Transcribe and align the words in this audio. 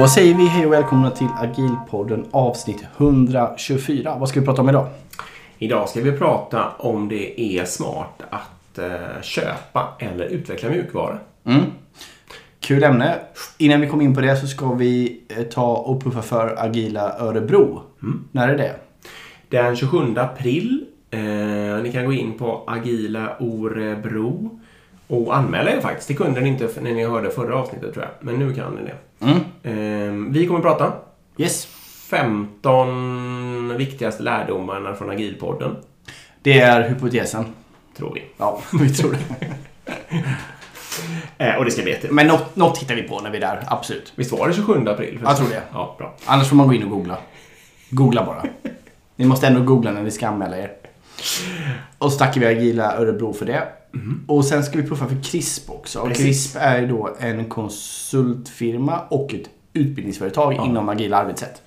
Då 0.00 0.08
säger 0.08 0.34
vi 0.34 0.46
hej 0.46 0.66
och 0.66 0.72
välkomna 0.72 1.10
till 1.10 1.26
Agilpodden 1.38 2.26
avsnitt 2.30 2.84
124. 2.96 4.16
Vad 4.18 4.28
ska 4.28 4.40
vi 4.40 4.46
prata 4.46 4.62
om 4.62 4.68
idag? 4.68 4.88
Idag 5.58 5.88
ska 5.88 6.00
vi 6.00 6.12
prata 6.12 6.68
om 6.78 7.08
det 7.08 7.40
är 7.40 7.64
smart 7.64 8.22
att 8.30 8.78
eh, 8.78 9.22
köpa 9.22 9.88
eller 9.98 10.24
utveckla 10.24 10.70
mjukvara. 10.70 11.18
Mm. 11.44 11.62
Kul 12.60 12.84
ämne. 12.84 13.18
Innan 13.58 13.80
vi 13.80 13.86
kommer 13.86 14.04
in 14.04 14.14
på 14.14 14.20
det 14.20 14.36
så 14.36 14.46
ska 14.46 14.72
vi 14.72 15.20
eh, 15.28 15.42
ta 15.42 15.76
och 15.76 16.02
puffa 16.02 16.22
för 16.22 16.64
Agila 16.64 17.18
Örebro. 17.18 17.82
När 18.32 18.48
är 18.48 18.58
det? 18.58 18.76
Den 19.48 19.76
27 19.76 20.16
april. 20.16 20.84
Eh, 21.10 21.20
ni 21.82 21.90
kan 21.92 22.04
gå 22.04 22.12
in 22.12 22.38
på 22.38 22.64
Agila 22.66 23.36
Orebro 23.40 24.59
och 25.10 25.36
anmäla 25.36 25.70
er 25.70 25.80
faktiskt. 25.80 26.08
Det 26.08 26.14
kunde 26.14 26.40
ni 26.40 26.48
inte 26.48 26.68
när 26.80 26.92
ni 26.92 27.04
hörde 27.04 27.30
förra 27.30 27.56
avsnittet 27.56 27.94
tror 27.94 28.04
jag. 28.04 28.26
Men 28.26 28.34
nu 28.34 28.54
kan 28.54 28.74
ni 28.74 28.82
det. 28.82 29.26
Mm. 29.26 29.38
Eh, 29.62 30.32
vi 30.32 30.46
kommer 30.46 30.60
prata 30.60 30.92
Yes. 31.36 31.66
15 32.10 33.76
viktigaste 33.76 34.22
lärdomarna 34.22 34.94
från 34.94 35.10
Agilpodden. 35.10 35.76
Det 36.42 36.60
är 36.60 36.88
hypotesen. 36.88 37.44
Tror 37.96 38.14
vi. 38.14 38.24
Ja, 38.36 38.60
vi 38.80 38.94
tror 38.94 39.12
det. 39.12 39.46
Eh, 41.38 41.54
och 41.54 41.64
det 41.64 41.70
ska 41.70 41.82
bli 41.82 41.92
jätte... 41.92 42.08
Men 42.10 42.26
något, 42.26 42.56
något 42.56 42.78
hittar 42.78 42.94
vi 42.94 43.02
på 43.02 43.20
när 43.20 43.30
vi 43.30 43.36
är 43.36 43.40
där. 43.40 43.64
Absolut. 43.66 44.12
Visst 44.16 44.32
var 44.32 44.48
det 44.48 44.54
27 44.54 44.88
april? 44.88 45.18
Jag 45.24 45.36
tror 45.36 45.48
det. 45.48 45.62
Ja, 45.72 45.94
bra. 45.98 46.14
Annars 46.26 46.48
får 46.48 46.56
man 46.56 46.68
gå 46.68 46.74
in 46.74 46.82
och 46.82 46.90
googla. 46.90 47.18
Googla 47.90 48.24
bara. 48.26 48.44
Ni 49.16 49.24
måste 49.26 49.46
ändå 49.46 49.60
googla 49.60 49.90
när 49.92 50.02
ni 50.02 50.10
ska 50.10 50.28
anmäla 50.28 50.58
er. 50.58 50.70
Och 51.98 52.12
så 52.12 52.18
tackar 52.18 52.40
vi 52.40 52.46
Agila 52.46 52.96
Örebro 52.96 53.32
för 53.32 53.46
det. 53.46 53.68
Och 54.26 54.44
sen 54.44 54.62
ska 54.64 54.78
vi 54.78 54.88
puffa 54.88 55.06
för 55.06 55.22
CRISP 55.22 55.70
också. 55.70 56.00
Och 56.00 56.08
Precis. 56.08 56.24
CRISP 56.24 56.56
är 56.60 56.86
då 56.86 57.16
en 57.18 57.44
konsultfirma 57.44 59.00
och 59.08 59.34
ett 59.34 59.50
utbildningsföretag 59.72 60.54
Ja. 60.54 60.66
inom 60.66 60.88
agila 60.88 61.16
arbetssätt. 61.16 61.62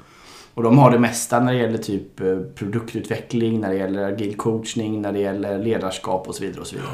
Och 0.53 0.63
de 0.63 0.77
har 0.77 0.91
det 0.91 0.99
mesta 0.99 1.39
när 1.39 1.53
det 1.53 1.59
gäller 1.59 1.77
typ 1.77 2.19
eh, 2.19 2.39
produktutveckling, 2.55 3.59
när 3.59 3.69
det 3.69 3.75
gäller 3.75 4.03
agil 4.13 4.35
coachning, 4.35 5.01
när 5.01 5.11
det 5.13 5.19
gäller 5.19 5.59
ledarskap 5.59 6.27
och 6.27 6.35
så 6.35 6.43
vidare. 6.43 6.61
Och 6.61 6.67
så, 6.67 6.75
vidare. 6.75 6.91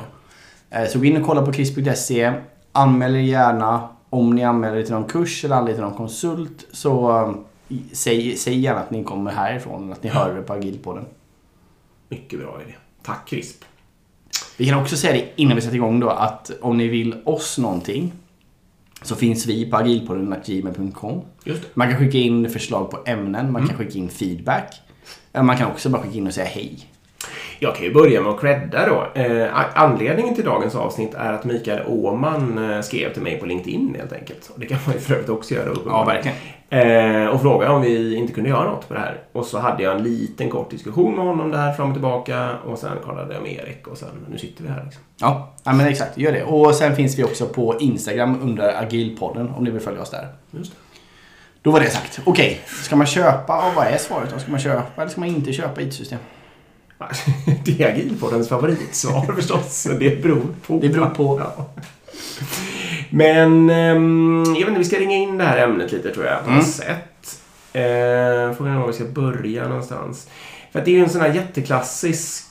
Eh, 0.86 0.90
så 0.90 1.00
gå 1.00 1.06
in 1.06 1.18
och 1.22 1.28
kolla 1.28 1.46
på 1.46 1.54
CRISP.se. 1.54 2.34
Anmäl 2.72 3.16
er 3.16 3.20
gärna. 3.20 3.90
Om 4.10 4.36
ni 4.36 4.44
anmäler 4.44 4.78
er 4.78 4.84
till 4.84 4.94
någon 4.94 5.08
kurs 5.08 5.46
eller 5.46 5.56
anlitar 5.56 5.82
någon 5.82 5.94
konsult 5.98 6.68
så 6.72 7.10
eh, 7.70 7.78
säg, 7.92 8.36
säg 8.38 8.60
gärna 8.60 8.80
att 8.80 8.92
ni 8.92 9.04
kommer 9.04 9.32
härifrån, 9.32 9.92
att 9.92 10.04
ni 10.04 10.10
hör 10.10 10.34
det 10.36 10.42
på 10.42 10.54
Agilpodden. 10.54 11.06
Mycket 12.10 12.40
bra 12.40 12.60
idé. 12.66 12.76
Tack 13.04 13.28
CRISP. 13.30 13.66
Vi 14.58 14.66
kan 14.70 14.82
också 14.82 14.96
säga 14.98 15.14
det 15.14 15.30
innan 15.36 15.56
vi 15.56 15.62
sätter 15.62 15.76
igång 15.76 16.00
då 16.00 16.10
att 16.10 16.52
om 16.62 16.78
ni 16.78 16.88
vill 16.88 17.16
oss 17.26 17.58
någonting 17.58 18.12
så 19.02 19.16
finns 19.16 19.46
vi 19.46 19.72
på 19.72 19.78
agilpodden.gmail.com. 19.78 21.22
Man 21.74 21.90
kan 21.90 22.00
skicka 22.00 22.18
in 22.18 22.50
förslag 22.50 22.92
på 22.92 23.00
ämnen, 23.06 23.52
man 23.52 23.68
kan 23.68 23.78
skicka 23.78 23.98
in 23.98 24.10
feedback. 24.10 24.82
Eh, 25.34 25.44
Man 25.44 25.58
kan 25.58 25.72
också 25.72 25.90
bara 25.90 26.02
skicka 26.02 26.18
in 26.18 26.28
och 26.28 26.34
säga 26.34 26.48
hej. 26.48 26.80
Jag 27.60 27.76
kan 27.76 27.86
ju 27.86 27.94
börja 27.94 28.22
med 28.22 28.32
att 28.32 28.42
credda 28.42 28.86
då. 28.90 29.22
Eh, 29.22 29.48
anledningen 29.74 30.36
till 30.36 30.46
dagens 30.46 30.76
avsnitt 30.76 31.14
är 31.14 31.34
att 31.34 31.46
Mikael 31.46 31.88
Åman 31.88 32.72
eh, 32.72 32.82
skrev 32.82 33.14
till 33.14 33.22
mig 33.22 33.40
på 33.40 33.46
LinkedIn 33.46 33.96
helt 34.00 34.14
enkelt. 34.14 34.52
Och 34.54 34.60
det 34.60 34.66
kan 34.66 34.78
man 34.86 34.96
ju 34.96 35.00
för 35.02 35.14
övrigt 35.14 35.30
också 35.30 35.54
göra. 35.54 35.74
Ja, 35.86 36.04
verkligen. 36.06 36.38
Eh, 36.72 37.26
och 37.26 37.42
frågade 37.42 37.74
om 37.74 37.82
vi 37.82 38.16
inte 38.16 38.34
kunde 38.34 38.50
göra 38.50 38.72
något 38.72 38.88
på 38.88 38.94
det 38.94 39.00
här. 39.00 39.22
Och 39.32 39.46
så 39.46 39.60
hade 39.60 39.84
jag 39.84 39.96
en 39.96 40.04
liten 40.04 40.50
kort 40.50 40.72
diskussion 40.72 41.16
med 41.16 41.26
honom 41.26 41.52
där 41.52 41.74
fram 41.74 41.88
och 41.88 41.94
tillbaka. 41.94 42.58
Och 42.66 42.80
sen 42.80 42.98
kollade 43.06 43.34
jag 43.34 43.44
med 43.44 43.52
Erik 43.52 43.88
och 43.88 43.98
sen 43.98 44.10
nu 44.32 44.38
sitter 44.38 44.64
vi 44.64 44.70
här. 44.70 44.84
Liksom. 44.84 45.04
Ja, 45.20 45.54
ja 45.64 45.74
men 45.74 45.88
exakt, 45.88 46.18
gör 46.18 46.32
det. 46.32 46.44
Och 46.44 46.76
sen 46.76 46.96
finns 46.96 47.20
vi 47.20 47.24
också 47.24 47.46
på 47.46 47.80
Instagram 47.80 48.40
under 48.42 48.84
agilpodden 48.84 49.50
om 49.50 49.64
ni 49.64 49.72
vill 49.72 49.82
följa 49.82 50.02
oss 50.02 50.10
där. 50.10 50.28
Just 50.52 50.72
det. 50.72 50.78
Då 51.62 51.72
var 51.72 51.80
det 51.80 51.90
sagt. 51.90 52.20
Okej, 52.24 52.62
ska 52.66 52.96
man 52.96 53.08
köpa? 53.08 53.54
Ja, 53.54 53.72
vad 53.76 53.88
är 53.88 53.98
svaret 53.98 54.30
då? 54.34 54.40
Ska 54.40 54.52
man 54.52 54.60
köpa 54.60 55.02
eller 55.02 55.12
ska 55.12 55.22
man 55.22 55.30
inte 55.30 55.54
köpa 55.54 55.82
IT-system? 55.82 56.20
Det 57.66 57.82
är 57.82 57.92
Agilpoddens 57.92 58.50
favoritsvar 58.50 59.22
förstås. 59.36 59.88
Det 60.00 60.22
beror 60.22 60.46
på. 60.68 60.80
Det 60.82 60.90
beror 60.90 61.06
på. 61.06 61.42
Ja. 61.58 61.66
Men 63.10 63.70
ehm, 63.70 64.44
jag 64.48 64.54
vet 64.54 64.68
inte, 64.68 64.80
vi 64.80 64.86
ska 64.86 65.00
ringa 65.00 65.16
in 65.16 65.38
det 65.38 65.44
här 65.44 65.58
ämnet 65.58 65.92
lite 65.92 66.14
tror 66.14 66.26
jag. 66.26 66.40
På 66.40 66.46
Mm. 66.46 66.58
något 66.58 66.68
sätt. 66.68 67.42
Eh, 67.74 68.54
frågan 68.58 68.76
är 68.76 68.80
var 68.80 68.88
vi 68.88 68.94
ska 68.94 69.06
börja 69.06 69.68
någonstans. 69.68 70.30
För 70.72 70.80
att 70.80 70.86
det 70.86 70.92
är 70.92 70.96
ju 70.96 71.04
en 71.04 71.10
sån 71.10 71.22
här 71.22 71.34
jätteklassisk... 71.34 72.46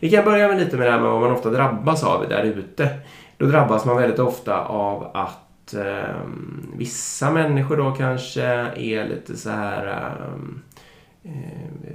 Vi 0.00 0.10
kan 0.10 0.24
börja 0.24 0.48
med 0.48 0.58
lite 0.58 0.76
med 0.76 0.86
det 0.86 0.92
här 0.92 1.00
med 1.00 1.10
vad 1.10 1.20
man 1.20 1.30
ofta 1.32 1.50
drabbas 1.50 2.04
av 2.04 2.28
där 2.28 2.42
ute. 2.42 2.88
Då 3.36 3.46
drabbas 3.46 3.84
man 3.84 3.96
väldigt 3.96 4.18
ofta 4.18 4.58
av 4.64 5.10
att 5.14 5.74
ehm, 5.74 6.66
vissa 6.76 7.30
människor 7.30 7.76
då 7.76 7.90
kanske 7.90 8.42
är 8.76 9.08
lite 9.08 9.36
så 9.36 9.50
här 9.50 9.86
eh, 9.86 10.38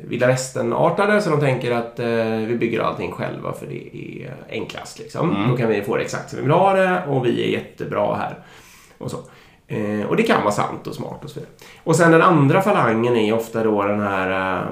vilda 0.03 0.27
västern-artade 0.27 1.21
så 1.21 1.29
de 1.29 1.39
tänker 1.39 1.71
att 1.71 1.99
eh, 1.99 2.35
vi 2.47 2.57
bygger 2.59 2.79
allting 2.79 3.11
själva 3.11 3.53
för 3.53 3.67
det 3.67 3.97
är 3.97 4.35
enklast. 4.49 4.99
Liksom. 4.99 5.35
Mm. 5.35 5.49
Då 5.49 5.57
kan 5.57 5.69
vi 5.69 5.81
få 5.81 5.95
det 5.95 6.03
exakt 6.03 6.29
som 6.29 6.37
vi 6.37 6.43
vill 6.43 6.51
ha 6.51 6.73
det 6.73 7.03
och 7.07 7.25
vi 7.25 7.43
är 7.43 7.47
jättebra 7.47 8.15
här. 8.15 8.39
Och, 8.97 9.11
så. 9.11 9.17
Eh, 9.67 10.05
och 10.07 10.15
det 10.15 10.23
kan 10.23 10.41
vara 10.41 10.51
sant 10.51 10.87
och 10.87 10.95
smart 10.95 11.23
och 11.23 11.29
så 11.29 11.39
vidare. 11.39 11.53
Och 11.83 11.95
sen 11.95 12.11
den 12.11 12.21
andra 12.21 12.61
falangen 12.61 13.15
är 13.15 13.33
ofta 13.33 13.63
då 13.63 13.83
den 13.83 14.01
här 14.01 14.63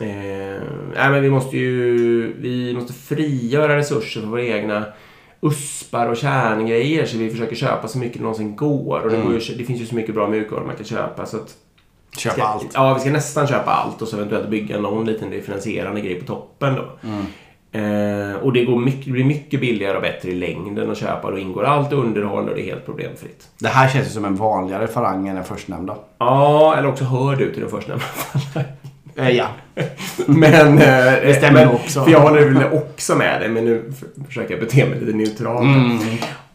Eh, 0.00 0.62
nej, 0.94 1.10
men 1.10 1.22
vi 1.22 1.30
måste 1.30 1.56
ju 1.56 2.32
vi 2.40 2.74
måste 2.74 2.92
frigöra 2.92 3.76
resurser 3.76 4.20
för 4.20 4.28
våra 4.28 4.42
egna 4.42 4.84
uspar 5.40 6.06
och 6.06 6.16
kärngrejer 6.16 7.06
så 7.06 7.18
vi 7.18 7.30
försöker 7.30 7.56
köpa 7.56 7.88
så 7.88 7.98
mycket 7.98 8.18
det 8.18 8.22
någonsin 8.22 8.56
går. 8.56 9.00
Och 9.00 9.10
det, 9.10 9.22
går 9.22 9.32
ju, 9.32 9.54
det 9.54 9.64
finns 9.64 9.80
ju 9.80 9.86
så 9.86 9.94
mycket 9.94 10.14
bra 10.14 10.28
mjukvara 10.28 10.64
man 10.64 10.76
kan 10.76 10.84
köpa. 10.84 11.26
Så 11.26 11.36
att 11.36 11.56
Köpa 12.16 12.34
ska, 12.34 12.44
allt. 12.44 12.70
Ja, 12.74 12.94
vi 12.94 13.00
ska 13.00 13.10
nästan 13.10 13.46
köpa 13.46 13.70
allt 13.70 14.02
och 14.02 14.08
så 14.08 14.16
eventuellt 14.16 14.48
bygga 14.48 14.80
någon 14.80 15.04
liten 15.04 15.30
differentierande 15.30 16.00
grej 16.00 16.14
på 16.14 16.26
toppen 16.26 16.74
då. 16.74 17.08
Mm. 17.08 17.26
Eh, 17.72 18.36
och 18.36 18.52
det, 18.52 18.64
går 18.64 18.78
mycket, 18.78 19.04
det 19.04 19.10
blir 19.10 19.24
mycket 19.24 19.60
billigare 19.60 19.96
och 19.96 20.02
bättre 20.02 20.28
i 20.28 20.34
längden 20.34 20.90
att 20.90 20.98
köpa. 20.98 21.30
Då 21.30 21.38
ingår 21.38 21.64
allt 21.64 21.92
underhåll 21.92 22.48
och 22.48 22.54
det 22.54 22.62
är 22.62 22.64
helt 22.64 22.86
problemfritt. 22.86 23.48
Det 23.58 23.68
här 23.68 23.88
känns 23.88 24.06
ju 24.06 24.10
som 24.10 24.24
en 24.24 24.36
vanligare 24.36 24.86
falang 24.86 25.28
än 25.28 25.34
den 25.34 25.44
förstnämnda. 25.44 25.96
Ja, 26.18 26.76
eller 26.76 26.88
också 26.88 27.04
hör 27.04 27.36
du 27.36 27.52
till 27.52 27.60
den 27.60 27.70
första. 27.70 27.92
Eh, 29.16 29.30
ja. 29.30 29.46
men... 30.26 30.78
Eh, 30.78 30.84
Det 31.22 31.34
stämmer 31.38 31.66
men, 31.66 31.74
också. 31.74 32.04
För 32.04 32.10
jag 32.10 32.20
håller 32.20 32.50
väl 32.50 32.72
också 32.72 33.14
med 33.14 33.40
dig, 33.40 33.48
men 33.48 33.64
nu 33.64 33.92
försöker 34.26 34.50
jag 34.50 34.60
bete 34.60 34.86
mig 34.86 35.00
lite 35.00 35.16
neutralt. 35.16 35.62
Mm. 35.62 35.98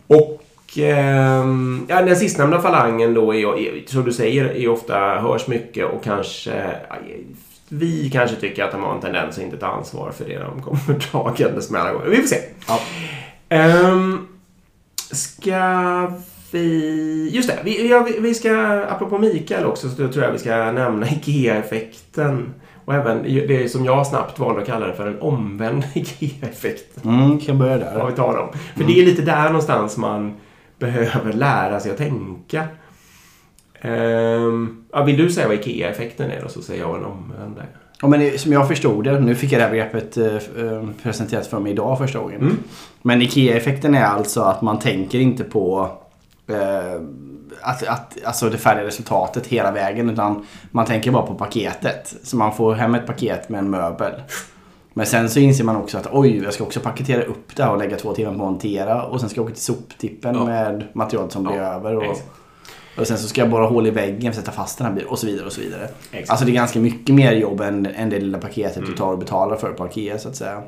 Och 0.08 0.43
ehm, 0.78 1.86
ja, 1.88 2.02
den 2.02 2.16
sistnämnda 2.16 2.62
falangen 2.62 3.14
då, 3.14 3.36
är, 3.36 3.60
är, 3.60 3.84
som 3.86 4.04
du 4.04 4.14
säger, 4.14 4.46
är 4.46 4.68
ofta 4.68 5.00
hörs 5.00 5.48
mycket 5.48 5.86
och 5.86 6.04
kanske 6.04 6.52
ja, 6.90 6.96
vi 7.70 8.10
kanske 8.10 8.36
tycker 8.36 8.64
att 8.64 8.72
de 8.72 8.84
har 8.84 8.96
en 8.96 9.02
tendens 9.02 9.38
att 9.38 9.44
inte 9.44 9.58
ta 9.58 9.68
ansvar 9.68 10.12
för 10.12 10.26
det 10.26 10.40
de 10.40 10.62
kommer 10.62 11.00
dragandes 11.12 11.70
med 11.70 11.82
alla 11.82 11.94
gånger. 11.94 12.08
Vi 12.10 12.18
får 12.18 12.28
se. 12.28 12.40
Ja. 12.68 12.80
Um, 13.90 14.28
ska 15.12 16.12
vi... 16.52 17.30
Just 17.34 17.50
det, 17.50 17.60
vi, 17.64 17.90
ja, 17.90 18.08
vi, 18.20 18.34
ska, 18.34 18.58
apropå 18.90 19.18
Mikael 19.18 19.66
också, 19.66 19.90
så 19.90 19.96
tror 19.96 20.24
jag 20.24 20.32
vi 20.32 20.40
ska 20.40 20.72
nämna 20.72 21.08
IKEA-effekten. 21.12 22.54
Och 22.86 22.94
även 22.94 23.24
det 23.24 23.72
som 23.72 23.86
jag 23.86 24.08
snabbt 24.08 24.40
valde 24.40 24.62
att 24.62 24.68
kalla 24.68 24.88
det 24.88 24.94
för 24.94 25.08
en 25.08 25.22
omvänd 25.22 25.84
IKEA-effekt. 25.94 27.06
Mm, 27.06 27.40
kan 27.40 27.60
börja 27.60 27.78
Vad 27.78 28.04
där. 28.04 28.08
vi 28.10 28.16
talar 28.16 28.40
om. 28.40 28.50
För 28.78 28.84
det 28.84 29.00
är 29.00 29.06
lite 29.06 29.22
där 29.22 29.46
någonstans 29.46 29.98
man 29.98 30.34
behöver 30.84 31.34
lära 31.34 31.80
sig 31.80 31.92
att 31.92 31.98
tänka. 31.98 32.68
Ehm, 33.82 34.86
ja, 34.92 35.04
vill 35.04 35.18
du 35.18 35.32
säga 35.32 35.48
vad 35.48 35.56
IKEA-effekten 35.56 36.32
är 36.32 36.42
då 36.42 36.50
så 36.50 36.62
säger 36.62 36.82
jag 36.82 36.98
en 36.98 37.06
omvänd. 37.06 37.62
Ja, 38.02 38.08
men 38.08 38.40
som 38.40 38.54
jag 38.54 38.68
förstod 38.68 39.04
det, 39.04 39.20
nu 39.20 39.36
fick 39.36 39.52
jag 39.52 39.60
det 39.60 39.64
här 39.64 39.72
begreppet 39.72 40.18
eh, 40.18 40.66
eh, 40.66 40.88
presenterat 41.04 41.48
för 41.48 41.60
mig 41.60 41.72
idag 41.72 41.98
första 41.98 42.20
gången. 42.20 42.42
Mm. 42.42 42.58
Men 43.02 43.22
IKEA-effekten 43.22 43.96
är 43.96 44.06
alltså 44.06 44.42
att 44.42 44.62
man 44.62 44.80
tänker 44.80 45.20
inte 45.20 45.44
på 45.44 45.92
eh, 46.48 47.02
att, 47.62 47.88
att, 47.88 48.18
alltså 48.26 48.50
det 48.50 48.58
färdiga 48.58 48.86
resultatet 48.86 49.48
hela 49.48 49.72
vägen 49.72 50.10
utan 50.10 50.46
man 50.72 50.86
tänker 50.86 51.12
bara 51.12 51.26
på 51.26 51.36
paketet. 51.36 52.16
Så 52.24 52.38
man 52.38 52.56
får 52.56 52.74
hem 52.74 52.96
ett 52.96 53.08
paket 53.08 53.50
med 53.50 53.60
en 53.60 53.70
möbel. 53.70 54.14
Men 54.94 55.06
sen 55.06 55.30
så 55.30 55.40
inser 55.40 55.64
man 55.64 55.76
också 55.76 55.98
att 55.98 56.08
oj, 56.12 56.44
jag 56.44 56.54
ska 56.54 56.64
också 56.64 56.80
paketera 56.80 57.24
upp 57.24 57.56
det 57.56 57.64
här 57.64 57.72
och 57.72 57.78
lägga 57.78 57.98
två 57.98 58.14
timmar 58.14 58.30
på 58.32 58.36
att 58.36 58.52
montera 58.52 59.04
och 59.04 59.20
sen 59.20 59.30
ska 59.30 59.38
jag 59.40 59.46
åka 59.46 59.54
till 59.54 59.64
soptippen 59.64 60.36
Ja. 60.36 60.46
med 60.46 60.84
material 60.94 61.32
som 61.32 61.44
blir 61.44 61.56
Ja, 61.56 61.64
över. 61.64 61.96
Och, 61.96 62.04
exakt. 62.04 62.28
och 62.98 63.08
sen 63.08 63.18
så 63.18 63.28
ska 63.28 63.42
jag 63.42 63.50
borra 63.50 63.66
hål 63.68 63.88
i 63.88 63.92
väggen 63.92 64.34
för 64.34 64.40
att 64.40 64.46
sätta 64.46 64.58
fast 64.58 64.78
den 64.78 64.88
här 64.88 64.94
bilen 64.94 65.10
och 65.10 65.20
så 65.20 65.26
vidare 65.28 65.46
och 65.46 65.52
så 65.54 65.62
vidare. 65.62 65.88
Exakt. 66.12 66.30
Alltså 66.30 66.46
det 66.46 66.52
är 66.52 66.54
ganska 66.54 66.80
mycket 66.80 67.16
mer 67.16 67.32
jobb 67.34 67.62
än, 67.62 67.86
än 67.86 68.10
det 68.10 68.20
lilla 68.20 68.38
paketet 68.38 68.86
du 68.86 68.94
tar 68.94 69.12
och 69.12 69.18
betalar 69.20 69.56
för 69.56 69.72
på 69.74 69.88
Ikea 69.88 70.18
så 70.18 70.30
att 70.30 70.36
säga. 70.36 70.62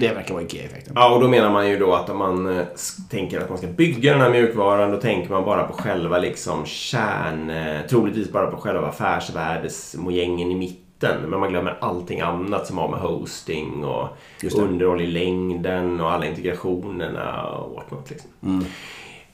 Det 0.00 0.08
verkar 0.14 0.34
vara 0.34 0.44
Ikea-effekten. 0.44 0.92
Ja, 0.96 1.14
och 1.14 1.20
då 1.20 1.28
menar 1.28 1.50
man 1.50 1.68
ju 1.68 1.78
då 1.78 1.94
att 1.94 2.10
om 2.10 2.16
man 2.18 2.58
eh, 2.58 2.64
tänker 3.10 3.40
att 3.40 3.48
man 3.48 3.58
ska 3.58 3.66
bygga 3.66 4.12
den 4.12 4.20
här 4.20 4.30
mjukvaran, 4.30 4.90
då 4.90 4.96
tänker 5.00 5.30
man 5.30 5.44
bara 5.44 5.64
på 5.64 5.72
själva 5.72 6.18
liksom 6.18 6.64
kärn... 6.66 7.50
eh, 7.50 7.80
Troligtvis 7.88 8.32
bara 8.32 8.46
på 8.46 8.56
själva 8.56 8.86
affärsvärdesmojängen 8.88 10.50
i 10.50 10.54
mitten. 10.54 10.82
Men 11.00 11.40
man 11.40 11.48
glömmer 11.50 11.76
allting 11.80 12.20
annat 12.20 12.66
som 12.66 12.78
har 12.78 12.88
med 12.88 13.00
hosting 13.00 13.84
och 13.84 14.08
underhåll 14.56 15.00
i 15.00 15.06
längden 15.06 16.00
och 16.00 16.12
alla 16.12 16.26
integrationerna 16.26 17.42
och 17.42 17.74
whatnot. 17.74 18.10
Liksom. 18.10 18.30
Mm. 18.42 18.64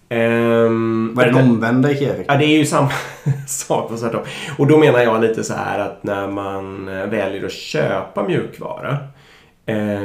Ehm, 0.09 1.13
Vad 1.15 1.27
är 1.27 1.33
den 1.33 1.51
omvända 1.51 1.91
IKEA-effekten? 1.91 2.35
Ja, 2.35 2.39
det 2.39 2.45
är 2.45 2.59
ju 2.59 2.67
samma 2.67 2.91
sak 3.49 3.91
fast 3.91 4.03
tvärtom. 4.03 4.21
Och 4.59 4.67
då 4.67 4.79
menar 4.79 5.01
jag 5.01 5.21
lite 5.21 5.45
så 5.45 5.55
här 5.55 5.79
att 5.79 6.05
när 6.05 6.29
man 6.29 6.89
eh, 6.89 7.07
väljer 7.07 7.47
att 7.47 7.53
köpa 7.53 8.23
mjukvara 8.23 8.99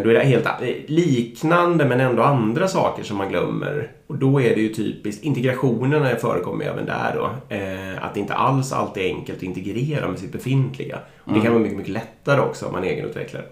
då 0.03 0.09
är 0.09 0.13
det 0.13 0.19
helt 0.23 0.45
a- 0.45 0.59
liknande 0.87 1.85
men 1.85 1.99
ändå 1.99 2.23
andra 2.23 2.67
saker 2.67 3.03
som 3.03 3.17
man 3.17 3.29
glömmer. 3.29 3.91
Och 4.07 4.15
då 4.17 4.41
är 4.41 4.55
det 4.55 4.61
ju 4.61 4.73
typiskt, 4.73 5.23
integrationerna 5.23 6.15
förekommer 6.15 6.65
även 6.65 6.85
där 6.85 7.15
då. 7.15 7.55
Eh, 7.55 8.05
att 8.05 8.13
det 8.13 8.19
inte 8.19 8.33
alls 8.33 8.73
alltid 8.73 9.03
är 9.03 9.07
enkelt 9.07 9.37
att 9.37 9.43
integrera 9.43 10.07
med 10.07 10.19
sitt 10.19 10.31
befintliga. 10.31 10.99
Och 11.23 11.33
det 11.33 11.41
kan 11.41 11.51
vara 11.53 11.61
mycket, 11.63 11.77
mycket 11.77 11.93
lättare 11.93 12.41
också 12.41 12.65
om 12.65 12.71
man 12.71 12.83
är 12.83 12.87
egenutvecklare. 12.87 13.43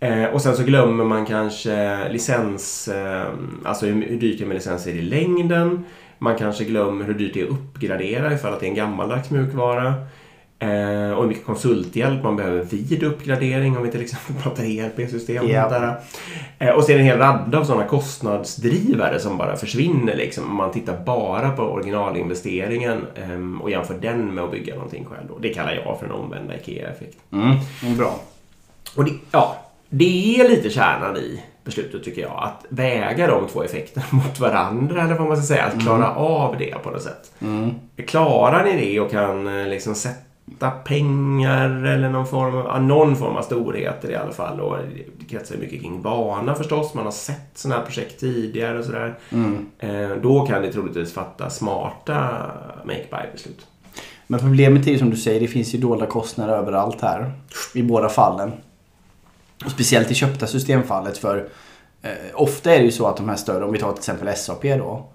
Eh, 0.00 0.24
och 0.24 0.40
sen 0.42 0.56
så 0.56 0.62
glömmer 0.62 1.04
man 1.04 1.26
kanske 1.26 2.08
licens, 2.08 2.88
eh, 2.88 3.26
alltså 3.64 3.86
hur, 3.86 4.02
hur 4.06 4.16
dyrt 4.20 4.38
det 4.38 4.44
är 4.44 4.48
med 4.48 4.54
licenser 4.54 4.90
i 4.90 5.02
längden. 5.02 5.84
Man 6.18 6.36
kanske 6.36 6.64
glömmer 6.64 7.04
hur 7.04 7.14
dyrt 7.14 7.34
det 7.34 7.40
är 7.40 7.44
att 7.44 7.50
uppgradera 7.50 8.32
ifall 8.34 8.52
att 8.52 8.60
det 8.60 8.66
är 8.66 8.70
en 8.70 8.74
gammaldags 8.74 9.30
mjukvara. 9.30 9.94
Eh, 10.62 11.12
och 11.12 11.22
hur 11.22 11.28
mycket 11.28 11.46
konsulthjälp 11.46 12.22
man 12.22 12.36
behöver 12.36 12.64
vid 12.64 13.02
uppgradering 13.02 13.76
om 13.76 13.82
vi 13.82 13.90
till 13.90 14.02
exempel 14.02 14.36
pratar 14.42 14.64
ERP-system. 14.64 15.44
och. 15.44 15.50
Eh, 16.58 16.74
och 16.74 16.84
det 16.86 16.92
en 16.92 17.04
hel 17.04 17.18
radda 17.18 17.58
av 17.58 17.64
sådana 17.64 17.84
kostnadsdrivare 17.84 19.18
som 19.20 19.38
bara 19.38 19.56
försvinner 19.56 20.16
liksom. 20.16 20.44
Om 20.50 20.56
man 20.56 20.72
tittar 20.72 21.04
bara 21.04 21.50
på 21.50 21.62
originalinvesteringen 21.62 23.06
ehm, 23.14 23.60
och 23.62 23.70
jämför 23.70 23.94
den 23.94 24.34
med 24.34 24.44
att 24.44 24.50
bygga 24.50 24.74
någonting 24.74 25.04
själv. 25.04 25.28
Då. 25.28 25.38
Det 25.38 25.48
kallar 25.48 25.72
jag 25.72 25.98
för 25.98 26.06
en 26.06 26.12
omvända 26.12 26.56
IKEA-effekt. 26.56 27.18
Mm, 27.32 27.56
mm, 27.82 27.96
bra. 27.96 28.20
Och 28.96 29.04
det, 29.04 29.12
ja, 29.30 29.56
det 29.88 30.40
är 30.40 30.48
lite 30.48 30.70
kärnan 30.70 31.16
i 31.16 31.42
beslutet 31.64 32.04
tycker 32.04 32.22
jag. 32.22 32.42
Att 32.42 32.66
väga 32.68 33.26
de 33.26 33.48
två 33.48 33.62
effekterna 33.62 34.06
mot 34.10 34.40
varandra 34.40 35.02
eller 35.02 35.14
vad 35.14 35.28
man 35.28 35.36
ska 35.36 35.46
säga. 35.46 35.64
Att 35.64 35.82
klara 35.82 36.14
av 36.14 36.58
det 36.58 36.82
på 36.82 36.90
något 36.90 37.02
sätt. 37.02 37.32
Klarar 38.06 38.64
ni 38.64 38.80
det 38.80 39.00
och 39.00 39.10
kan 39.10 39.60
eh, 39.60 39.68
liksom 39.68 39.94
sätta 39.94 40.31
pengar 40.84 41.84
eller 41.84 42.08
någon 42.08 42.26
form 42.26 42.56
av, 42.56 42.82
någon 42.82 43.16
form 43.16 43.36
av 43.36 43.42
storheter 43.42 44.10
i 44.10 44.16
alla 44.16 44.32
fall. 44.32 44.60
Och 44.60 44.76
det 45.18 45.24
kretsar 45.24 45.56
mycket 45.56 45.80
kring 45.80 46.02
vana 46.02 46.54
förstås. 46.54 46.94
Man 46.94 47.04
har 47.04 47.12
sett 47.12 47.50
sådana 47.54 47.80
här 47.80 47.86
projekt 47.86 48.20
tidigare 48.20 48.78
och 48.78 48.84
sådär. 48.84 49.18
Eh, 49.78 50.10
då 50.22 50.46
kan 50.46 50.62
det 50.62 50.72
troligtvis 50.72 51.12
fatta 51.12 51.50
smarta 51.50 52.50
make-buy-beslut. 52.84 53.66
Men 54.26 54.40
problemet 54.40 54.86
är 54.86 54.90
ju 54.90 54.98
som 54.98 55.10
du 55.10 55.16
säger, 55.16 55.40
det 55.40 55.48
finns 55.48 55.74
ju 55.74 55.78
dolda 55.78 56.06
kostnader 56.06 56.56
överallt 56.56 57.00
här. 57.00 57.32
I 57.74 57.82
båda 57.82 58.08
fallen. 58.08 58.52
Och 59.64 59.70
speciellt 59.70 60.10
i 60.10 60.14
köpta 60.14 60.46
systemfallet 60.46 61.18
för 61.18 61.48
eh, 62.02 62.10
ofta 62.34 62.74
är 62.74 62.78
det 62.78 62.84
ju 62.84 62.92
så 62.92 63.06
att 63.06 63.16
de 63.16 63.28
här 63.28 63.36
större, 63.36 63.64
om 63.64 63.72
vi 63.72 63.78
tar 63.78 63.92
till 63.92 63.98
exempel 63.98 64.36
SAP 64.36 64.62
då. 64.62 65.06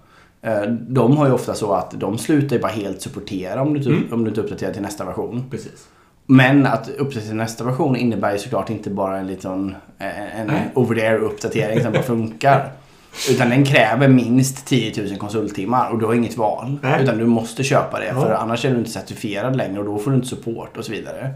Eh, 0.42 0.62
de 0.88 1.16
har 1.16 1.26
ju 1.26 1.32
ofta 1.32 1.54
så 1.54 1.72
att 1.72 1.90
de 1.90 2.18
slutar 2.18 2.56
ju 2.56 2.62
bara 2.62 2.72
helt 2.72 3.02
supportera 3.02 3.62
om 3.62 3.74
du, 3.74 3.78
inte- 3.96 4.14
om 4.14 4.24
du 4.24 4.28
inte 4.30 4.40
uppdaterar 4.40 4.72
till 4.72 4.82
nästa 4.82 5.04
version. 5.04 5.44
Precis. 5.50 5.86
Men 6.26 6.66
att 6.66 6.88
uppdatera 6.88 7.22
till 7.26 7.34
nästa 7.36 7.64
version 7.64 7.96
innebär 7.96 8.32
ju 8.32 8.38
såklart 8.38 8.70
inte 8.70 8.90
bara 8.90 9.18
en 9.18 9.26
liten 9.26 9.74
eh, 9.98 10.40
en 10.40 10.50
over 10.74 10.94
there 10.96 11.18
uppdatering 11.18 11.82
som 11.82 11.92
bara 11.92 12.02
funkar. 12.02 12.70
Utan 13.30 13.50
den 13.50 13.64
kräver 13.64 14.08
minst 14.08 14.66
10 14.66 15.02
000 15.02 15.16
konsulttimmar 15.16 15.90
och 15.90 15.98
du 15.98 16.06
har 16.06 16.14
inget 16.14 16.36
val. 16.36 16.78
Nej. 16.82 17.02
Utan 17.02 17.18
du 17.18 17.26
måste 17.26 17.62
köpa 17.64 18.00
det 18.00 18.12
för 18.14 18.32
annars 18.32 18.64
är 18.64 18.70
du 18.70 18.78
inte 18.78 18.90
certifierad 18.90 19.56
längre 19.56 19.78
och 19.78 19.84
då 19.84 19.98
får 19.98 20.10
du 20.10 20.16
inte 20.16 20.28
support 20.28 20.76
och 20.76 20.84
så 20.84 20.92
vidare. 20.92 21.30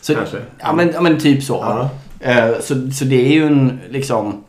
Så, 0.00 0.14
Kanske. 0.14 0.36
Ja 0.58 0.72
men, 0.72 0.90
ja, 0.94 1.00
men 1.00 1.18
typ 1.20 1.42
så. 1.42 1.88
Eh, 2.20 2.50
så. 2.60 2.90
Så 2.90 3.04
det 3.04 3.26
är 3.26 3.32
ju 3.32 3.46
en 3.46 3.78
liksom 3.88 4.44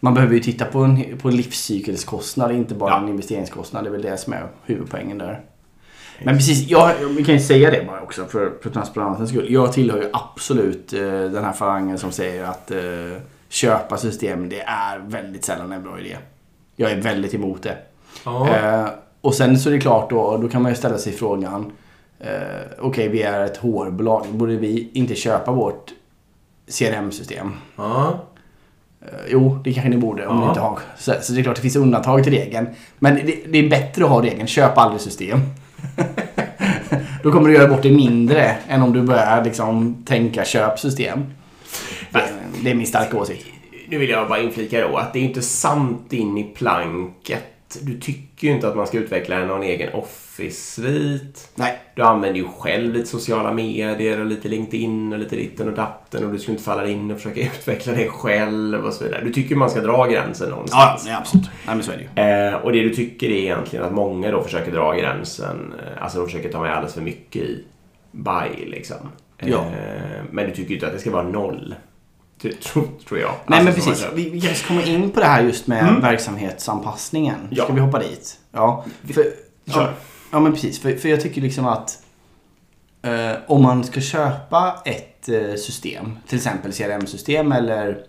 man 0.00 0.14
behöver 0.14 0.34
ju 0.34 0.40
titta 0.40 0.64
på 0.64 0.78
en, 0.78 1.18
på 1.18 1.28
en 1.28 1.36
livscykelskostnad, 1.36 2.52
inte 2.52 2.74
bara 2.74 2.90
Ja. 2.90 3.02
en 3.02 3.08
investeringskostnad. 3.08 3.84
Det 3.84 3.88
är 3.88 3.92
väl 3.92 4.02
det 4.02 4.16
som 4.16 4.32
är 4.32 4.46
huvudpoängen 4.64 5.18
där. 5.18 5.40
Men 6.24 6.36
precis, 6.36 6.68
jag, 6.68 6.94
vi 7.16 7.24
kan 7.24 7.34
ju 7.34 7.40
säga 7.40 7.70
det 7.70 7.84
bara 7.86 8.00
också 8.02 8.24
för, 8.24 8.52
för 8.62 8.70
transparensens 8.70 9.30
skull. 9.30 9.46
Jag 9.52 9.72
tillhör 9.72 9.98
ju 10.02 10.08
absolut 10.12 10.92
eh, 10.92 11.00
den 11.10 11.44
här 11.44 11.52
falangen 11.52 11.98
som 11.98 12.12
säger 12.12 12.44
att 12.44 12.70
eh, 12.70 12.78
köpa 13.48 13.96
system, 13.96 14.48
det 14.48 14.60
är 14.60 14.98
väldigt 14.98 15.44
sällan 15.44 15.72
en 15.72 15.82
bra 15.82 16.00
idé. 16.00 16.16
Jag 16.76 16.90
är 16.90 17.00
väldigt 17.00 17.34
emot 17.34 17.62
det. 17.62 17.76
Eh, 18.26 18.86
och 19.20 19.34
sen 19.34 19.58
så 19.58 19.68
är 19.68 19.72
det 19.72 19.80
klart 19.80 20.10
då, 20.10 20.36
då 20.36 20.48
kan 20.48 20.62
man 20.62 20.72
ju 20.72 20.76
ställa 20.76 20.98
sig 20.98 21.12
frågan. 21.12 21.72
Eh, 22.18 22.28
Okej, 22.80 23.08
vi 23.08 23.22
är 23.22 23.44
ett 23.44 23.56
HR-bolag. 23.56 24.26
Borde 24.30 24.56
vi 24.56 24.90
inte 24.92 25.14
köpa 25.14 25.52
vårt 25.52 25.90
CRM-system? 26.78 27.52
ja. 27.76 28.20
Eh, 29.02 29.08
jo, 29.28 29.58
det 29.64 29.72
kanske 29.72 29.90
ni 29.90 29.96
borde 29.96 30.26
om 30.26 30.36
Ja. 30.36 30.42
ni 30.42 30.48
inte 30.48 30.60
har. 30.60 30.78
Så, 30.98 31.14
så 31.22 31.32
det 31.32 31.40
är 31.40 31.42
klart 31.42 31.56
det 31.56 31.62
finns 31.62 31.76
undantag 31.76 32.24
till 32.24 32.32
regeln. 32.32 32.66
Men 32.98 33.14
det, 33.14 33.36
det 33.48 33.58
är 33.58 33.68
bättre 33.70 34.04
att 34.04 34.10
ha 34.10 34.22
regeln, 34.22 34.46
köp 34.46 34.78
aldrig 34.78 35.00
system. 35.00 35.40
Då 37.22 37.32
kommer 37.32 37.48
du 37.48 37.54
göra 37.54 37.68
bort 37.68 37.82
det 37.82 37.90
mindre 37.90 38.56
än 38.68 38.82
om 38.82 38.92
du 38.92 39.02
börjar 39.02 39.44
liksom 39.44 40.02
tänka 40.06 40.44
köp 40.44 40.78
system. 40.78 41.24
Det, 42.10 42.22
det 42.64 42.70
är 42.70 42.74
min 42.74 42.86
starka 42.86 43.16
åsikt. 43.16 43.46
Nu 43.88 43.98
vill 43.98 44.10
jag 44.10 44.28
bara 44.28 44.38
inflika 44.42 44.88
då 44.88 44.96
att 44.96 45.12
det 45.12 45.18
är 45.18 45.22
inte 45.22 45.42
sant 45.42 46.12
in 46.12 46.38
i 46.38 46.44
planket. 46.44 47.44
Du 47.82 48.00
tycker 48.00 48.48
ju 48.48 48.54
inte 48.54 48.68
att 48.68 48.76
man 48.76 48.86
ska 48.86 48.98
utveckla 48.98 49.38
någon 49.38 49.62
egen 49.62 49.92
Office-svit. 49.94 51.48
Nej. 51.54 51.78
Du 51.94 52.02
använder 52.02 52.40
ju 52.40 52.46
själv 52.58 52.92
lite 52.94 53.06
sociala 53.08 53.52
medier 53.52 54.20
och 54.20 54.26
lite 54.26 54.48
LinkedIn 54.48 55.12
och 55.12 55.18
lite 55.18 55.36
ditten 55.36 55.68
och 55.68 55.74
datten 55.74 56.24
och 56.24 56.32
du 56.32 56.38
skulle 56.38 56.52
inte 56.52 56.64
falla 56.64 56.88
in 56.88 57.10
och 57.10 57.16
försöka 57.16 57.40
utveckla 57.46 57.92
det 57.92 58.08
själv 58.08 58.84
och 58.84 58.92
så 58.92 59.04
vidare. 59.04 59.24
Du 59.24 59.32
tycker 59.32 59.56
man 59.56 59.70
ska 59.70 59.80
dra 59.80 60.06
gränsen 60.06 60.46
Ja, 60.48 60.54
någonstans. 60.54 61.04
nej, 61.06 61.14
absolut. 61.14 61.50
Nej, 61.66 61.74
men 61.76 61.82
så 61.82 61.92
är 61.92 61.96
det 62.14 62.22
ju. 62.22 62.28
Eh, 62.48 62.54
och 62.54 62.72
det 62.72 62.80
du 62.82 62.94
tycker 62.94 63.26
är 63.28 63.36
egentligen 63.36 63.84
att 63.84 63.92
många 63.92 64.30
då 64.30 64.42
försöker 64.42 64.72
dra 64.72 64.94
gränsen, 64.94 65.74
eh, 65.78 66.02
alltså 66.02 66.18
de 66.18 66.26
försöker 66.26 66.48
ta 66.52 66.60
med 66.62 66.72
alldeles 66.74 66.94
för 66.94 67.00
mycket 67.02 67.42
i 67.42 67.64
buy 68.12 68.66
liksom. 68.66 68.96
Ja. 69.36 69.58
Eh, 69.58 70.22
men 70.30 70.46
du 70.48 70.54
tycker 70.54 70.68
ju 70.68 70.74
inte 70.74 70.86
att 70.86 70.92
det 70.92 70.98
ska 70.98 71.10
vara 71.10 71.28
noll. 71.28 71.74
Tror, 72.42 72.88
tror, 73.08 73.20
jag. 73.20 73.30
Nej 73.46 73.58
Alltså, 73.58 73.64
men 73.64 73.74
precis. 73.74 74.06
Vi, 74.14 74.30
vi 74.30 74.40
kanske 74.40 74.66
kommer 74.66 74.88
in 74.88 75.10
på 75.10 75.20
det 75.20 75.26
här 75.26 75.42
just 75.42 75.66
med 75.66 75.88
Mm. 75.88 76.00
verksamhetsanpassningen. 76.00 77.36
Ska 77.52 77.56
Ja. 77.68 77.74
vi 77.74 77.80
hoppa 77.80 77.98
dit? 77.98 78.38
Ja. 78.52 78.84
För, 79.14 79.24
ja, 79.64 79.88
ja 80.30 80.40
men 80.40 80.52
precis. 80.52 80.78
För, 80.80 80.92
för 80.96 81.08
jag 81.08 81.20
tycker 81.20 81.40
liksom 81.40 81.66
att 81.66 82.02
eh, 83.02 83.32
om 83.46 83.62
man 83.62 83.84
ska 83.84 84.00
köpa 84.00 84.74
ett 84.84 85.28
eh, 85.28 85.54
system, 85.54 86.18
till 86.28 86.36
exempel 86.36 86.72
CRM-system 86.72 87.52
eller 87.52 88.04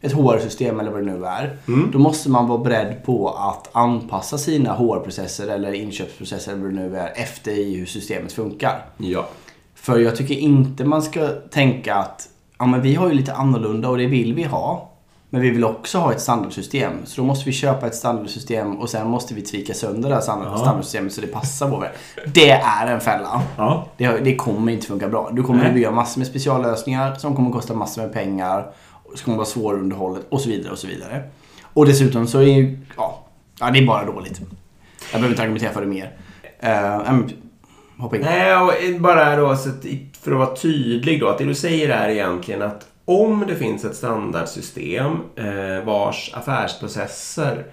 ett 0.00 0.12
HR-system 0.12 0.80
eller 0.80 0.90
vad 0.90 1.00
det 1.06 1.12
nu 1.12 1.26
är. 1.26 1.58
Mm. 1.68 1.90
Då 1.92 1.98
måste 1.98 2.30
man 2.30 2.48
vara 2.48 2.58
beredd 2.58 3.04
på 3.04 3.28
att 3.30 3.68
anpassa 3.76 4.38
sina 4.38 4.72
HR-processer 4.72 5.48
eller 5.48 5.72
inköpsprocesser 5.72 6.52
eller 6.52 6.62
vad 6.62 6.70
det 6.74 6.80
nu 6.80 6.96
är 6.96 7.12
efter 7.16 7.52
i 7.52 7.74
hur 7.76 7.86
systemet 7.86 8.32
funkar. 8.32 8.84
Ja. 8.96 9.28
För 9.74 9.98
jag 9.98 10.16
tycker 10.16 10.34
inte 10.34 10.84
man 10.84 11.02
ska 11.02 11.28
tänka 11.28 11.94
att 11.94 12.28
ja, 12.64 12.68
men 12.68 12.82
vi 12.82 12.94
har 12.94 13.08
ju 13.08 13.14
lite 13.14 13.32
annorlunda 13.34 13.88
och 13.88 13.98
det 13.98 14.06
vill 14.06 14.34
vi 14.34 14.42
ha. 14.42 14.90
Men 15.30 15.40
vi 15.40 15.50
vill 15.50 15.64
också 15.64 15.98
ha 15.98 16.12
ett 16.12 16.20
standardsystem. 16.20 16.92
Så 17.04 17.20
då 17.20 17.26
måste 17.26 17.44
vi 17.44 17.52
köpa 17.52 17.86
ett 17.86 17.94
standardsystem 17.94 18.76
och 18.76 18.90
sen 18.90 19.06
måste 19.08 19.34
vi 19.34 19.42
tvika 19.42 19.74
sönder 19.74 20.08
det 20.08 20.14
här 20.14 20.22
standard- 20.22 20.48
Ja. 20.52 20.58
standardsystemet 20.58 21.12
så 21.12 21.20
det 21.20 21.26
passar 21.26 21.68
vår. 21.68 21.92
Det 22.26 22.50
är 22.50 22.86
en 22.86 23.00
fälla. 23.00 23.42
Ja. 23.56 23.86
Det, 23.96 24.08
det 24.24 24.36
kommer 24.36 24.72
inte 24.72 24.86
funka 24.86 25.08
bra. 25.08 25.30
Du 25.32 25.42
kommer 25.42 25.58
Nej. 25.58 25.68
att 25.68 25.74
bygga 25.74 25.90
massor 25.90 26.18
med 26.20 26.26
speciallösningar 26.26 27.14
som 27.14 27.36
kommer 27.36 27.48
att 27.48 27.54
kosta 27.54 27.74
massor 27.74 28.02
med 28.02 28.12
pengar. 28.12 28.66
Som 29.14 29.24
kommer 29.24 29.36
vara 29.36 29.46
svårunderhållet 29.46 30.26
och 30.28 30.40
så 30.40 30.48
vidare 30.48 30.72
och 30.72 30.78
så 30.78 30.86
vidare. 30.86 31.22
Och 31.62 31.86
dessutom 31.86 32.26
så 32.26 32.38
är 32.38 32.42
ju, 32.42 32.78
ja, 32.96 33.24
ja 33.60 33.70
det 33.70 33.78
är 33.78 33.86
bara 33.86 34.04
dåligt. 34.04 34.40
Jag 35.12 35.20
behöver 35.20 35.28
inte 35.30 35.42
argumentera 35.42 35.72
för 35.72 35.80
det 35.80 35.86
mer. 35.86 36.12
Uh, 36.64 37.20
hoppa 37.98 38.16
in. 38.16 38.22
Nej, 38.22 38.56
och 38.56 39.00
bara 39.00 39.36
då 39.36 39.56
för 40.22 40.32
att 40.32 40.38
vara 40.38 40.56
tydlig 40.56 41.20
då. 41.20 41.28
Att 41.28 41.38
det 41.38 41.44
du 41.44 41.54
säger 41.54 41.88
är 41.88 42.08
egentligen 42.08 42.62
att 42.62 42.86
om 43.04 43.44
det 43.48 43.56
finns 43.56 43.84
ett 43.84 43.96
standardsystem 43.96 45.12
eh, 45.36 45.84
vars 45.84 46.30
affärsprocesser 46.34 47.64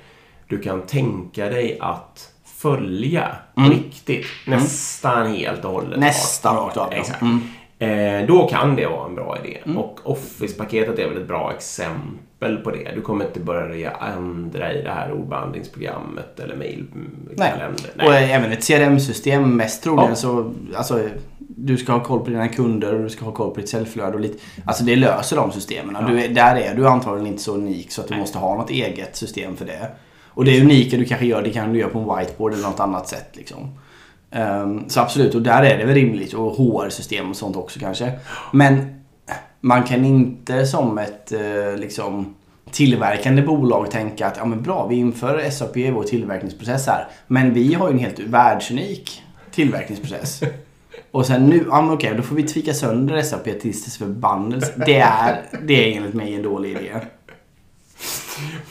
du 0.47 0.59
kan 0.61 0.81
tänka 0.81 1.45
dig 1.45 1.77
att 1.81 2.29
följa 2.57 3.35
Mm. 3.57 3.69
riktigt. 3.71 4.25
Nästan 4.47 5.33
helt 5.35 5.65
och 5.65 5.71
hållet. 5.71 5.99
Nästan 5.99 6.55
rakt 6.55 6.77
av. 6.77 6.93
Exakt. 6.93 7.21
Mm. 7.21 7.41
Eh, 7.81 8.25
då 8.27 8.47
kan 8.47 8.75
det 8.75 8.85
vara 8.87 9.05
en 9.05 9.15
bra 9.15 9.37
idé. 9.43 9.57
Mm. 9.65 9.77
Och 9.77 9.99
Office-paketet 10.03 10.99
är 10.99 11.07
väl 11.09 11.17
ett 11.21 11.27
bra 11.27 11.53
exempel 11.57 12.57
på 12.63 12.71
det. 12.71 12.91
Du 12.95 13.01
kommer 13.01 13.25
inte 13.25 13.39
börja 13.39 13.91
ändra 14.17 14.73
i 14.73 14.81
det 14.81 14.91
här 14.91 15.11
ordbehandlingsprogrammet 15.11 16.39
eller 16.39 16.55
mejlkalendern. 16.55 17.73
Nej. 17.95 18.07
Och 18.07 18.13
eh, 18.15 18.35
även 18.35 18.51
ett 18.51 18.67
CRM-system 18.67 19.55
mest 19.57 19.83
troligen 19.83 20.09
Ja. 20.09 20.15
så, 20.15 20.53
alltså, 20.75 20.99
du 21.39 21.77
ska 21.77 21.91
ha 21.91 21.99
koll 22.03 22.19
på 22.19 22.29
dina 22.29 22.47
kunder 22.47 22.93
och 22.95 23.01
du 23.03 23.09
ska 23.09 23.25
ha 23.25 23.31
koll 23.31 23.51
på 23.53 23.59
ditt 23.59 23.69
säljflöde 23.69 24.13
och 24.13 24.19
lite, 24.19 24.37
alltså 24.65 24.83
det 24.83 24.95
löser 24.95 25.35
de 25.35 25.51
systemen. 25.51 25.97
Ja. 25.99 26.07
Du, 26.07 26.21
är- 26.23 26.29
där 26.29 26.55
är 26.55 26.75
du 26.75 26.87
antagligen 26.87 27.27
inte 27.27 27.43
så 27.43 27.53
unik 27.55 27.91
så 27.91 28.01
att 28.01 28.07
du 28.07 28.15
måste 28.17 28.37
ha 28.37 28.55
något 28.55 28.69
eget 28.69 29.15
system 29.15 29.55
för 29.55 29.65
det. 29.65 29.87
Och 30.27 30.45
det 30.45 30.61
unika 30.61 30.97
du 30.97 31.05
kanske 31.05 31.25
gör, 31.25 31.41
det 31.41 31.49
kan 31.49 31.73
du 31.73 31.79
göra 31.79 31.89
på 31.89 31.99
en 31.99 32.17
whiteboard 32.19 32.53
eller 32.53 32.63
något 32.63 32.79
annat 32.79 33.07
sätt 33.07 33.29
liksom. 33.33 33.77
Um, 34.35 34.89
så 34.89 34.99
absolut, 34.99 35.35
och 35.35 35.41
där 35.41 35.63
är 35.63 35.77
det 35.77 35.85
väl 35.85 35.95
rimligt. 35.95 36.33
Och 36.33 36.55
HR-system 36.55 37.29
och 37.29 37.35
sånt 37.35 37.55
också 37.55 37.79
kanske. 37.79 38.11
Men 38.51 39.01
man 39.59 39.83
kan 39.83 40.05
inte 40.05 40.65
som 40.65 40.97
ett 40.97 41.33
uh, 41.33 41.77
liksom 41.77 42.35
tillverkande 42.71 43.41
bolag 43.41 43.91
tänka 43.91 44.27
att 44.27 44.37
ja 44.37 44.45
men 44.45 44.61
bra, 44.61 44.87
vi 44.87 44.95
inför 44.95 45.49
SAP 45.49 45.77
i 45.77 45.91
vår 45.91 46.03
tillverkningsprocess 46.03 46.87
här. 46.87 47.07
Men 47.27 47.53
vi 47.53 47.73
har 47.73 47.87
ju 47.87 47.93
en 47.93 47.99
helt 47.99 48.19
världsunik 48.19 49.21
tillverkningsprocess. 49.51 50.43
Och 51.11 51.25
sen 51.25 51.45
nu, 51.45 51.65
ja 51.69 51.81
men 51.81 51.91
okej, 51.91 52.13
då 52.17 52.23
får 52.23 52.35
vi 52.35 52.43
tvika 52.43 52.73
sönder 52.73 53.21
SAP 53.21 53.43
tills 53.43 53.85
dess 53.85 53.97
förbannelse. 53.97 54.73
Det 54.85 54.99
är, 54.99 55.41
det 55.63 55.73
är 55.73 55.97
enligt 55.97 56.13
mig 56.13 56.35
en 56.35 56.43
dålig 56.43 56.71
idé. 56.71 56.91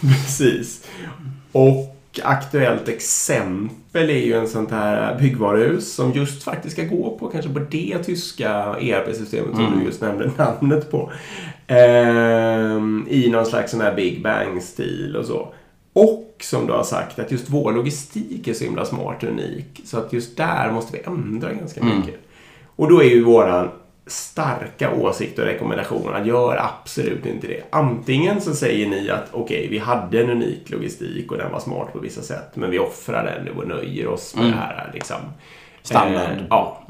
Precis. 0.00 0.84
Och 1.52 1.89
aktuellt 2.22 2.88
exempel 2.88 4.10
är 4.10 4.24
ju 4.24 4.32
en 4.34 4.48
sånt 4.48 4.70
här 4.70 5.18
byggvaruhus 5.18 5.92
som 5.94 6.12
just 6.12 6.42
faktiskt 6.42 6.76
ska 6.76 6.84
gå 6.84 7.16
på 7.18 7.28
kanske 7.28 7.50
på 7.52 7.58
det 7.58 7.98
tyska 8.04 8.50
ERP-systemet 8.80 9.54
som 9.56 9.64
Mm. 9.66 9.78
du 9.78 9.84
just 9.84 10.00
nämnde 10.00 10.30
namnet 10.36 10.90
på. 10.90 11.12
Ehm, 11.66 13.06
I 13.10 13.30
någon 13.30 13.46
slags 13.46 13.70
sån 13.70 13.80
här 13.80 13.94
Big 13.94 14.22
Bang-stil 14.22 15.16
och 15.16 15.24
så. 15.26 15.48
Och 15.92 16.36
som 16.40 16.66
du 16.66 16.72
har 16.72 16.82
sagt 16.84 17.18
att 17.18 17.30
just 17.32 17.50
vår 17.50 17.72
logistik 17.72 18.48
är 18.48 18.54
så 18.54 18.64
himla 18.64 18.84
smart 18.84 19.22
och 19.22 19.28
unik. 19.28 19.80
Så 19.84 19.98
att 19.98 20.12
just 20.12 20.36
där 20.36 20.70
måste 20.72 20.92
vi 20.92 21.02
ändra 21.06 21.52
ganska 21.52 21.80
Mm. 21.80 21.98
mycket. 21.98 22.20
Och 22.76 22.88
då 22.88 23.02
är 23.02 23.08
ju 23.08 23.24
våran 23.24 23.68
starka 24.06 24.94
åsikt 24.94 25.38
och 25.38 25.44
rekommendation 25.44 26.14
att 26.14 26.26
gör 26.26 26.56
absolut 26.56 27.26
inte 27.26 27.46
det. 27.46 27.62
Antingen 27.70 28.40
så 28.40 28.54
säger 28.54 28.88
ni 28.88 29.10
att 29.10 29.24
okej, 29.32 29.68
vi 29.70 29.78
hade 29.78 30.20
en 30.20 30.30
unik 30.30 30.70
logistik 30.70 31.32
och 31.32 31.38
den 31.38 31.52
var 31.52 31.60
smart 31.60 31.92
på 31.92 31.98
vissa 31.98 32.22
sätt, 32.22 32.48
men 32.54 32.70
vi 32.70 32.78
offrar 32.78 33.24
den 33.24 33.44
nu 33.44 33.50
och 33.62 33.68
nöjer 33.68 34.06
oss 34.08 34.34
med 34.36 34.44
Mm. 34.44 34.56
det 34.56 34.62
här 34.64 34.90
liksom. 34.94 35.16
Standard. 35.82 36.30
Eh, 36.30 36.44
ja. 36.50 36.82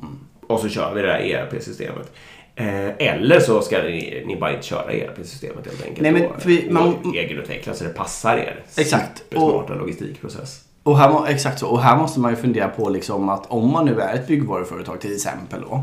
Och 0.47 0.61
så 0.61 0.69
kör 0.69 0.95
vi 0.95 1.01
det 1.03 1.07
där 1.09 1.19
ERP-systemet. 1.19 2.13
Eh, 2.55 2.89
eller 3.09 3.41
så 3.41 3.61
ska 3.63 3.83
ni, 3.83 4.23
ni 4.27 4.37
bara 4.37 4.53
inte 4.53 4.67
köra 4.67 4.93
ERP-systemet 4.93 5.67
helt 5.67 5.83
enkelt. 5.87 6.01
Nej, 6.01 6.13
men 6.13 6.27
och, 6.27 6.33
vi- 6.47 6.71
man- 6.71 6.95
och 7.05 7.17
egenutveckla 7.17 7.75
så 7.75 7.85
det 7.85 7.91
passar 7.91 8.37
er. 8.37 8.63
Exakt. 8.77 9.19
Supersmarta 9.19 9.75
logistikprocess. 9.75 10.61
Och 10.83 10.99
här, 10.99 11.27
exakt 11.29 11.59
så. 11.59 11.69
Och 11.69 11.81
här 11.83 11.97
måste 11.97 12.21
man 12.21 12.31
ju 12.31 12.37
fundera 12.37 12.69
på 12.69 12.89
liksom 12.89 13.29
att 13.29 13.47
om 13.51 13.71
man 13.73 13.85
nu 13.87 14.01
är 14.01 14.15
ett 14.15 14.27
byggvaruföretag 14.27 15.01
till 15.01 15.15
exempel 15.15 15.61
då. 15.61 15.83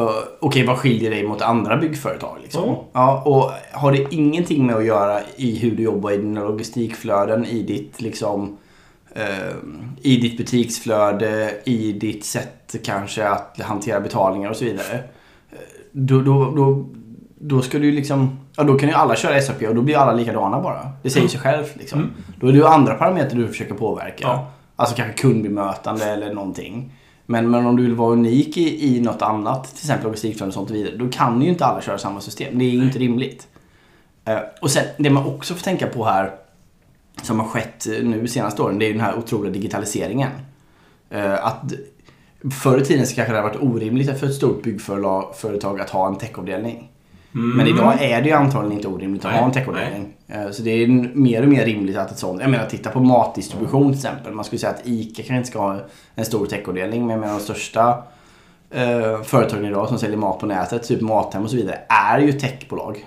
Uh, 0.00 0.10
Okej, 0.40 0.66
vad 0.66 0.76
skiljer 0.78 1.10
dig 1.10 1.26
mot 1.26 1.42
andra 1.42 1.76
byggföretag? 1.76 2.36
Liksom? 2.42 2.68
Ja. 2.68 2.84
Ja, 2.92 3.22
och 3.24 3.50
har 3.80 3.92
det 3.92 4.06
ingenting 4.14 4.66
med 4.66 4.76
att 4.76 4.84
göra 4.84 5.20
i 5.36 5.58
hur 5.58 5.76
du 5.76 5.82
jobbar 5.82 6.10
i 6.10 6.16
dina 6.16 6.44
logistikflöden, 6.44 7.44
i 7.44 7.62
ditt 7.62 8.00
liksom 8.00 8.56
eh, 9.14 9.54
i 10.02 10.16
ditt 10.16 10.36
butiksflöde, 10.38 11.54
i 11.64 11.92
ditt 11.92 12.24
sätt 12.24 12.74
kanske 12.84 13.28
att 13.28 13.60
hantera 13.60 14.00
betalningar 14.00 14.50
och 14.50 14.56
så 14.56 14.64
vidare. 14.64 14.94
Eh, 15.50 15.58
Då, 15.92 16.20
då, 16.20 16.52
då, 16.56 16.84
då 17.38 17.62
ska 17.62 17.78
du 17.78 17.90
liksom, 17.92 18.38
ja 18.56 18.64
då 18.64 18.78
kan 18.78 18.88
ju 18.88 18.94
alla 18.94 19.16
köra 19.16 19.40
SAP 19.40 19.62
och 19.62 19.74
då 19.74 19.82
blir 19.82 19.96
alla 19.96 20.12
likadana 20.12 20.60
bara. 20.60 20.88
Det 21.02 21.10
säger 21.10 21.28
sig 21.28 21.40
självt 21.40 21.76
liksom. 21.76 21.98
Mm. 21.98 22.10
Då 22.40 22.46
är 22.46 22.52
det 22.52 22.58
ju 22.58 22.66
andra 22.66 22.94
parametrar 22.94 23.38
du 23.38 23.48
försöker 23.48 23.74
påverka. 23.74 24.16
Ja. 24.26 24.46
Alltså 24.76 24.96
kanske 24.96 25.22
kundbemötande 25.22 26.04
eller 26.04 26.34
någonting. 26.34 26.92
Men, 27.30 27.50
men 27.50 27.66
om 27.66 27.76
du 27.76 27.82
vill 27.82 27.94
vara 27.94 28.12
unik 28.12 28.56
i, 28.56 28.96
i 28.96 29.00
något 29.00 29.22
annat, 29.22 29.64
till 29.64 29.84
exempel 29.84 30.04
logistikflöden 30.04 30.48
och 30.48 30.54
sånt 30.54 30.70
vidare, 30.70 30.96
då 30.96 31.08
kan 31.08 31.42
ju 31.42 31.48
inte 31.48 31.64
alla 31.64 31.80
köra 31.80 31.98
samma 31.98 32.20
system. 32.20 32.58
Det 32.58 32.64
är 32.64 32.70
ju 32.70 32.82
inte 32.82 32.98
rimligt. 32.98 33.48
Eh, 34.24 34.38
och 34.60 34.70
sen, 34.70 34.84
det 34.98 35.10
man 35.10 35.26
också 35.26 35.54
får 35.54 35.64
tänka 35.64 35.86
på 35.86 36.04
här, 36.04 36.34
som 37.22 37.40
har 37.40 37.46
skett 37.46 37.86
eh, 37.86 38.04
nu 38.04 38.28
senaste 38.28 38.62
åren, 38.62 38.78
det 38.78 38.84
är 38.84 38.86
ju 38.86 38.92
den 38.92 39.02
här 39.02 39.18
otroliga 39.18 39.52
digitaliseringen. 39.52 40.30
Eh, 41.10 41.46
att 41.46 41.72
förr 42.62 42.80
i 42.80 42.84
tiden 42.84 43.06
så 43.06 43.14
kanske 43.14 43.32
det 43.32 43.40
hade 43.40 43.48
varit 43.48 43.62
orimligt 43.62 44.20
för 44.20 44.26
ett 44.26 44.34
stort 44.34 44.62
byggföretag 44.62 45.80
att 45.80 45.90
ha 45.90 46.08
en 46.08 46.18
techavdelning. 46.18 46.90
Men 47.32 47.66
idag 47.66 48.02
är 48.02 48.22
det 48.22 48.28
ju 48.28 48.34
antagligen 48.34 48.76
inte 48.76 48.88
orimligt 48.88 49.24
att 49.24 49.30
Nej, 49.30 49.40
ha 49.40 49.46
en 49.46 49.52
techavdelning. 49.52 50.12
Eh, 50.28 50.50
Så 50.50 50.62
det 50.62 50.70
är 50.70 50.86
mer 51.14 51.42
och 51.42 51.48
mer 51.48 51.64
rimligt 51.64 51.96
att 51.96 52.10
ett 52.10 52.18
sånt, 52.18 52.40
jag 52.40 52.50
menar 52.50 52.66
titta 52.66 52.90
på 52.90 53.00
matdistribution 53.00 53.92
till 53.92 53.98
exempel. 54.06 54.32
Man 54.32 54.44
skulle 54.44 54.58
säga 54.60 54.72
att 54.72 54.80
ICA 54.86 55.14
kanske 55.16 55.36
inte 55.36 55.48
ska 55.48 55.58
ha 55.58 55.80
en 56.14 56.24
stor 56.24 56.46
techavdelning 56.46 57.00
men 57.06 57.10
jag 57.10 57.20
menar 57.20 57.34
de 57.34 57.40
största 57.40 58.02
eh, 58.70 59.22
företagen 59.22 59.64
idag 59.64 59.88
som 59.88 59.98
säljer 59.98 60.16
mat 60.16 60.38
på 60.38 60.46
nätet, 60.46 60.82
typ 60.88 61.00
Mathem 61.00 61.42
och 61.42 61.50
så 61.50 61.56
vidare, 61.56 61.78
är 61.88 62.18
ju 62.18 62.32
techbolag. 62.32 63.04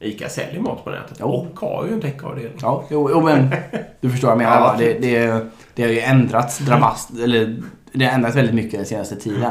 ICA 0.00 0.28
säljer 0.28 0.60
mat 0.60 0.84
på 0.84 0.90
nätet 0.90 1.16
Jo. 1.20 1.26
och 1.26 1.60
har 1.60 1.86
ju 1.86 1.92
en 1.92 2.00
techavdelning. 2.00 2.58
Ja, 2.62 2.84
jo, 2.90 3.08
jo 3.12 3.20
men 3.20 3.48
du 4.00 4.10
förstår 4.10 4.28
vad 4.28 4.32
jag 4.32 4.38
menar 4.50 4.60
Ja? 4.60 4.74
Det, 4.78 4.92
det, 4.98 5.46
det 5.74 5.82
har 5.82 5.90
ju 5.90 6.00
ändrats 6.00 6.58
dramatiskt, 6.58 7.10
eller 7.24 7.62
det 7.92 8.04
har 8.04 8.12
ändrats 8.12 8.36
väldigt 8.36 8.54
mycket 8.54 8.72
den 8.72 8.86
senaste 8.86 9.16
tiden. 9.16 9.50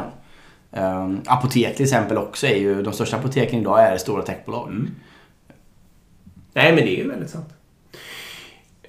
Um, 0.78 1.22
apotek 1.26 1.76
till 1.76 1.84
exempel 1.84 2.18
också 2.18 2.48
är 2.48 2.56
ju, 2.56 2.82
de 2.82 2.94
största 2.94 3.18
apoteken 3.18 3.60
idag 3.60 3.84
är 3.84 3.98
stora 3.98 4.22
techbolag. 4.22 4.70
Mm. 4.70 4.90
Nej, 6.54 6.76
men 6.76 6.86
det 6.86 7.00
är 7.00 7.04
ju 7.04 7.10
väldigt 7.10 7.30
sant. 7.30 7.50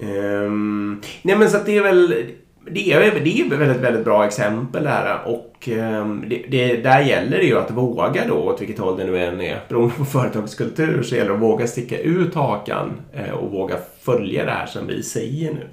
Um, 0.01 1.03
nej, 1.23 1.37
men 1.37 1.51
så 1.51 1.57
att 1.57 1.67
det 1.67 1.77
är 1.77 1.83
väl... 1.83 2.25
Det 2.71 2.93
är, 2.93 3.01
det 3.01 3.41
är 3.41 3.57
väldigt, 3.57 3.83
väldigt 3.83 4.05
bra 4.05 4.27
exempel 4.27 4.87
här 4.87 5.19
och 5.25 5.69
ehm, 5.69 6.25
det, 6.29 6.45
det, 6.49 6.77
där 6.77 7.01
gäller 7.01 7.39
det 7.39 7.45
ju 7.45 7.59
att 7.59 7.71
våga 7.71 8.27
då, 8.29 8.35
åt 8.35 8.61
vilket 8.61 8.79
håll 8.79 8.97
det 8.97 9.05
nu 9.05 9.25
än 9.25 9.41
är, 9.41 9.61
beroende 9.69 9.95
på 9.95 10.05
företagskultur, 10.05 11.03
så 11.03 11.15
gäller 11.15 11.31
det 11.31 11.35
att 11.35 11.43
våga 11.43 11.67
sticka 11.67 11.99
ut 11.99 12.35
hakan 12.35 12.93
eh, 13.13 13.31
och 13.31 13.51
våga 13.51 13.77
följa 14.01 14.45
det 14.45 14.51
här 14.51 14.67
som 14.67 14.87
vi 14.87 15.03
säger 15.03 15.53
nu. 15.53 15.69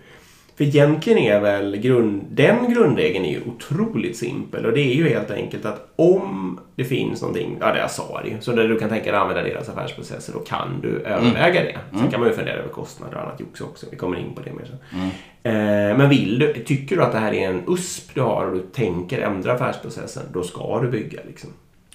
För 0.56 0.64
egentligen 0.64 1.20
är 1.20 1.40
väl 1.40 1.78
grund, 1.78 2.24
den 2.30 2.74
grundregeln 2.74 3.26
är 3.26 3.32
ju 3.32 3.42
otroligt 3.46 4.18
simpel 4.18 4.66
och 4.66 4.74
det 4.74 4.82
är 4.82 4.96
ju 4.96 5.10
helt 5.10 5.32
enkelt 5.32 5.66
att 5.66 5.94
om 5.96 6.60
det 6.76 6.84
finns 6.84 7.22
någonting, 7.22 7.58
ja 7.60 7.74
det 7.74 7.80
jag 7.80 7.92
sa 7.92 8.22
det 8.24 8.30
ju, 8.30 8.42
så 8.42 8.52
där 8.52 8.68
du 8.68 8.80
kan 8.80 8.90
tänka 8.90 9.06
dig 9.06 9.16
att 9.16 9.22
använda 9.22 9.44
deras 9.44 9.70
affärsprocesser 9.70 10.34
då 10.34 10.40
kan 10.40 10.82
du 10.82 10.90
överväga 11.00 11.62
det. 11.64 11.78
Sen 12.00 12.12
kan 12.12 12.20
man 12.20 12.30
ju 12.30 12.36
fundera 12.36 12.56
över 12.56 12.70
kostnader 12.70 13.16
och 13.16 13.22
annat 13.22 13.40
jox 13.40 13.62
också, 13.62 13.86
vi 13.92 13.98
kommer 13.98 14.18
in 14.18 14.34
på 14.36 14.42
det 14.42 14.54
mer 14.54 14.66
sen. 14.66 15.02
Eh, 15.44 15.98
men 15.98 16.10
vill 16.10 16.40
du, 16.40 16.54
tycker 16.54 16.96
du 16.96 17.04
att 17.04 17.12
det 17.12 17.20
här 17.20 17.34
är 17.34 17.50
en 17.50 17.64
USP 17.68 18.16
du 18.16 18.22
har 18.22 18.46
och 18.46 18.54
du 18.54 18.62
tänker 18.62 19.22
ändra 19.22 19.54
affärsprocessen, 19.54 20.24
då 20.34 20.44
ska 20.44 20.82
du 20.82 20.90
bygga 20.90 21.20
liksom. 21.28 21.50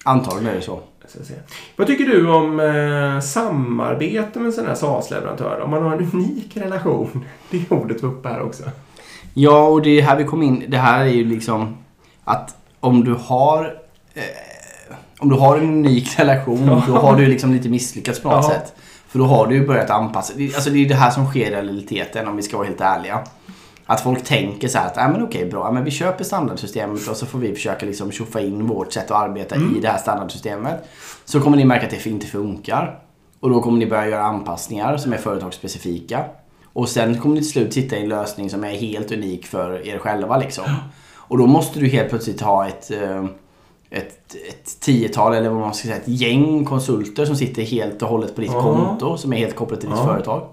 Antagligen 0.09 0.47
är 0.51 0.55
det 0.55 0.61
så. 0.61 0.79
Vad 1.75 1.87
tycker 1.87 2.05
du 2.05 2.29
om 2.31 2.59
eh, 2.59 3.19
samarbete 3.21 4.39
med 4.39 4.45
en 4.45 4.53
sån 4.53 4.65
här 4.65 4.75
SaaS-leverantör? 4.75 5.61
Om 5.63 5.71
man 5.71 5.83
har 5.83 5.91
en 5.93 6.09
unik 6.13 6.57
relation? 6.57 7.25
Det 7.49 7.71
ordet 7.71 8.03
var 8.03 8.09
uppe 8.09 8.29
här 8.29 8.41
också. 8.41 8.63
Ja, 9.33 9.67
och 9.67 9.81
det 9.81 9.99
är 9.99 10.03
här 10.03 10.15
vi 10.17 10.23
kom 10.23 10.43
in. 10.43 10.63
Det 10.67 10.77
här 10.77 10.99
är 11.01 11.05
ju 11.09 11.25
liksom 11.25 11.77
att 12.23 12.55
om 12.79 13.03
du 13.03 13.13
har 13.13 13.63
eh, 14.13 14.23
om 15.19 15.29
du 15.29 15.35
har 15.35 15.57
en 15.57 15.63
unik 15.63 16.09
relation, 16.19 16.81
då 16.87 16.93
har 16.93 17.15
du 17.15 17.25
liksom 17.25 17.53
lite 17.53 17.69
misslyckats 17.69 18.19
på 18.21 18.29
något 18.29 18.45
Ja. 18.45 18.49
sätt. 18.51 18.73
För 19.07 19.19
då 19.19 19.25
har 19.25 19.47
du 19.47 19.55
ju 19.55 19.67
börjat 19.67 19.89
anpassa. 19.89 20.33
Alltså 20.55 20.69
det 20.69 20.75
är 20.77 20.81
ju 20.81 20.85
det 20.87 20.95
här 20.95 21.11
som 21.11 21.25
sker 21.27 21.47
i 21.51 21.55
realiteten 21.55 22.27
om 22.27 22.35
vi 22.35 22.41
ska 22.43 22.57
vara 22.57 22.67
helt 22.67 22.81
ärliga. 22.81 23.19
Att 23.91 24.01
folk 24.01 24.23
tänker 24.23 24.67
så 24.67 24.77
här 24.77 24.85
att, 24.87 24.97
ah, 24.97 25.07
men 25.07 25.23
okej 25.23 25.45
bra, 25.45 25.71
men 25.71 25.83
vi 25.83 25.91
köper 25.91 26.23
standardsystemet 26.23 27.07
och 27.07 27.15
så 27.17 27.25
får 27.25 27.39
vi 27.39 27.53
försöka 27.53 27.85
liksom 27.85 28.11
tjoffa 28.11 28.41
in 28.41 28.67
vårt 28.67 28.93
sätt 28.93 29.11
att 29.11 29.23
arbeta 29.29 29.55
i 29.55 29.79
det 29.81 29.87
här 29.87 29.97
standardsystemet. 29.97 30.83
Så 31.25 31.39
kommer 31.41 31.57
ni 31.57 31.65
märka 31.65 31.85
att 31.85 31.91
det 32.03 32.05
inte 32.05 32.27
funkar. 32.27 32.99
Och 33.39 33.49
då 33.49 33.61
kommer 33.61 33.77
ni 33.77 33.85
börja 33.85 34.07
göra 34.07 34.21
anpassningar 34.23 34.97
som 34.97 35.13
är 35.13 35.17
företagsspecifika. 35.17 36.23
Och 36.73 36.89
sen 36.89 37.17
kommer 37.19 37.35
ni 37.35 37.41
till 37.41 37.51
slut 37.51 37.75
hitta 37.77 37.97
i 37.97 38.03
en 38.03 38.09
lösning 38.09 38.49
som 38.49 38.63
är 38.63 38.69
helt 38.69 39.11
unik 39.11 39.45
för 39.45 39.87
er 39.87 39.97
själva 39.97 40.37
liksom. 40.37 40.65
Och 41.15 41.37
då 41.37 41.47
måste 41.47 41.79
du 41.79 41.87
helt 41.87 42.09
plötsligt 42.09 42.41
ha 42.41 42.67
ett, 42.67 42.91
eh, 42.91 43.25
ett, 43.89 44.35
ett 44.49 44.79
tiotal 44.79 45.33
eller 45.33 45.49
vad 45.49 45.59
man 45.59 45.73
ska 45.73 45.83
säga, 45.87 45.97
ett 45.97 46.07
gäng 46.07 46.65
konsulter 46.65 47.25
som 47.25 47.35
sitter 47.35 47.61
helt 47.61 48.01
och 48.01 48.09
hållet 48.09 48.35
på 48.35 48.41
ditt 48.41 48.51
Ja. 48.53 48.61
konto 48.61 49.17
som 49.17 49.33
är 49.33 49.37
helt 49.37 49.55
kopplat 49.55 49.79
till 49.79 49.89
ditt 49.89 49.97
Ja. 49.99 50.05
företag. 50.05 50.47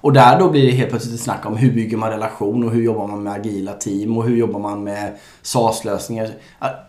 Och 0.00 0.12
där 0.12 0.38
då 0.38 0.50
blir 0.50 0.66
det 0.66 0.72
helt 0.72 0.90
plötsligt 0.90 1.14
ett 1.14 1.20
snack 1.20 1.46
om 1.46 1.56
hur 1.56 1.72
bygger 1.72 1.96
man 1.96 2.10
relation 2.10 2.64
och 2.64 2.70
hur 2.70 2.82
jobbar 2.82 3.06
man 3.06 3.22
med 3.22 3.32
agila 3.32 3.72
team 3.72 4.16
och 4.16 4.24
hur 4.24 4.36
jobbar 4.36 4.60
man 4.60 4.84
med 4.84 5.12
SaaS-lösningar. 5.42 6.30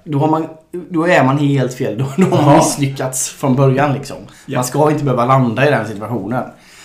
Då, 0.04 0.20
har 0.20 0.28
man, 0.28 0.48
då 0.90 1.08
är 1.08 1.24
man 1.24 1.38
helt 1.38 1.74
fel. 1.74 1.98
Då, 1.98 2.06
då 2.30 2.36
har 2.36 2.46
man 2.46 2.56
misslyckats 2.58 3.30
från 3.30 3.56
början 3.56 3.94
liksom. 3.94 4.18
Ja. 4.46 4.58
Man 4.58 4.66
ska 4.66 4.92
inte 4.92 5.04
behöva 5.04 5.26
landa 5.26 5.68
i 5.68 5.72
den 5.72 5.88
situationen. 5.88 6.44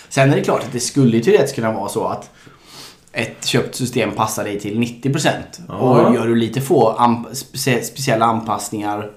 Sen 0.09 0.33
är 0.33 0.37
det 0.37 0.42
klart 0.42 0.61
att 0.62 0.73
det 0.73 0.80
skulle 0.80 1.16
ju 1.16 1.23
teoretiskt 1.23 1.54
kunna 1.54 1.73
vara 1.73 1.88
så 1.88 2.04
att 2.04 2.30
ett 3.12 3.45
köpt 3.45 3.75
system 3.75 4.11
passar 4.11 4.45
dig 4.45 4.61
till 4.61 4.78
90% 4.78 5.28
Ja. 5.68 5.75
och 5.75 6.14
gör 6.14 6.26
du 6.26 6.35
lite 6.37 6.61
få 6.61 6.95
spe- 7.33 7.83
speciella 7.83 8.26
anpassningar 8.26 9.11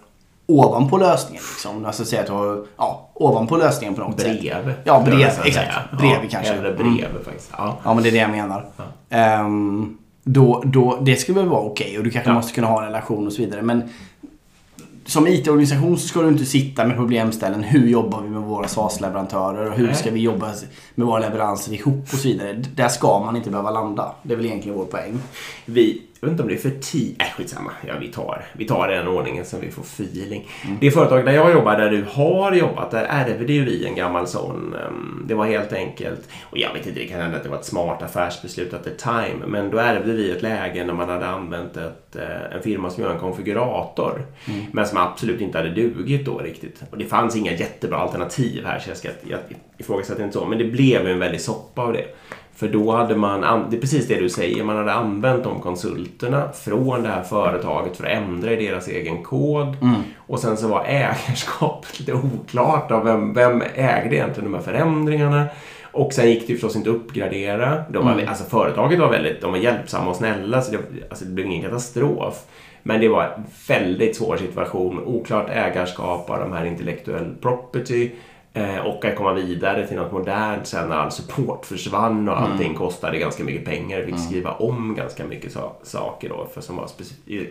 ovanpå 0.49 0.97
lösningen. 0.97 1.43
Liksom. 1.53 1.85
Alltså 1.85 2.05
säga 2.05 2.21
att 2.21 2.29
ja, 2.77 3.09
ovanpå 3.13 3.57
lösningen 3.57 3.95
på 3.95 4.01
något 4.01 4.19
sätt. 4.19 4.41
Brev. 4.41 4.73
Ja, 4.83 5.01
brev, 5.05 5.19
exakt. 5.19 5.53
säga. 5.53 5.73
Brev 5.97 6.11
ja, 6.23 6.29
kanske. 6.31 6.53
Eller 6.53 6.69
Mm. 6.71 6.95
brev 6.95 7.23
faktiskt. 7.25 7.49
Ja. 7.57 7.77
Ja, 7.83 7.93
men 7.93 8.03
det 8.03 8.09
är 8.09 8.11
det 8.11 8.17
jag 8.17 8.31
menar. 8.31 8.65
Ehm, 9.09 9.97
då, 10.23 10.61
då, 10.65 10.97
det 11.01 11.15
skulle 11.15 11.39
väl 11.39 11.49
vara 11.49 11.61
okej 11.61 11.97
och 11.97 12.03
du 12.03 12.09
kanske 12.09 12.29
Ja. 12.29 12.33
måste 12.35 12.53
kunna 12.53 12.67
ha 12.67 12.79
en 12.79 12.85
relation 12.85 13.27
och 13.27 13.33
så 13.33 13.41
vidare. 13.41 13.61
Men 13.61 13.83
som 15.05 15.27
IT-organisation 15.27 15.97
så 15.97 16.07
ska 16.07 16.21
du 16.21 16.27
inte 16.27 16.45
sitta 16.45 16.85
med 16.85 16.95
problemställen. 16.95 17.63
Hur 17.63 17.87
jobbar 17.87 18.21
vi 18.21 18.29
med 18.29 18.41
våra 18.41 18.67
SaaS-leverantörer 18.67 19.69
och 19.69 19.73
hur 19.77 19.85
Nej. 19.87 19.95
ska 19.95 20.11
vi 20.11 20.19
jobba 20.19 20.51
med 20.95 21.07
våra 21.07 21.19
leveranser 21.19 21.73
ihop 21.73 22.03
och 22.13 22.17
så 22.19 22.27
vidare. 22.27 22.53
Där 22.75 22.87
ska 22.87 23.19
man 23.19 23.35
inte 23.35 23.49
behöva 23.49 23.71
landa. 23.71 24.11
Det 24.23 24.33
är 24.33 24.37
väl 24.37 24.45
egentligen 24.45 24.77
vår 24.77 24.85
poäng. 24.85 25.19
Vi, 25.65 26.01
jag 26.21 26.27
vet 26.27 26.31
inte 26.31 26.43
om 26.43 26.49
det 26.49 26.55
är 26.55 26.57
för 26.57 26.79
tidigt. 26.81 27.19
Nej, 27.19 27.33
skitsamma. 27.37 27.71
Ja, 27.87 27.93
vi 27.99 28.07
tar, 28.07 28.45
vi 28.53 28.65
tar 28.65 28.87
den 28.87 29.07
ordningen 29.07 29.45
så 29.45 29.57
vi 29.57 29.71
får 29.71 29.81
feeling. 29.81 30.49
Mm. 30.65 30.77
Det 30.81 30.91
företag 30.91 31.25
där 31.25 31.31
jag 31.31 31.51
jobbar, 31.51 31.77
där 31.77 31.89
du 31.89 32.05
har 32.09 32.53
jobbat, 32.53 32.91
där 32.91 33.03
ärvde 33.09 33.53
ju 33.53 33.65
vi 33.65 33.85
en 33.85 33.95
gammal 33.95 34.27
sån. 34.27 34.75
Um, 34.87 35.25
det 35.27 35.33
var 35.33 35.45
helt 35.45 35.73
enkelt, 35.73 36.29
och 36.43 36.57
jag 36.57 36.73
vet 36.73 36.87
inte, 36.87 36.99
det 36.99 37.07
kan 37.07 37.21
hända 37.21 37.37
att 37.37 37.43
det 37.43 37.49
var 37.49 37.57
ett 37.57 37.65
smart 37.65 38.01
affärsbeslut 38.01 38.73
at 38.73 38.83
the 38.83 38.89
time, 38.89 39.45
men 39.47 39.71
då 39.71 39.77
ärvde 39.77 40.13
vi 40.13 40.31
ett 40.31 40.41
läge 40.41 40.85
när 40.85 40.93
man 40.93 41.09
hade 41.09 41.27
använt 41.27 41.77
ett, 41.77 42.15
uh, 42.15 42.55
en 42.55 42.61
firma 42.61 42.89
som 42.89 43.03
gör 43.03 43.13
en 43.13 43.19
konfigurator, 43.19 44.25
mm. 44.47 44.65
men 44.71 44.85
som 44.85 44.97
absolut 44.97 45.41
inte 45.41 45.57
hade 45.57 45.69
dugit 45.69 46.25
då 46.25 46.37
riktigt. 46.37 46.83
Och 46.91 46.97
det 46.97 47.05
fanns 47.05 47.35
inga 47.35 47.51
jättebra 47.51 47.97
alternativ 47.97 48.65
här, 48.65 48.79
så 48.79 48.89
jag, 48.89 48.97
ska, 48.97 49.09
jag 49.29 49.39
ifrågasätter 49.77 50.23
inte 50.23 50.37
så, 50.37 50.45
men 50.45 50.57
det 50.57 50.65
blev 50.65 51.07
en 51.07 51.19
väldig 51.19 51.41
soppa 51.41 51.81
av 51.81 51.93
det. 51.93 52.05
För 52.59 52.67
då 52.67 52.91
hade 52.91 53.15
man, 53.15 53.41
det 53.69 53.77
är 53.77 53.81
precis 53.81 54.07
det 54.07 54.19
du 54.19 54.29
säger, 54.29 54.63
man 54.63 54.77
hade 54.77 54.93
använt 54.93 55.43
de 55.43 55.61
konsulterna 55.61 56.49
från 56.51 57.03
det 57.03 57.09
här 57.09 57.23
företaget 57.23 57.97
för 57.97 58.03
att 58.03 58.11
ändra 58.11 58.51
i 58.51 58.65
deras 58.65 58.87
egen 58.87 59.23
kod. 59.23 59.67
Mm. 59.67 59.95
Och 60.17 60.39
sen 60.39 60.57
så 60.57 60.67
var 60.67 60.85
ägarskapet 60.85 61.99
lite 61.99 62.13
oklart 62.13 62.91
av 62.91 63.03
vem, 63.03 63.33
vem 63.33 63.61
ägde 63.75 64.15
egentligen 64.15 64.51
de 64.51 64.57
här 64.57 64.63
förändringarna. 64.63 65.45
Och 65.91 66.13
sen 66.13 66.29
gick 66.29 66.47
det 66.47 66.53
förstås 66.53 66.75
inte 66.75 66.89
att 66.89 66.95
uppgradera. 66.95 67.83
De 67.89 68.05
var, 68.05 68.13
mm. 68.13 68.27
alltså, 68.27 68.43
företaget 68.43 68.99
var 68.99 69.09
väldigt 69.09 69.41
de 69.41 69.51
var 69.51 69.59
hjälpsamma 69.59 70.09
och 70.09 70.15
snälla 70.15 70.61
så 70.61 70.71
det, 70.71 70.77
alltså, 71.09 71.25
det 71.25 71.31
blev 71.31 71.47
ingen 71.47 71.63
katastrof. 71.63 72.45
Men 72.83 73.01
det 73.01 73.07
var 73.07 73.23
en 73.23 73.43
väldigt 73.67 74.15
svår 74.15 74.37
situation. 74.37 75.03
Oklart 75.05 75.49
ägarskap 75.49 76.29
av 76.29 76.39
de 76.39 76.53
här 76.53 76.65
intellektuell 76.65 77.35
property. 77.41 78.11
Eh, 78.53 78.77
och 78.77 79.05
att 79.05 79.15
komma 79.15 79.33
vidare 79.33 79.87
till 79.87 79.97
något 79.97 80.11
modernt 80.11 80.67
sen 80.67 80.89
när 80.89 80.95
all 80.95 81.11
support 81.11 81.65
försvann 81.65 82.29
och 82.29 82.37
mm. 82.37 82.51
allting 82.51 82.67
mm. 82.67 82.77
kostade 82.77 83.19
ganska 83.19 83.43
mycket 83.43 83.65
pengar. 83.65 83.97
Vi 83.97 84.05
fick 84.05 84.13
mm. 84.13 84.25
skriva 84.25 84.51
om 84.51 84.95
ganska 84.95 85.25
mycket 85.25 85.51
so 85.51 85.71
saker 85.83 86.29
då 86.29 86.47
för 86.53 86.61
som 86.61 86.75
var 86.75 86.89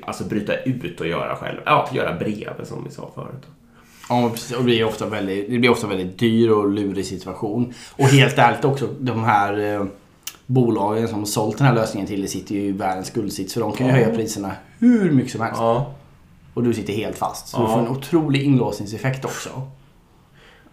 alltså 0.03 0.25
bryta 0.25 0.55
ut 0.57 1.01
och 1.01 1.07
göra 1.07 1.37
själv. 1.37 1.59
Ja, 1.65 1.89
göra 1.93 2.15
brev 2.15 2.65
som 2.65 2.85
vi 2.85 2.91
sa 2.91 3.11
förut. 3.15 3.47
Ja, 4.09 4.31
precis. 4.31 4.53
Och 4.53 4.59
det 4.59 4.65
blir 4.65 4.85
ofta 4.85 5.07
väldigt, 5.07 5.51
det 5.51 5.59
blir 5.59 5.71
ofta 5.71 5.87
väldigt 5.87 6.19
dyr 6.19 6.51
och 6.51 6.69
lurig 6.71 7.07
situation. 7.07 7.75
Och 7.97 8.05
helt 8.05 8.39
ärligt 8.39 8.65
också, 8.65 8.89
de 8.99 9.25
här 9.25 9.75
eh, 9.75 9.87
bolagen 10.47 11.09
som 11.09 11.27
sålt 11.27 11.59
den 11.59 11.67
här 11.67 11.75
lösningen 11.75 12.07
till 12.07 12.23
det 12.23 12.29
sitter 12.29 12.55
ju 12.55 12.61
i 12.61 12.73
världens 12.73 13.07
skuldsits. 13.07 13.55
För 13.55 13.61
de 13.61 13.73
kan 13.73 13.87
ju 13.87 13.93
höja 13.93 14.15
priserna 14.15 14.53
hur 14.79 15.11
mycket 15.11 15.33
som 15.33 15.41
helst. 15.41 15.61
Ja. 15.61 15.95
Och 16.55 16.65
du 16.65 16.75
sitter 16.75 16.93
helt 16.93 17.19
fast. 17.19 17.49
Så 17.49 17.57
ja. 17.57 17.63
du 17.63 17.73
får 17.73 17.81
en 17.81 17.89
otrolig 17.89 18.43
inlåsningseffekt 18.43 19.25
också. 19.25 19.51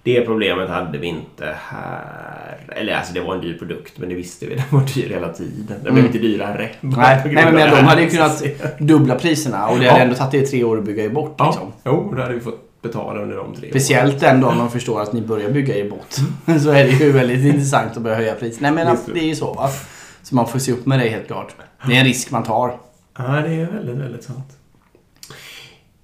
Det 0.06 0.22
problemet 0.22 0.70
hade 0.70 0.98
vi 0.98 1.08
inte 1.08 1.56
här. 1.70 2.58
Eller 2.76 2.96
alltså 2.96 3.14
det 3.14 3.20
var 3.20 3.36
en 3.36 3.42
dyr 3.42 3.58
produkt 3.58 3.98
men 3.98 4.10
det 4.10 4.16
visste 4.16 4.46
vi. 4.46 4.56
Den 4.56 4.66
var 4.70 4.88
dyr 4.96 5.10
hela 5.10 5.30
tiden. 5.30 5.66
Den 5.68 5.82
mm. 5.82 5.94
blev 5.94 6.06
inte 6.06 6.18
dyrare. 6.18 6.70
Nej, 6.82 7.22
nej 7.32 7.52
men 7.52 7.70
de 7.72 7.76
hade 7.76 8.02
ju 8.02 8.10
kunnat 8.10 8.44
dubbla 8.80 9.16
priserna 9.16 9.68
och 9.68 9.80
det 9.80 9.86
hade 9.86 10.00
ja. 10.00 10.04
ändå 10.04 10.16
tagit 10.16 10.34
er 10.34 10.46
tre 10.46 10.64
år 10.64 10.78
att 10.78 10.84
bygga 10.84 11.04
er 11.04 11.10
bort. 11.10 11.36
Ja. 11.38 11.46
Liksom. 11.46 11.74
Jo, 11.86 12.14
då 12.16 12.22
hade 12.22 12.34
vi 12.34 12.40
fått 12.40 12.82
betala 12.82 13.22
under 13.22 13.38
de 13.38 13.56
tre 13.56 13.70
Speciellt 13.70 14.20
den 14.20 14.42
dagen 14.42 14.58
de 14.58 14.72
förstår 14.72 15.02
att 15.02 15.14
ni 15.14 15.22
börjar 15.22 15.52
bygga 15.52 15.76
er 15.76 15.90
bort. 15.90 16.14
så 16.62 16.70
är 16.70 16.84
det 16.84 16.92
ju 16.92 17.12
väldigt 17.12 17.46
intressant 17.46 17.98
att 17.98 18.04
börja 18.04 18.16
höja 18.16 18.36
priset. 18.36 18.62
Nej 18.62 18.72
men 18.72 18.98
det 19.14 19.20
är 19.20 19.28
ju 19.28 19.36
så 19.36 19.54
va. 19.54 19.70
Så 20.24 20.36
man 20.36 20.48
får 20.48 20.60
se 20.60 20.72
upp 20.72 20.86
med 20.86 21.00
det 21.00 21.10
helt 21.10 21.28
klart. 21.28 21.56
Det 21.88 21.96
är 21.96 22.00
en 22.00 22.06
risk 22.06 22.32
man 22.32 22.44
tar. 22.44 22.78
Ja, 23.18 23.24
det 23.24 23.54
är 23.54 23.72
väldigt, 23.72 23.96
väldigt 23.96 24.24
sant. 24.24 24.58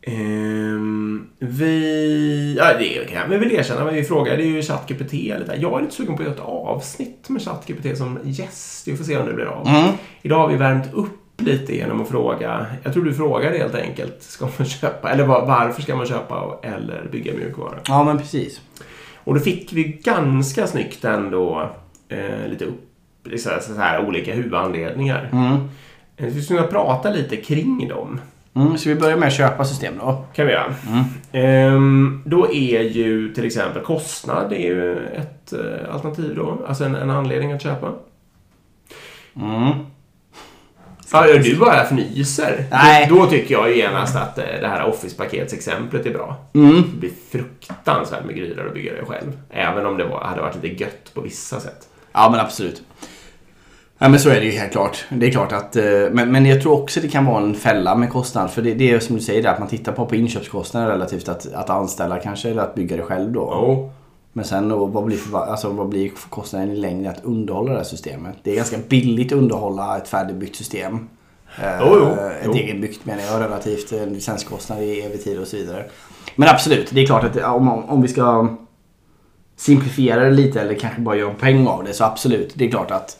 Um, 0.08 1.30
vi... 1.40 2.56
Ja, 2.58 2.78
det 2.80 3.10
kan 3.10 3.30
vi 3.30 3.38
väl 3.38 3.52
erkänna. 3.52 3.86
Men 3.86 3.94
vi 3.94 4.04
frågade 4.04 4.44
ju 4.44 4.62
ChatGPT 4.62 5.14
lite. 5.14 5.56
Jag 5.60 5.78
är 5.78 5.82
lite 5.82 5.96
sugen 5.96 6.16
på 6.16 6.22
att 6.22 6.28
göra 6.28 6.36
ett 6.36 6.42
avsnitt 6.46 7.30
med 7.30 7.42
ChatGPT 7.42 7.98
som 7.98 8.20
gäst. 8.24 8.88
Vi 8.88 8.98
får 8.98 9.04
se 9.04 9.18
om 9.18 9.28
det 9.28 9.34
blir 9.34 9.46
av. 9.46 9.68
Mm. 9.68 9.92
Idag 10.22 10.40
har 10.40 10.48
vi 10.48 10.58
värmt 10.58 10.94
upp 10.94 11.42
lite 11.42 11.76
genom 11.76 12.02
att 12.02 12.10
fråga. 12.10 12.66
Jag 12.84 12.94
tror 12.94 13.04
du 13.04 13.14
frågade 13.14 13.58
helt 13.58 13.76
enkelt. 13.76 14.24
Ska 14.24 14.48
man 14.58 14.66
köpa? 14.68 15.12
Eller 15.12 15.26
varför 15.26 15.82
ska 15.82 15.96
man 15.96 16.06
köpa 16.06 16.60
eller 16.64 17.08
bygga 17.12 17.34
mjukvara? 17.34 17.80
Ja, 17.88 18.04
men 18.04 18.18
precis. 18.18 18.62
Och 19.24 19.34
då 19.34 19.40
fick 19.40 19.74
vi 19.74 19.84
ganska 19.84 20.68
snyggt 20.68 21.06
ändå 21.06 21.72
eh, 22.10 22.48
lite 22.50 22.66
upp, 22.66 22.82
här, 23.26 23.60
så 23.60 23.74
här, 23.74 24.08
olika 24.08 24.34
huvudanledningar. 24.34 25.30
Mm. 25.32 25.54
Eh, 26.18 26.26
vi 26.26 26.42
skulle 26.42 26.60
kunna 26.60 26.72
prata 26.72 27.10
lite 27.10 27.38
kring 27.38 27.88
dem. 27.88 28.20
Mm, 28.56 28.78
så 28.78 28.90
vi 28.90 28.96
börjar 28.96 29.18
med 29.18 29.28
att 29.28 29.34
köpa 29.34 29.66
system 29.66 29.94
då? 30.00 30.26
kan 30.34 30.48
vi 30.48 30.54
göra. 30.54 30.74
Mm. 30.88 31.04
Ehm, 31.32 32.24
då 32.26 32.52
är 32.52 32.82
ju 32.82 33.34
till 33.34 33.46
exempel 33.46 33.84
kostnad 33.84 34.50
det 34.50 34.56
är 34.56 34.68
ju 34.68 35.08
ett 35.08 35.54
eh, 35.54 35.94
alternativ 35.94 36.36
då. 36.36 36.62
Alltså 36.68 36.84
en, 36.84 36.96
en 36.96 37.10
anledning 37.10 37.52
att 37.52 37.62
köpa. 37.62 37.92
Mm. 39.36 39.72
Ja, 41.12 41.38
du 41.44 41.56
bara 41.56 41.84
fnyser. 41.84 42.66
Nej. 42.72 43.08
Då, 43.10 43.16
då 43.16 43.26
tycker 43.26 43.54
jag 43.54 43.70
ju 43.70 43.78
genast 43.78 44.16
att 44.16 44.38
eh, 44.38 44.46
det 44.62 44.68
här 44.68 44.86
Office-paketsexemplet 44.86 46.06
är 46.06 46.14
bra. 46.14 46.38
Mm. 46.54 46.84
Det 46.94 47.00
blir 47.00 47.12
fruktansvärt 47.32 48.26
med 48.26 48.36
grytor 48.36 48.68
att 48.68 48.74
bygga 48.74 48.94
det 48.94 49.06
själv. 49.06 49.40
Även 49.50 49.86
om 49.86 49.98
det 49.98 50.04
var, 50.04 50.24
hade 50.24 50.42
varit 50.42 50.64
lite 50.64 50.84
gött 50.84 51.14
på 51.14 51.22
vissa 51.22 51.60
sätt. 51.60 51.88
Ja, 52.12 52.30
men 52.32 52.40
absolut. 52.40 52.82
Ja 54.04 54.10
men 54.10 54.20
så 54.20 54.30
är 54.30 54.40
det 54.40 54.46
ju 54.46 54.52
helt 54.52 54.72
klart. 54.72 55.06
Det 55.10 55.28
är 55.28 55.32
klart 55.32 55.52
att, 55.52 55.76
eh, 55.76 55.84
men, 56.12 56.32
men 56.32 56.46
jag 56.46 56.62
tror 56.62 56.82
också 56.82 57.00
det 57.00 57.08
kan 57.08 57.26
vara 57.26 57.44
en 57.44 57.56
fälla 57.56 57.96
med 57.96 58.10
kostnad. 58.10 58.52
För 58.52 58.62
det, 58.62 58.74
det 58.74 58.92
är 58.92 59.00
som 59.00 59.16
du 59.16 59.22
säger, 59.22 59.50
att 59.50 59.60
man 59.60 59.68
tittar 59.68 59.92
på, 59.92 60.06
på 60.06 60.16
inköpskostnader 60.16 60.88
relativt 60.88 61.30
att, 61.30 61.54
att 61.54 61.70
anställa 61.70 62.20
kanske 62.20 62.50
eller 62.50 62.62
att 62.62 62.76
bygga 62.76 62.98
det 62.98 63.04
själv 63.04 63.32
då. 63.32 63.42
Oh. 63.42 63.90
Men 64.34 64.46
sen 64.46 64.70
då, 64.70 64.86
vad 64.86 65.04
blir, 65.04 65.18
för, 65.18 65.38
alltså, 65.38 65.70
vad 65.70 65.90
blir 65.90 66.12
kostnaden 66.30 66.72
i 66.72 66.76
längden 66.76 67.12
att 67.12 67.24
underhålla 67.24 67.72
det 67.72 67.78
här 67.78 67.84
systemet? 67.84 68.36
Det 68.44 68.52
är 68.52 68.56
ganska 68.56 68.78
billigt 68.90 69.32
att 69.32 69.38
underhålla 69.38 69.98
ett 69.98 70.08
färdigbyggt 70.08 70.56
system. 70.56 71.10
Oh, 71.60 71.80
jo, 71.82 72.08
ett 72.08 72.42
jo. 72.46 72.54
egenbyggt 72.54 73.06
menar 73.06 73.24
jag 73.24 73.42
relativt 73.42 73.92
en 73.92 74.14
licenskostnad 74.14 74.84
i 74.84 75.02
evig 75.02 75.24
tid 75.24 75.40
och 75.40 75.48
så 75.48 75.58
vidare. 75.58 75.86
Men 76.36 76.50
absolut, 76.50 76.90
det 76.92 77.02
är 77.02 77.06
klart 77.06 77.24
att 77.24 77.44
om, 77.44 77.70
om 77.70 78.02
vi 78.02 78.08
ska 78.08 78.48
simplifiera 79.56 80.24
det 80.24 80.32
lite 80.32 80.62
eller 80.62 80.74
kanske 80.76 81.02
bara 81.02 81.16
göra 81.16 81.32
en 81.32 81.38
poäng 81.38 81.68
av 81.68 81.84
det 81.84 81.94
så 81.94 82.04
absolut, 82.04 82.52
det 82.56 82.66
är 82.66 82.70
klart 82.70 82.92
att 82.92 83.18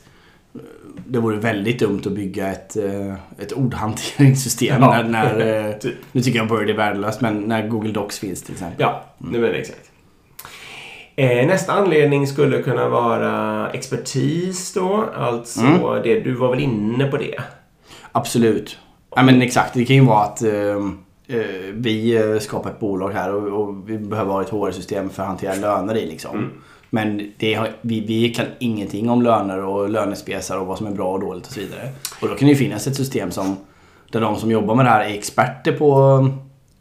det 1.12 1.20
vore 1.20 1.38
väldigt 1.38 1.80
dumt 1.80 2.02
att 2.06 2.12
bygga 2.12 2.48
ett, 2.48 2.76
eh, 2.76 3.14
ett 3.40 3.52
ordhanteringssystem. 3.52 4.82
Ja. 4.82 4.90
När, 4.90 5.04
när, 5.04 5.68
eh, 5.70 5.74
typ. 5.74 5.96
Nu 6.12 6.22
tycker 6.22 6.40
jag 6.40 6.48
Bird 6.48 6.70
är 6.70 6.74
värdelöst, 6.74 7.22
men 7.22 7.42
när 7.42 7.68
Google 7.68 7.92
Docs 7.92 8.20
finns 8.20 8.44
till 8.44 8.54
exempel. 8.54 8.78
Ja, 8.80 9.04
mm. 9.24 9.42
men 9.42 9.52
exakt. 9.52 9.92
Eh, 11.16 11.48
nästa 11.48 11.74
anledning 11.74 12.28
skulle 12.28 12.62
kunna 12.62 12.90
vara 12.90 13.70
expertis 13.70 14.74
då. 14.74 15.06
Alltså, 15.16 15.62
mm. 15.62 16.02
det, 16.04 16.20
du 16.20 16.34
var 16.34 16.50
väl 16.50 16.60
inne 16.60 17.06
på 17.06 17.18
det? 17.18 17.42
Absolut. 18.12 18.78
Ja, 19.16 19.24
men 19.24 19.42
exakt. 19.42 19.74
Det 19.74 19.86
kan 19.86 19.96
ju 19.96 20.06
vara 20.06 20.24
att 20.24 20.44
eh, 20.44 20.90
vi 21.74 22.38
skapar 22.42 22.70
ett 22.70 22.80
bolag 22.80 23.10
här 23.10 23.34
och, 23.34 23.62
och 23.62 23.90
vi 23.90 23.98
behöver 23.98 24.34
ha 24.34 24.42
ett 24.42 24.50
HR-system 24.50 25.10
för 25.10 25.24
att 25.24 25.30
hantera 25.30 25.56
löner 25.56 25.98
i. 25.98 26.06
Liksom. 26.06 26.38
Mm. 26.38 26.52
Men 26.94 27.32
det 27.38 27.54
har, 27.54 27.70
vi, 27.82 28.00
vi 28.00 28.34
kan 28.34 28.46
ingenting 28.60 29.10
om 29.10 29.22
löner 29.22 29.60
och 29.66 29.90
lönespesar 29.90 30.58
och 30.58 30.68
vad 30.68 30.78
som 30.78 30.88
är 30.88 30.92
bra 30.92 31.14
och 31.14 31.20
dåligt 31.20 31.48
och 31.48 31.54
så 31.54 31.60
vidare. 31.60 31.90
Och 32.22 32.28
då 32.28 32.36
kan 32.36 32.48
det 32.48 32.52
ju 32.52 32.56
finnas 32.56 32.88
ett 32.88 32.96
system 32.96 33.32
som 33.32 33.58
där 34.12 34.22
de 34.22 34.36
som 34.36 34.52
jobbar 34.52 34.76
med 34.76 34.86
det 34.86 34.90
här 34.90 35.06
är 35.06 35.14
experter 35.14 35.72
på 35.72 35.88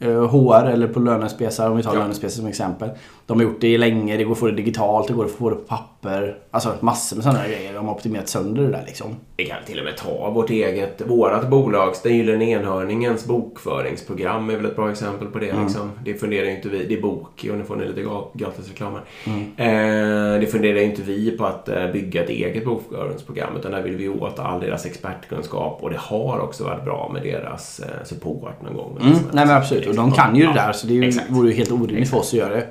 HR 0.00 0.66
eh, 0.66 0.72
eller 0.72 0.88
på 0.88 1.00
lönespesar, 1.00 1.70
om 1.70 1.76
vi 1.76 1.82
tar 1.82 1.94
ja. 1.94 2.00
lönespesar 2.00 2.36
som 2.36 2.46
exempel. 2.46 2.90
De 3.30 3.38
har 3.38 3.44
gjort 3.44 3.60
det 3.60 3.78
länge, 3.78 4.16
det 4.16 4.24
går 4.24 4.32
att 4.32 4.38
få 4.38 4.46
det 4.46 4.52
digitalt, 4.52 5.08
det 5.08 5.14
går 5.14 5.24
att 5.24 5.30
få 5.30 5.50
det 5.50 5.56
på 5.56 5.62
papper. 5.62 6.38
Alltså 6.50 6.74
massor 6.80 7.16
med 7.16 7.24
sådana 7.24 7.46
grejer. 7.48 7.74
De 7.74 7.86
har 7.86 7.94
optimerat 7.94 8.28
sönder 8.28 8.62
det 8.62 8.70
där 8.70 8.84
liksom. 8.86 9.16
Vi 9.36 9.44
kan 9.44 9.56
till 9.66 9.78
och 9.78 9.84
med 9.84 9.96
ta 9.96 10.30
vårt 10.30 10.50
eget, 10.50 11.02
vårat 11.06 11.48
bolags, 11.48 12.02
den 12.02 12.16
gyllene 12.16 12.44
enhörningens 12.44 13.26
bokföringsprogram 13.26 14.50
är 14.50 14.56
väl 14.56 14.66
ett 14.66 14.76
bra 14.76 14.90
exempel 14.90 15.28
på 15.28 15.38
det. 15.38 15.50
Mm. 15.50 15.64
Liksom. 15.64 15.90
Det 16.04 16.14
funderar 16.14 16.44
ju 16.44 16.56
inte 16.56 16.68
vi, 16.68 16.84
det 16.84 16.94
är 16.94 17.02
bok 17.02 17.46
och 17.50 17.58
nu 17.58 17.64
får 17.64 17.76
ni 17.76 17.86
lite 17.86 18.02
gratis 18.34 18.68
reklam 18.68 18.98
mm. 19.26 19.40
eh, 19.56 20.40
Det 20.40 20.46
funderar 20.46 20.78
ju 20.78 20.84
inte 20.84 21.02
vi 21.02 21.30
på 21.30 21.44
att 21.44 21.68
eh, 21.68 21.86
bygga 21.92 22.24
ett 22.24 22.30
eget 22.30 22.64
bokföringsprogram 22.64 23.56
utan 23.56 23.72
där 23.72 23.82
vill 23.82 23.96
vi 23.96 24.08
åt 24.08 24.38
all 24.38 24.60
deras 24.60 24.86
expertkunskap 24.86 25.78
och 25.82 25.90
det 25.90 25.98
har 25.98 26.40
också 26.40 26.64
varit 26.64 26.84
bra 26.84 27.10
med 27.14 27.22
deras 27.22 27.80
eh, 27.80 28.04
support 28.04 28.62
någon 28.62 28.76
gång. 28.76 28.98
Mm. 29.00 29.12
Nej 29.32 29.46
men 29.46 29.56
absolut, 29.56 29.86
och 29.86 29.94
de 29.94 30.12
kan 30.12 30.36
ju 30.36 30.46
det 30.46 30.52
där 30.52 30.72
så 30.72 30.86
det 30.86 30.98
är, 30.98 31.32
vore 31.32 31.48
ju 31.48 31.54
helt 31.54 31.72
orimligt 31.72 32.10
för 32.10 32.16
oss 32.16 32.28
att 32.28 32.38
göra 32.38 32.54
det. 32.54 32.66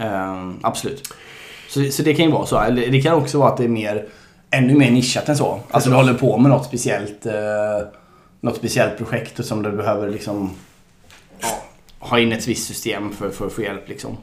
Um, 0.00 0.60
absolut. 0.62 1.14
Så, 1.68 1.84
så 1.90 2.02
det 2.02 2.14
kan 2.14 2.24
ju 2.24 2.30
vara 2.30 2.46
så. 2.46 2.58
Eller 2.58 2.90
det 2.90 3.02
kan 3.02 3.14
också 3.14 3.38
vara 3.38 3.50
att 3.50 3.56
det 3.56 3.64
är 3.64 3.68
mer, 3.68 4.06
ännu 4.50 4.74
mer 4.74 4.90
nischat 4.90 5.28
än 5.28 5.36
så. 5.36 5.60
Alltså 5.70 5.90
du 5.90 5.96
håller 5.96 6.14
på 6.14 6.38
med 6.38 6.50
något 6.50 6.66
speciellt, 6.66 7.26
uh, 7.26 7.32
något 8.40 8.56
speciellt 8.56 8.98
projekt 8.98 9.44
som 9.44 9.62
du 9.62 9.72
behöver 9.72 10.10
liksom 10.10 10.50
ja, 11.40 11.62
ha 11.98 12.18
in 12.18 12.32
ett 12.32 12.48
visst 12.48 12.66
system 12.66 13.12
för, 13.12 13.30
för 13.30 13.46
att 13.46 13.52
få 13.52 13.62
hjälp. 13.62 13.88
Liksom. 13.88 14.16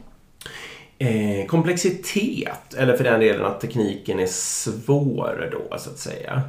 Eh, 0.98 1.46
komplexitet, 1.46 2.74
eller 2.76 2.96
för 2.96 3.04
den 3.04 3.20
delen 3.20 3.46
att 3.46 3.60
tekniken 3.60 4.20
är 4.20 4.26
svår 4.26 5.50
då 5.52 5.78
så 5.78 5.90
att 5.90 5.98
säga. 5.98 6.42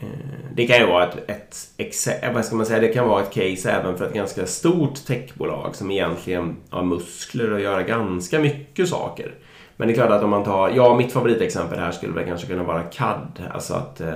Eh, 0.00 0.06
det 0.54 0.66
kan 0.66 0.78
ju 0.78 0.86
vara 0.86 1.04
ett, 1.04 1.70
ett, 1.76 2.34
vad 2.34 2.44
ska 2.44 2.56
man 2.56 2.66
säga, 2.66 2.80
det 2.80 2.88
kan 2.88 3.08
vara 3.08 3.22
ett 3.22 3.32
case 3.32 3.70
även 3.70 3.98
för 3.98 4.06
ett 4.06 4.14
ganska 4.14 4.46
stort 4.46 5.06
techbolag 5.06 5.76
som 5.76 5.90
egentligen 5.90 6.56
har 6.70 6.82
muskler 6.82 7.52
att 7.52 7.62
göra 7.62 7.82
ganska 7.82 8.38
mycket 8.38 8.88
saker. 8.88 9.34
Men 9.78 9.88
det 9.88 9.94
är 9.94 9.94
klart 9.94 10.10
att 10.10 10.22
om 10.22 10.30
man 10.30 10.44
tar, 10.44 10.70
ja 10.70 10.96
mitt 10.96 11.12
favoritexempel 11.12 11.78
här 11.78 11.92
skulle 11.92 12.12
väl 12.12 12.26
kanske 12.26 12.46
kunna 12.46 12.62
vara 12.62 12.82
CAD, 12.82 13.42
alltså 13.50 13.74
att 13.74 14.00
eh, 14.00 14.12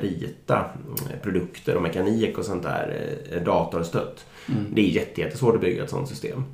rita 0.00 0.64
eh, 1.10 1.20
produkter 1.22 1.76
och 1.76 1.82
mekanik 1.82 2.38
och 2.38 2.44
sånt 2.44 2.62
där 2.62 3.00
eh, 3.32 3.42
datorstött. 3.42 4.26
Mm. 4.48 4.66
Det 4.74 4.80
är 4.80 4.86
jätte, 4.86 5.20
jättesvårt 5.20 5.54
att 5.54 5.60
bygga 5.60 5.84
ett 5.84 5.90
sånt 5.90 6.08
system. 6.08 6.44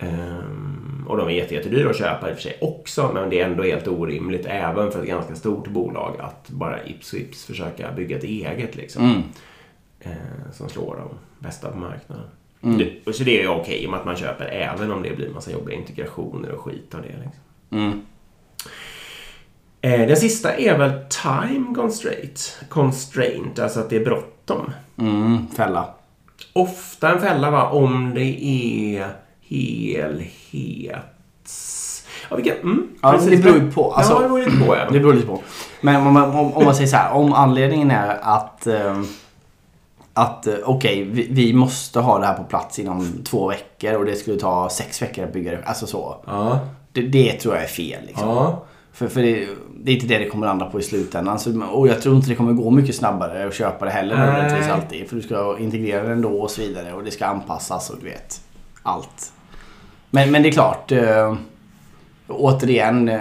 Ehm, 0.00 1.04
och 1.08 1.16
de 1.16 1.28
är 1.28 1.32
jätte, 1.32 1.54
jättedyra 1.54 1.90
att 1.90 1.96
köpa 1.96 2.30
i 2.30 2.32
och 2.32 2.36
för 2.36 2.42
sig 2.42 2.58
också, 2.60 3.10
men 3.14 3.30
det 3.30 3.40
är 3.40 3.46
ändå 3.46 3.62
helt 3.62 3.88
orimligt 3.88 4.46
även 4.46 4.92
för 4.92 5.00
ett 5.02 5.08
ganska 5.08 5.34
stort 5.34 5.68
bolag 5.68 6.16
att 6.20 6.50
bara 6.50 6.86
ips 6.86 7.12
och 7.12 7.18
ips 7.18 7.44
försöka 7.44 7.92
bygga 7.92 8.16
ett 8.16 8.24
eget 8.24 8.76
liksom. 8.76 9.04
Mm. 9.04 9.22
Eh, 10.00 10.52
som 10.52 10.68
slår 10.68 10.96
de 10.96 11.08
bästa 11.46 11.70
på 11.70 11.78
marknaden. 11.78 12.24
Mm. 12.62 12.78
Det, 12.78 13.12
så 13.12 13.24
det 13.24 13.42
är 13.42 13.48
okej 13.48 13.88
med 13.88 14.00
att 14.00 14.06
man 14.06 14.16
köper 14.16 14.44
även 14.44 14.92
om 14.92 15.02
det 15.02 15.16
blir 15.16 15.30
massa 15.30 15.50
jobbiga 15.50 15.76
integrationer 15.76 16.50
och 16.50 16.60
skit 16.60 16.94
av 16.94 17.02
det. 17.02 17.08
Liksom. 17.08 17.42
Mm. 17.70 18.00
Eh, 19.80 20.06
den 20.06 20.16
sista 20.16 20.54
är 20.54 20.78
väl 20.78 20.92
time 21.22 21.74
constraint. 21.74 22.60
Constraint, 22.68 23.58
alltså 23.58 23.80
att 23.80 23.90
det 23.90 23.96
är 23.96 24.04
bråttom. 24.04 24.72
Mm. 24.98 25.46
Fälla. 25.56 25.94
Ofta 26.52 27.12
en 27.12 27.20
fälla 27.20 27.50
va, 27.50 27.70
om 27.70 28.14
det 28.14 28.44
är 28.44 29.12
helhets... 29.50 31.06
Ja, 32.30 32.36
vilka, 32.36 32.54
mm, 32.54 32.88
Ja, 33.02 33.12
precis. 33.12 33.30
det 33.30 33.36
beror 33.36 33.56
ju 33.56 33.70
på. 33.70 33.92
Alltså- 33.92 34.12
ja, 34.12 34.18
det 34.20 34.28
beror 34.28 34.38
lite 34.44 34.56
på 34.66 34.76
ja. 34.76 34.84
Det 34.92 35.00
beror 35.00 35.14
lite 35.14 35.26
på. 35.26 35.42
Men 35.80 36.06
om 36.06 36.14
man, 36.14 36.30
om, 36.30 36.52
om 36.52 36.64
man 36.64 36.74
säger 36.74 36.88
så 36.88 36.96
här, 36.96 37.12
om 37.12 37.32
anledningen 37.32 37.90
är 37.90 38.18
att 38.22 38.66
eh, 38.66 39.00
att 40.14 40.48
okej, 40.64 41.04
vi, 41.04 41.28
vi 41.30 41.52
måste 41.52 42.00
ha 42.00 42.18
det 42.18 42.26
här 42.26 42.34
på 42.34 42.44
plats 42.44 42.78
inom 42.78 43.12
två 43.24 43.48
veckor 43.48 43.94
och 43.94 44.04
det 44.04 44.16
skulle 44.16 44.40
ta 44.40 44.68
sex 44.70 45.02
veckor 45.02 45.24
att 45.24 45.32
bygga 45.32 45.50
det. 45.50 45.62
Alltså 45.64 45.86
så. 45.86 46.16
Ja, 46.26 46.60
Det, 46.92 47.02
det 47.02 47.32
tror 47.32 47.54
jag 47.54 47.64
är 47.64 47.68
fel. 47.68 48.06
Liksom. 48.06 48.28
ja. 48.28 48.62
För, 48.92 49.08
för 49.08 49.22
det, 49.22 49.48
det 49.82 49.90
är 49.90 49.94
inte 49.94 50.06
det 50.06 50.18
det 50.18 50.28
kommer 50.28 50.46
landa 50.46 50.66
på 50.66 50.80
i 50.80 50.82
slutändan. 50.82 51.38
Så, 51.38 51.62
och 51.72 51.88
jag 51.88 52.02
tror 52.02 52.16
inte 52.16 52.28
det 52.28 52.34
kommer 52.34 52.52
gå 52.52 52.70
mycket 52.70 52.94
snabbare 52.96 53.46
att 53.46 53.54
köpa 53.54 53.84
det 53.84 53.90
heller 53.90 54.16
nödvändigtvis 54.16 54.68
alltid. 54.68 55.08
För 55.08 55.16
du 55.16 55.22
ska 55.22 55.56
integrera 55.58 56.02
det 56.02 56.12
ändå 56.12 56.40
och 56.40 56.50
så 56.50 56.60
vidare 56.60 56.92
och 56.92 57.04
det 57.04 57.10
ska 57.10 57.26
anpassas 57.26 57.90
och 57.90 57.96
du 58.00 58.04
vet. 58.04 58.40
Allt. 58.82 59.32
Men, 60.10 60.30
men 60.30 60.42
det 60.42 60.48
är 60.48 60.52
klart. 60.52 60.92
Eh, 60.92 61.34
återigen, 62.28 63.08
eh, 63.08 63.18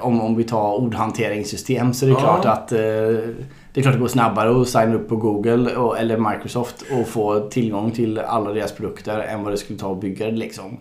om, 0.00 0.20
om 0.20 0.36
vi 0.36 0.44
tar 0.44 0.74
ordhanteringssystem 0.74 1.94
så 1.94 2.04
är 2.06 2.08
det 2.10 2.14
Ja. 2.14 2.20
klart 2.20 2.44
att 2.44 2.72
eh, 2.72 2.78
det 3.72 3.80
är 3.80 3.82
klart 3.82 3.94
det 3.94 4.00
går 4.00 4.08
snabbare 4.08 4.60
att 4.62 4.68
signa 4.68 4.94
upp 4.94 5.08
på 5.08 5.16
Google 5.16 5.76
och, 5.76 5.98
eller 5.98 6.16
Microsoft 6.16 6.84
och 6.92 7.08
få 7.08 7.40
tillgång 7.40 7.90
till 7.90 8.18
alla 8.18 8.52
deras 8.52 8.72
produkter 8.72 9.18
än 9.18 9.42
vad 9.44 9.52
det 9.52 9.56
skulle 9.56 9.78
ta 9.78 9.92
att 9.92 10.00
bygga 10.00 10.26
det 10.26 10.32
liksom. 10.36 10.76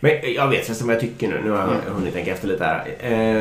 Men 0.00 0.12
jag 0.36 0.48
vet 0.48 0.64
förresten 0.66 0.86
vad 0.86 0.94
jag 0.96 1.00
tycker 1.00 1.28
nu. 1.28 1.40
Nu 1.44 1.50
har 1.50 1.58
jag 1.58 1.94
hunnit 1.94 2.14
tänka 2.14 2.32
efter 2.32 2.48
lite 2.48 2.64
här. 2.64 2.84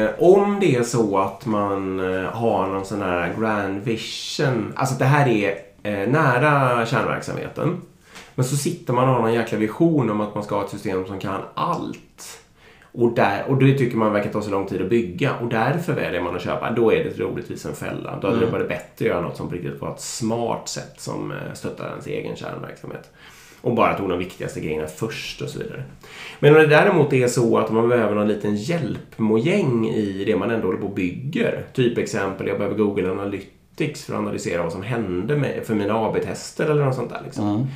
Eh, 0.04 0.10
om 0.19 0.58
det 0.60 0.76
är 0.76 0.84
så 0.84 1.17
att 1.17 1.46
man 1.46 2.00
eh, 2.00 2.24
har 2.32 2.67
någon 2.67 2.86
sån 2.86 3.02
här 3.02 3.34
grand 3.39 3.84
vision. 3.84 4.74
Alltså 4.76 4.93
att 4.93 5.00
det 5.00 5.06
här 5.06 5.28
är 5.28 5.50
eh, 5.84 6.10
nära 6.10 6.86
kärnverksamheten. 6.86 7.82
Men 8.36 8.46
så 8.46 8.58
sitter 8.58 8.93
man 8.93 9.10
och 9.10 9.15
har 9.15 9.22
någon 9.22 9.34
jäkla 9.34 9.58
vision 9.58 10.10
om 10.10 10.22
att 10.22 10.36
man 10.36 10.43
ska 10.43 10.56
ha 10.56 10.63
ett 10.63 10.69
system 10.69 11.06
som 11.06 11.19
kan 11.19 11.41
allt. 11.54 12.39
Och, 12.91 13.12
där, 13.12 13.46
och 13.48 13.58
det 13.58 13.78
tycker 13.78 13.98
man 13.98 14.13
verkar 14.13 14.32
ta 14.32 14.41
så 14.41 14.52
lång 14.52 14.67
tid 14.67 14.82
att 14.82 14.89
bygga 14.89 15.36
och 15.36 15.48
därför 15.48 15.93
väljer 15.93 16.22
man 16.22 16.36
att 16.36 16.41
köpa. 16.41 16.72
Då 16.72 16.93
är 16.93 17.04
det 17.04 17.12
troligtvis 17.12 17.65
en 17.65 17.76
fälla. 17.76 18.19
Då 18.22 18.28
hade 18.28 18.39
det 18.39 18.52
varit 18.52 18.67
bättre 18.67 18.86
att 18.96 19.02
göra 19.02 19.22
något 19.22 19.38
som 19.38 19.50
på 19.50 19.56
riktigt 19.56 19.82
var 19.82 19.93
ett 19.93 20.02
smart 20.02 20.69
sätt 20.69 20.93
som 20.98 21.32
eh, 21.32 21.54
stöttar 21.54 21.89
ens 21.89 22.08
egen 22.08 22.36
kärnverksamhet. 22.36 23.12
Och 23.62 23.76
bara 23.76 23.98
tog 23.98 24.10
de 24.10 24.19
viktigaste 24.19 24.60
grejerna 24.60 24.88
först 24.88 25.41
och 25.41 25.50
så 25.50 25.60
vidare. 25.60 25.84
Men 26.39 26.56
om 26.56 26.62
det 26.62 26.67
däremot 26.67 27.13
är 27.13 27.28
så 27.28 27.58
att 27.58 27.72
man 27.72 27.89
behöver 27.89 28.15
någon 28.15 28.28
liten 28.28 28.56
hjälpmojäng 28.56 29.88
i 29.88 30.24
det 30.26 30.36
man 30.36 30.52
ändå 30.52 30.67
håller 30.67 30.80
på 30.80 30.88
och 30.88 30.93
bygger. 30.93 31.63
Typ 31.74 31.98
exempel, 31.98 32.48
jag 32.48 32.58
behöver 32.58 32.78
Google 32.78 33.12
Analytics 33.12 33.52
för 33.77 34.13
att 34.13 34.19
analysera 34.19 34.63
vad 34.63 34.71
som 34.71 34.83
hände 34.83 35.38
med, 35.38 35.63
för 35.65 35.75
mina 35.75 35.93
AB-tester 35.93 36.69
eller 36.69 36.86
något 36.86 36.95
sånt 36.95 37.09
där. 37.09 37.21
Liksom. 37.25 37.67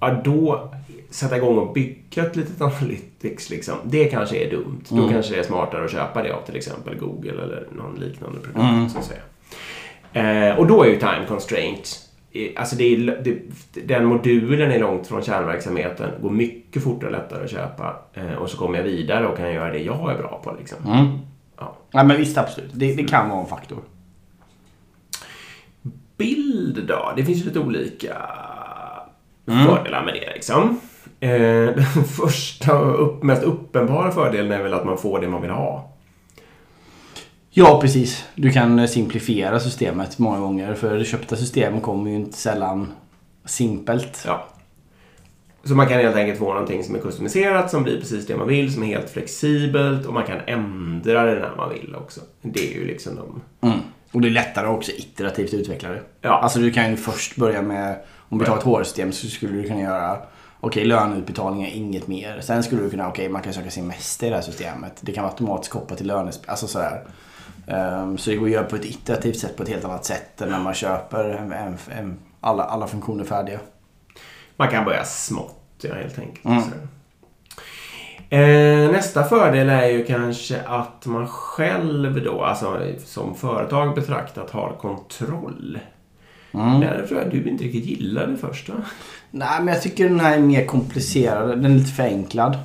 Ja, 0.00 0.22
då 0.24 0.70
sätta 1.10 1.36
igång 1.36 1.58
och 1.58 1.72
bygga 1.72 2.26
ett 2.26 2.36
litet 2.36 2.60
Analytics, 2.60 3.50
liksom, 3.50 3.74
det 3.84 4.04
kanske 4.04 4.36
är 4.36 4.50
dumt. 4.50 4.84
Då 4.88 5.08
kanske 5.08 5.34
det 5.34 5.40
är 5.40 5.44
smartare 5.44 5.84
att 5.84 5.90
köpa 5.90 6.22
det 6.22 6.34
av 6.34 6.40
till 6.46 6.56
exempel 6.56 6.98
Google 6.98 7.42
eller 7.42 7.66
någon 7.72 7.94
liknande 8.00 8.40
produkt. 8.40 8.92
Så 8.92 8.98
att 8.98 9.04
säga. 9.04 9.20
Eh, 10.12 10.58
och 10.58 10.66
då 10.66 10.82
är 10.82 10.88
ju 10.88 10.98
time 10.98 11.24
constraint 11.28 12.08
Alltså 12.56 12.76
det 12.76 12.84
är, 12.84 13.20
det, 13.24 13.38
den 13.86 14.04
modulen 14.04 14.70
är 14.70 14.78
långt 14.78 15.06
från 15.06 15.22
kärnverksamheten, 15.22 16.10
går 16.22 16.30
mycket 16.30 16.82
fortare 16.82 17.10
och 17.10 17.12
lättare 17.12 17.44
att 17.44 17.50
köpa. 17.50 17.96
Eh, 18.14 18.32
och 18.32 18.50
så 18.50 18.58
kommer 18.58 18.78
jag 18.78 18.84
vidare 18.84 19.26
och 19.26 19.36
kan 19.36 19.52
göra 19.52 19.72
det 19.72 19.78
jag 19.78 20.10
är 20.12 20.18
bra 20.18 20.40
på. 20.44 20.56
Liksom. 20.58 20.78
Mm. 20.86 21.18
Ja. 21.58 21.76
Ja 21.90 22.04
men 22.04 22.16
visst 22.16 22.38
absolut. 22.38 22.70
Det, 22.72 22.94
det 22.94 23.04
kan 23.04 23.28
vara 23.28 23.40
en 23.40 23.46
faktor. 23.46 23.78
Bild 26.18 26.84
då? 26.88 27.12
Det 27.16 27.24
finns 27.24 27.40
ju 27.40 27.44
lite 27.44 27.58
olika 27.58 28.16
fördelar 29.46 30.04
med 30.04 30.14
det. 30.14 30.34
Liksom. 30.34 30.80
Eh, 31.20 31.30
den 31.74 32.04
första 32.04 32.80
upp, 32.80 33.22
mest 33.22 33.42
uppenbara 33.42 34.10
fördelen 34.10 34.52
är 34.52 34.62
väl 34.62 34.74
att 34.74 34.84
man 34.84 34.98
får 34.98 35.20
det 35.20 35.28
man 35.28 35.42
vill 35.42 35.50
ha. 35.50 35.92
Ja, 37.50 37.80
precis. 37.80 38.24
Du 38.34 38.50
kan 38.50 38.88
simplifiera 38.88 39.60
systemet 39.60 40.18
många 40.18 40.38
gånger. 40.38 40.74
För 40.74 40.98
det 40.98 41.04
köpta 41.04 41.36
system 41.36 41.80
kommer 41.80 42.10
ju 42.10 42.16
inte 42.16 42.38
sällan 42.38 42.92
simpelt. 43.44 44.24
Ja. 44.26 44.48
Så 45.64 45.74
man 45.74 45.88
kan 45.88 45.98
helt 45.98 46.16
enkelt 46.16 46.38
få 46.38 46.52
någonting 46.52 46.84
som 46.84 46.94
är 46.94 46.98
customiserat, 46.98 47.70
som 47.70 47.82
blir 47.82 48.00
precis 48.00 48.26
det 48.26 48.36
man 48.36 48.48
vill, 48.48 48.74
som 48.74 48.82
är 48.82 48.86
helt 48.86 49.10
flexibelt 49.10 50.06
och 50.06 50.14
man 50.14 50.26
kan 50.26 50.38
ändra 50.46 51.22
det 51.22 51.40
när 51.40 51.56
man 51.56 51.70
vill 51.70 51.94
också. 51.94 52.20
Det 52.42 52.70
är 52.70 52.74
ju 52.74 52.86
liksom 52.86 53.16
de... 53.16 53.40
Mm. 53.68 53.78
Och 54.12 54.20
det 54.20 54.28
är 54.28 54.30
lättare 54.30 54.66
också 54.66 54.92
iterativt 54.92 55.54
utveckla 55.54 55.88
det. 55.88 56.02
Ja. 56.20 56.40
Alltså 56.40 56.58
du 56.58 56.70
kan 56.70 56.90
ju 56.90 56.96
först 56.96 57.36
börja 57.36 57.62
med, 57.62 57.96
om 58.28 58.38
vi 58.38 58.44
tar 58.44 58.56
ett 58.56 58.62
HR-system 58.62 59.12
så 59.12 59.26
skulle 59.26 59.52
du 59.52 59.68
kunna 59.68 59.80
göra 59.80 60.18
Okej, 60.60 60.84
löneutbetalningar, 60.84 61.68
inget 61.68 62.08
mer. 62.08 62.40
Sen 62.40 62.62
skulle 62.62 62.82
du 62.82 62.90
kunna, 62.90 63.08
okej, 63.08 63.28
man 63.28 63.42
kan 63.42 63.52
söka 63.52 63.70
semester 63.70 64.26
i 64.26 64.30
det 64.30 64.36
här 64.36 64.42
systemet. 64.42 64.98
Det 65.00 65.12
kan 65.12 65.22
vara 65.22 65.32
automatiskt 65.32 65.72
kopplat 65.72 65.98
till 65.98 66.06
lönes... 66.06 66.40
Alltså 66.46 66.66
sådär. 66.66 67.04
Ehm, 67.66 68.18
så 68.18 68.30
det 68.30 68.36
går 68.36 68.46
att 68.46 68.52
göra 68.52 68.64
på 68.64 68.76
ett 68.76 68.84
iterativt 68.84 69.38
sätt, 69.38 69.56
på 69.56 69.62
ett 69.62 69.68
helt 69.68 69.84
annat 69.84 70.04
sätt 70.04 70.40
än 70.40 70.48
när 70.48 70.60
man 70.60 70.74
köper 70.74 71.24
en, 71.24 71.52
en, 71.52 71.78
en, 71.98 72.18
alla, 72.40 72.64
alla 72.64 72.86
funktioner 72.86 73.24
färdiga. 73.24 73.58
Man 74.56 74.68
kan 74.68 74.84
börja 74.84 75.04
smått, 75.04 75.60
ja, 75.82 75.94
helt 75.94 76.18
enkelt. 76.18 76.44
Mm. 76.44 76.62
Eh, 78.30 78.90
nästa 78.92 79.24
fördel 79.24 79.68
är 79.68 79.86
ju 79.86 80.04
kanske 80.04 80.60
att 80.66 81.06
man 81.06 81.28
själv 81.28 82.24
då, 82.24 82.42
alltså 82.42 82.80
som 83.04 83.34
företag 83.34 83.94
betraktat, 83.94 84.50
har 84.50 84.72
kontroll. 84.80 85.78
Mm. 86.52 86.80
Det 86.80 86.86
här 86.86 87.06
tror 87.08 87.20
jag 87.20 87.30
du 87.30 87.48
inte 87.48 87.64
riktigt 87.64 87.84
gillade 87.84 88.36
först 88.36 88.68
va? 88.68 88.74
Nej, 89.30 89.58
men 89.58 89.74
jag 89.74 89.82
tycker 89.82 90.08
den 90.08 90.20
här 90.20 90.36
är 90.36 90.40
mer 90.40 90.66
komplicerad. 90.66 91.48
Den 91.48 91.64
är 91.64 91.78
lite 91.78 91.90
förenklad. 91.90 92.58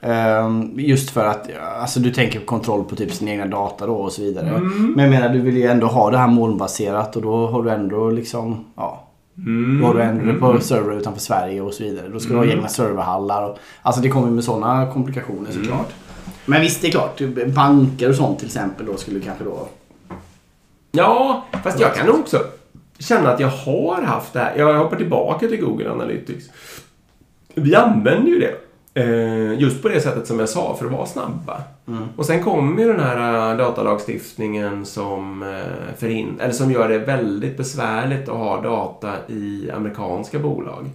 Ehm, 0.00 0.72
just 0.76 1.10
för 1.10 1.26
att 1.26 1.50
alltså, 1.80 2.00
du 2.00 2.10
tänker 2.10 2.40
på 2.40 2.46
kontroll 2.46 2.84
på 2.84 2.96
typ 2.96 3.12
sin 3.12 3.28
egna 3.28 3.46
data 3.46 3.86
då 3.86 3.94
och 3.94 4.12
så 4.12 4.22
vidare. 4.22 4.48
Mm. 4.48 4.92
Men 4.96 5.04
jag 5.04 5.10
menar, 5.10 5.34
du 5.34 5.40
vill 5.40 5.56
ju 5.56 5.66
ändå 5.66 5.86
ha 5.86 6.10
det 6.10 6.18
här 6.18 6.28
molnbaserat 6.28 7.16
och 7.16 7.22
då 7.22 7.46
har 7.46 7.62
du 7.62 7.70
ändå 7.70 8.10
liksom, 8.10 8.64
ja. 8.76 9.01
Mm. 9.38 9.82
Har 9.82 9.94
du 9.94 10.02
ändå 10.02 10.32
det 10.32 10.38
på 10.38 10.60
server 10.60 10.98
utanför 10.98 11.20
Sverige 11.20 11.60
och 11.60 11.74
så 11.74 11.84
vidare. 11.84 12.08
Då 12.08 12.20
ska 12.20 12.32
du 12.32 12.38
ha 12.38 12.46
egna 12.46 12.68
serverhallar. 12.68 13.50
Och, 13.50 13.58
alltså 13.82 14.02
det 14.02 14.08
kommer 14.08 14.30
med 14.30 14.44
sådana 14.44 14.92
komplikationer 14.92 15.50
såklart. 15.50 15.92
Men 16.46 16.60
visst, 16.60 16.82
det 16.82 16.88
är 16.88 16.90
klart. 16.90 17.18
typ 17.18 17.54
Banker 17.54 18.08
och 18.08 18.14
sånt 18.14 18.38
till 18.38 18.46
exempel 18.46 18.86
då 18.86 18.96
skulle 18.96 19.20
kanske 19.20 19.44
då... 19.44 19.68
Ja, 20.92 21.44
fast 21.62 21.80
jag 21.80 21.94
kan 21.94 22.06
nog 22.06 22.18
också 22.20 22.38
känna 22.98 23.32
att 23.32 23.40
jag 23.40 23.48
har 23.48 24.02
haft 24.02 24.32
det 24.32 24.38
här. 24.38 24.56
Jag 24.56 24.78
hoppar 24.78 24.96
tillbaka 24.96 25.48
till 25.48 25.60
Google 25.60 25.90
Analytics. 25.90 26.44
Vi 27.54 27.74
använder 27.74 28.30
ju 28.30 28.38
det. 28.38 28.54
Eh, 28.94 29.60
just 29.60 29.82
på 29.82 29.88
det 29.88 30.00
sättet 30.00 30.26
som 30.26 30.38
jag 30.38 30.48
sa, 30.48 30.76
för 30.78 30.86
att 30.86 30.92
vara 30.92 31.06
snabba. 31.06 31.62
Och 32.16 32.26
sen 32.26 32.42
kommer 32.42 32.82
ju 32.82 32.88
den 32.88 33.00
här 33.00 33.50
eh, 33.52 33.56
datalagstiftningen 33.58 34.86
som, 34.86 35.42
eh, 35.42 35.94
förhin- 35.98 36.40
eller 36.40 36.52
som 36.52 36.70
gör 36.72 36.88
det 36.88 36.98
väldigt 36.98 37.56
besvärligt 37.56 38.28
att 38.28 38.36
ha 38.36 38.60
data 38.60 39.12
i 39.28 39.70
amerikanska 39.74 40.38
bolag. 40.38 40.90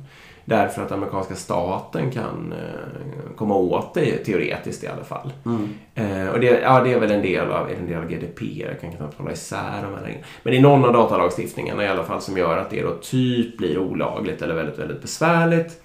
Därför 0.46 0.82
att 0.82 0.92
amerikanska 0.92 1.36
staten 1.36 2.12
kan 2.12 2.54
komma 3.36 3.56
åt 3.56 3.94
det, 3.94 4.18
teoretiskt 4.18 4.84
i 4.84 4.88
alla 4.88 5.04
fall. 5.04 5.34
Eh, 5.96 6.28
och 6.28 6.40
det, 6.40 6.60
ja, 6.62 6.82
det 6.84 6.94
är 6.94 7.00
väl 7.00 7.12
en 7.12 7.22
del 7.22 7.52
av, 7.52 7.70
en 7.72 7.88
del 7.88 7.98
av 7.98 8.08
GDPR, 8.10 8.68
jag 8.72 8.82
kan 8.82 8.92
knappt 8.92 9.18
hålla 9.18 9.32
isär 9.32 9.82
de 9.84 9.94
här. 9.94 10.18
Men 10.44 10.52
det 10.54 10.58
är 10.58 10.62
någon 10.62 10.86
av 10.86 10.94
datalagstiftningarna 10.94 11.84
i 11.84 11.88
alla 11.88 12.04
fall 12.04 12.22
som 12.22 12.38
gör 12.38 12.58
att 12.58 12.70
det 12.70 12.82
då 12.82 12.92
typ 13.02 13.58
blir 13.58 13.78
olagligt 13.78 14.42
eller 14.42 14.56
väldigt, 14.56 14.80
väldigt 14.80 15.02
besvärligt. 15.02 15.82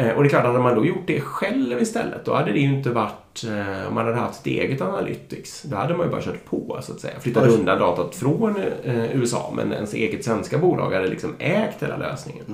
Eh, 0.00 0.16
och 0.16 0.22
det 0.22 0.26
är 0.26 0.28
klart 0.28 0.44
att 0.44 0.50
hade 0.50 0.62
man 0.62 0.74
då 0.74 0.84
gjort 0.86 1.06
det 1.06 1.20
själv 1.20 1.82
istället, 1.82 2.24
då 2.24 2.34
hade 2.34 2.52
det 2.52 2.58
ju 2.58 2.74
inte 2.74 2.90
varit, 2.90 3.44
eh, 3.44 3.88
om 3.88 3.94
man 3.94 4.04
hade 4.06 4.16
haft 4.16 4.34
sitt 4.34 4.46
eget 4.46 4.80
Analytics, 4.80 5.62
då 5.62 5.76
hade 5.76 5.96
man 5.96 6.06
ju 6.06 6.12
bara 6.12 6.22
kört 6.22 6.44
på 6.44 6.78
så 6.82 6.92
att 6.92 7.00
säga. 7.00 7.20
Flyttat 7.20 7.48
undan 7.48 7.78
datat 7.78 8.14
från 8.14 8.56
eh, 8.84 9.16
USA, 9.16 9.52
men 9.56 9.72
ens 9.72 9.94
eget 9.94 10.24
svenska 10.24 10.58
bolag 10.58 10.90
hade 10.92 11.08
liksom 11.08 11.34
ägt 11.38 11.82
hela 11.82 11.96
lösningen. 11.96 12.44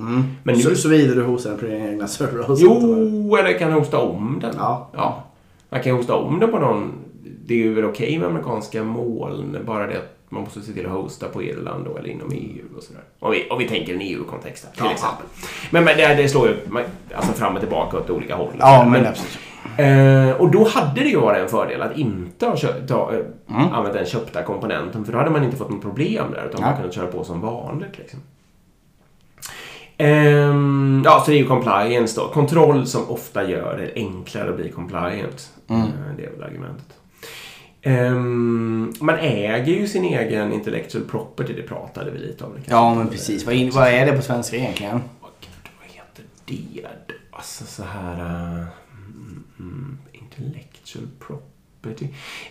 Men 0.43 0.55
nu, 0.55 0.61
Så, 0.61 0.75
så 0.75 0.89
vidare 0.89 1.15
du 1.15 1.23
hostar 1.23 1.49
den 1.49 1.59
på 1.59 1.65
dina 1.65 1.87
egna 1.89 2.07
servrar 2.07 2.51
och 2.51 2.57
sånt. 2.57 2.83
eller? 2.83 3.05
jo, 3.05 3.35
eller 3.35 3.59
kan 3.59 3.71
hosta 3.71 3.97
om 3.97 4.39
den. 4.41 4.53
Ja. 4.57 4.89
ja. 4.93 5.23
Man 5.69 5.83
kan 5.83 5.95
hosta 5.95 6.15
om 6.15 6.39
det 6.39 6.47
på 6.47 6.59
någon... 6.59 6.91
Det 7.45 7.53
är 7.53 7.57
ju 7.57 7.73
väl 7.73 7.85
okej 7.85 8.19
med 8.19 8.27
amerikanska 8.27 8.83
moln, 8.83 9.57
bara 9.65 9.87
det 9.87 9.97
att 9.97 10.16
man 10.29 10.43
måste 10.43 10.61
se 10.61 10.73
till 10.73 10.85
att 10.85 10.91
hosta 10.91 11.27
på 11.27 11.43
Irland 11.43 11.85
då, 11.85 11.97
eller 11.97 12.09
inom 12.09 12.31
EU 12.31 12.63
och 12.77 12.83
sådär. 12.83 13.01
Om 13.19 13.31
vi, 13.31 13.49
om 13.49 13.57
vi 13.59 13.67
tänker 13.67 13.93
en 13.93 14.01
EU-kontext 14.01 14.63
till 14.73 14.83
Ja. 14.85 14.91
exempel. 14.91 15.25
Men, 15.71 15.83
men 15.83 15.97
det, 15.97 16.15
det 16.15 16.29
slår 16.29 16.47
ju 16.47 16.55
alltså 17.15 17.33
fram 17.33 17.53
och 17.53 17.59
tillbaka 17.59 17.97
åt 17.97 18.09
olika 18.09 18.35
håll. 18.35 18.53
Ja, 18.59 18.85
men 18.91 19.05
absolut. 19.07 19.37
Eh, 19.77 20.31
och 20.41 20.51
då 20.51 20.67
hade 20.67 21.01
det 21.01 21.09
ju 21.09 21.19
varit 21.19 21.39
en 21.43 21.49
fördel 21.49 21.81
att 21.81 21.97
inte 21.97 22.45
ha 22.45 22.55
kö- 22.55 22.87
ta, 22.87 23.13
eh, 23.13 23.19
Mm. 23.55 23.73
använt 23.73 23.93
den 23.95 24.05
köpta 24.05 24.43
komponenten 24.43 25.05
för 25.05 25.11
då 25.11 25.17
hade 25.17 25.29
man 25.29 25.43
inte 25.43 25.57
fått 25.57 25.69
något 25.69 25.81
problem 25.81 26.25
där 26.31 26.45
utan 26.49 26.61
Ja. 26.61 26.67
man 26.67 26.77
kunde 26.77 26.93
köra 26.93 27.07
på 27.07 27.23
som 27.23 27.41
vanligt. 27.41 27.97
Liksom. 27.97 28.19
Ehm, 29.97 31.01
ja, 31.05 31.21
så 31.25 31.31
det 31.31 31.37
är 31.37 31.39
ju 31.41 31.47
compliance 31.47 32.21
då. 32.21 32.27
Kontroll 32.27 32.87
som 32.87 33.09
ofta 33.09 33.49
gör 33.49 33.77
det 33.77 34.01
enklare 34.01 34.49
att 34.49 34.55
bli 34.55 34.69
compliant. 34.71 35.49
Mm. 35.67 35.81
Eh, 35.81 35.87
det 36.17 36.25
är 36.25 36.31
väl 36.31 36.43
argumentet. 36.43 36.96
Ehm, 37.87 38.93
man 38.99 39.15
äger 39.19 39.73
ju 39.73 39.87
sin 39.87 40.05
egen 40.05 40.53
intellectual 40.53 41.03
property, 41.03 41.53
det 41.53 41.61
pratade 41.63 42.11
vi 42.11 42.17
lite 42.19 42.43
om. 42.43 42.51
Ja, 42.65 42.95
men 42.95 43.09
precis. 43.09 43.45
Vad, 43.45 43.55
in, 43.55 43.71
vad 43.71 43.87
är 43.87 44.05
det 44.05 44.11
på 44.13 44.21
svenska 44.21 44.57
egentligen? 44.57 45.01
Åh, 45.21 45.29
gud, 45.41 45.71
vad 45.79 45.87
heter 45.87 46.23
det? 46.45 47.13
Alltså 47.31 47.65
så 47.65 47.83
här... 47.83 48.65
mm, 49.59 49.97
intellectual 50.11 51.07
property. 51.19 51.56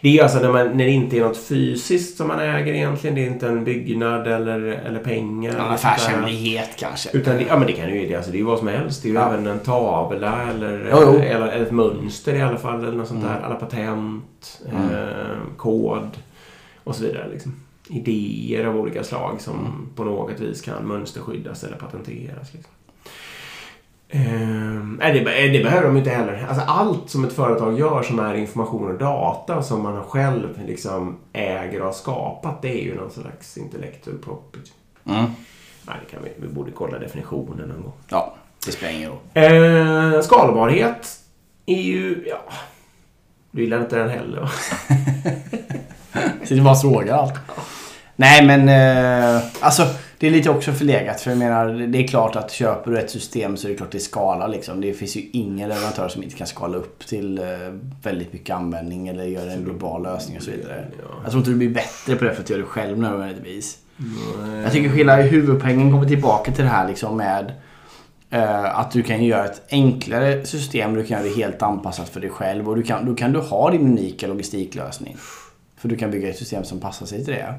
Det 0.01 0.19
är 0.19 0.23
alltså 0.23 0.39
när, 0.39 0.53
man, 0.53 0.67
när 0.77 0.85
det 0.85 0.91
inte 0.91 1.17
är 1.17 1.21
något 1.21 1.37
fysiskt 1.39 2.17
som 2.17 2.29
man 2.29 2.41
äger 2.41 2.75
egentligen. 2.75 3.17
Det 3.17 3.23
är 3.23 3.27
inte 3.27 3.49
en 3.49 3.65
byggnad 3.65 4.27
eller, 4.27 4.61
eller 4.61 4.99
pengar. 5.01 5.55
En 5.55 5.61
affärshemlighet 5.61 6.71
kanske. 6.79 7.09
Utan 7.13 7.37
det, 7.37 7.43
ja, 7.43 7.57
men 7.59 7.67
det 7.67 7.73
kan 7.73 7.95
ju 7.95 8.07
det, 8.07 8.15
alltså 8.15 8.31
det 8.31 8.41
är 8.41 8.45
vad 8.45 8.59
som 8.59 8.69
helst. 8.69 9.03
Det 9.03 9.09
är 9.09 9.11
ju 9.11 9.17
Ja. 9.17 9.29
även 9.33 9.47
en 9.47 9.59
tavla 9.59 10.43
eller, 10.51 10.89
Jo, 10.93 10.99
jo. 11.03 11.13
eller, 11.19 11.47
eller 11.49 11.63
ett 11.67 11.73
mönster 11.73 12.35
i 12.35 12.43
alla 12.43 12.57
fall. 12.59 12.85
Eller 12.85 12.97
något 12.97 13.09
sånt 13.09 13.25
Mm. 13.25 13.35
där. 13.35 13.41
Alla 13.47 13.55
patent, 13.55 14.61
Mm. 14.71 14.83
eh, 14.91 15.37
kod 15.57 16.11
och 16.85 16.95
så 16.97 17.03
vidare. 17.03 17.29
Liksom. 17.33 17.55
Idéer 17.89 18.65
av 18.65 18.77
olika 18.77 19.05
slag 19.05 19.37
som 19.41 19.55
Mm. 19.55 19.73
på 19.97 20.05
något 20.05 20.41
vis 20.41 20.61
kan 20.61 20.87
mönsterskyddas 20.89 21.65
eller 21.65 21.77
patenteras. 21.77 22.53
Liksom. 22.55 22.73
Ehm, 24.09 24.99
nej, 25.03 25.13
det, 25.13 25.21
be- 25.25 25.49
det 25.49 25.63
behöver 25.65 25.87
de 25.87 25.97
inte 25.97 26.11
heller. 26.11 26.47
Alltså, 26.49 26.65
allt 26.67 27.11
som 27.11 27.25
ett 27.25 27.33
företag 27.33 27.79
gör 27.79 28.03
som 28.03 28.19
är 28.19 28.35
information 28.35 28.91
och 28.93 28.99
data 28.99 29.63
som 29.63 29.83
man 29.83 30.03
själv 30.05 30.49
liksom 30.67 31.17
äger 31.33 31.81
och 31.81 31.87
har 31.87 31.93
skapat, 31.93 32.63
det 32.63 32.69
är 32.81 32.85
ju 32.85 32.95
någon 32.95 33.11
slags 33.11 33.57
intellectual 33.59 34.19
property. 34.19 34.71
Mm. 35.09 35.25
Nej, 35.87 35.97
det 36.07 36.11
kan 36.13 36.23
vi, 36.25 36.31
vi 36.37 36.49
borde 36.55 36.71
kolla 36.71 36.99
definitionen 36.99 37.69
någon 37.69 37.83
gång. 37.83 37.93
Ja, 38.09 38.35
det 38.67 38.73
spelar 38.73 38.93
ingen 38.93 39.11
roll. 39.11 39.19
Eh, 40.15 40.21
skalbarhet 40.23 41.19
är 41.67 41.83
ju... 41.83 42.25
Ja, 42.29 42.39
du 43.51 43.63
gillar 43.63 43.81
inte 43.81 43.97
den 43.99 44.11
heller 44.11 44.41
va? 44.41 44.51
Det 46.49 46.61
bara 46.61 46.75
frågar 46.75 47.15
allt. 47.17 47.35
Nej 48.17 48.47
men 48.47 48.69
eh, 48.69 49.43
alltså 49.61 49.87
det 50.19 50.27
är 50.27 50.31
lite 50.31 50.51
också 50.51 50.73
förlegat 50.73 51.21
för 51.21 51.31
jag 51.31 51.39
menar 51.39 51.69
det 51.69 51.99
är 51.99 52.07
klart 52.07 52.37
att 52.37 52.51
köper 52.51 52.91
du 52.91 52.99
ett 52.99 53.11
system 53.11 53.57
så 53.57 53.67
är 53.67 53.71
det 53.71 53.77
klart 53.77 53.93
det 53.93 54.01
skalar 54.01 54.49
liksom. 54.49 54.81
Det 54.81 54.93
finns 54.93 55.17
ju 55.17 55.21
ingen 55.33 55.69
leverantör 55.69 56.09
som 56.09 56.23
inte 56.23 56.37
kan 56.37 56.47
skala 56.47 56.77
upp 56.77 57.07
till 57.07 57.39
eh, 57.39 57.45
väldigt 58.03 58.33
mycket 58.33 58.57
användning 58.57 59.09
eller 59.09 59.25
göra 59.25 59.53
en 59.53 59.65
global 59.65 60.03
lösning 60.03 60.37
och 60.37 60.43
så 60.43 60.51
vidare. 60.51 60.87
Ja. 60.99 61.05
Jag 61.23 61.31
tror 61.31 61.41
inte 61.41 61.51
du 61.51 61.57
blir 61.57 61.71
bättre 61.71 62.17
på 62.17 62.25
det 62.25 62.35
för 62.35 62.43
att 62.43 62.51
göra 62.51 62.61
det 62.61 62.67
själv 62.67 62.99
nödvändigtvis. 62.99 63.79
Jag 64.63 64.73
tycker 64.73 64.89
hela 64.89 65.17
huvudpoängen 65.17 65.93
kommer 65.93 66.09
tillbaka 66.09 66.53
till 66.53 66.65
det 66.65 66.71
här 66.71 66.89
liksom 66.89 67.17
med 67.17 67.53
eh, 68.31 68.79
att 68.79 68.91
du 68.91 69.03
kan 69.03 69.25
göra 69.25 69.45
ett 69.45 69.63
enklare 69.71 70.47
system. 70.47 70.95
Du 70.95 71.05
kan 71.05 71.19
göra 71.19 71.29
det 71.29 71.37
helt 71.37 71.63
anpassat 71.63 72.09
för 72.09 72.21
dig 72.21 72.31
själv 72.31 72.69
och 72.69 72.77
du 72.77 72.83
kan, 72.83 73.07
då 73.07 73.15
kan 73.15 73.33
du 73.33 73.39
ha 73.39 73.71
din 73.71 73.81
unika 73.81 74.27
logistiklösning. 74.27 75.17
För 75.79 75.89
du 75.89 75.97
kan 75.97 76.11
bygga 76.11 76.29
ett 76.29 76.39
system 76.39 76.65
som 76.65 76.81
passar 76.81 77.07
sig 77.07 77.25
till 77.25 77.35
det. 77.35 77.55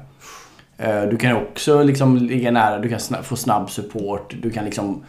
Eh, 0.78 1.02
Du 1.02 1.16
kan 1.16 1.36
också 1.36 1.82
liksom 1.82 2.16
ligga 2.16 2.50
nära, 2.50 2.78
du 2.78 2.88
kan 2.88 3.24
få 3.24 3.36
snabb 3.36 3.70
support. 3.70 4.34
Du 4.42 4.50
kan 4.50 4.64
liksom 4.64 5.04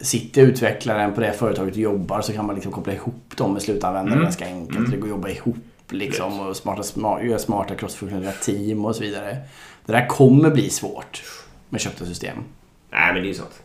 Sitter 0.00 0.42
utvecklaren 0.42 1.12
på 1.14 1.20
det 1.20 1.32
företaget 1.32 1.74
du 1.74 1.80
jobbar 1.80 2.20
så 2.20 2.32
kan 2.32 2.46
man 2.46 2.54
liksom 2.54 2.72
koppla 2.72 2.92
ihop 2.92 3.36
dem 3.36 3.52
med 3.52 3.62
slutanvändare 3.62 4.12
Mm. 4.14 4.24
ganska 4.24 4.44
enkelt. 4.46 4.90
Det 4.90 4.96
går 4.96 5.06
att 5.06 5.10
jobba 5.10 5.28
ihop 5.28 5.56
liksom 5.90 6.40
och 6.40 6.56
smarta, 6.56 6.82
smart, 6.82 7.24
göra 7.24 7.38
smarta 7.38 7.74
crossfunktionella 7.74 8.32
team 8.32 8.84
och 8.84 8.96
så 8.96 9.02
vidare. 9.02 9.36
Det 9.86 9.92
där 9.92 10.06
kommer 10.06 10.50
bli 10.50 10.70
svårt 10.70 11.22
med 11.68 11.80
köpta 11.80 12.04
system. 12.04 12.36
Nej, 12.90 13.12
men 13.12 13.22
det 13.22 13.26
är 13.26 13.28
ju 13.28 13.34
sånt. 13.34 13.62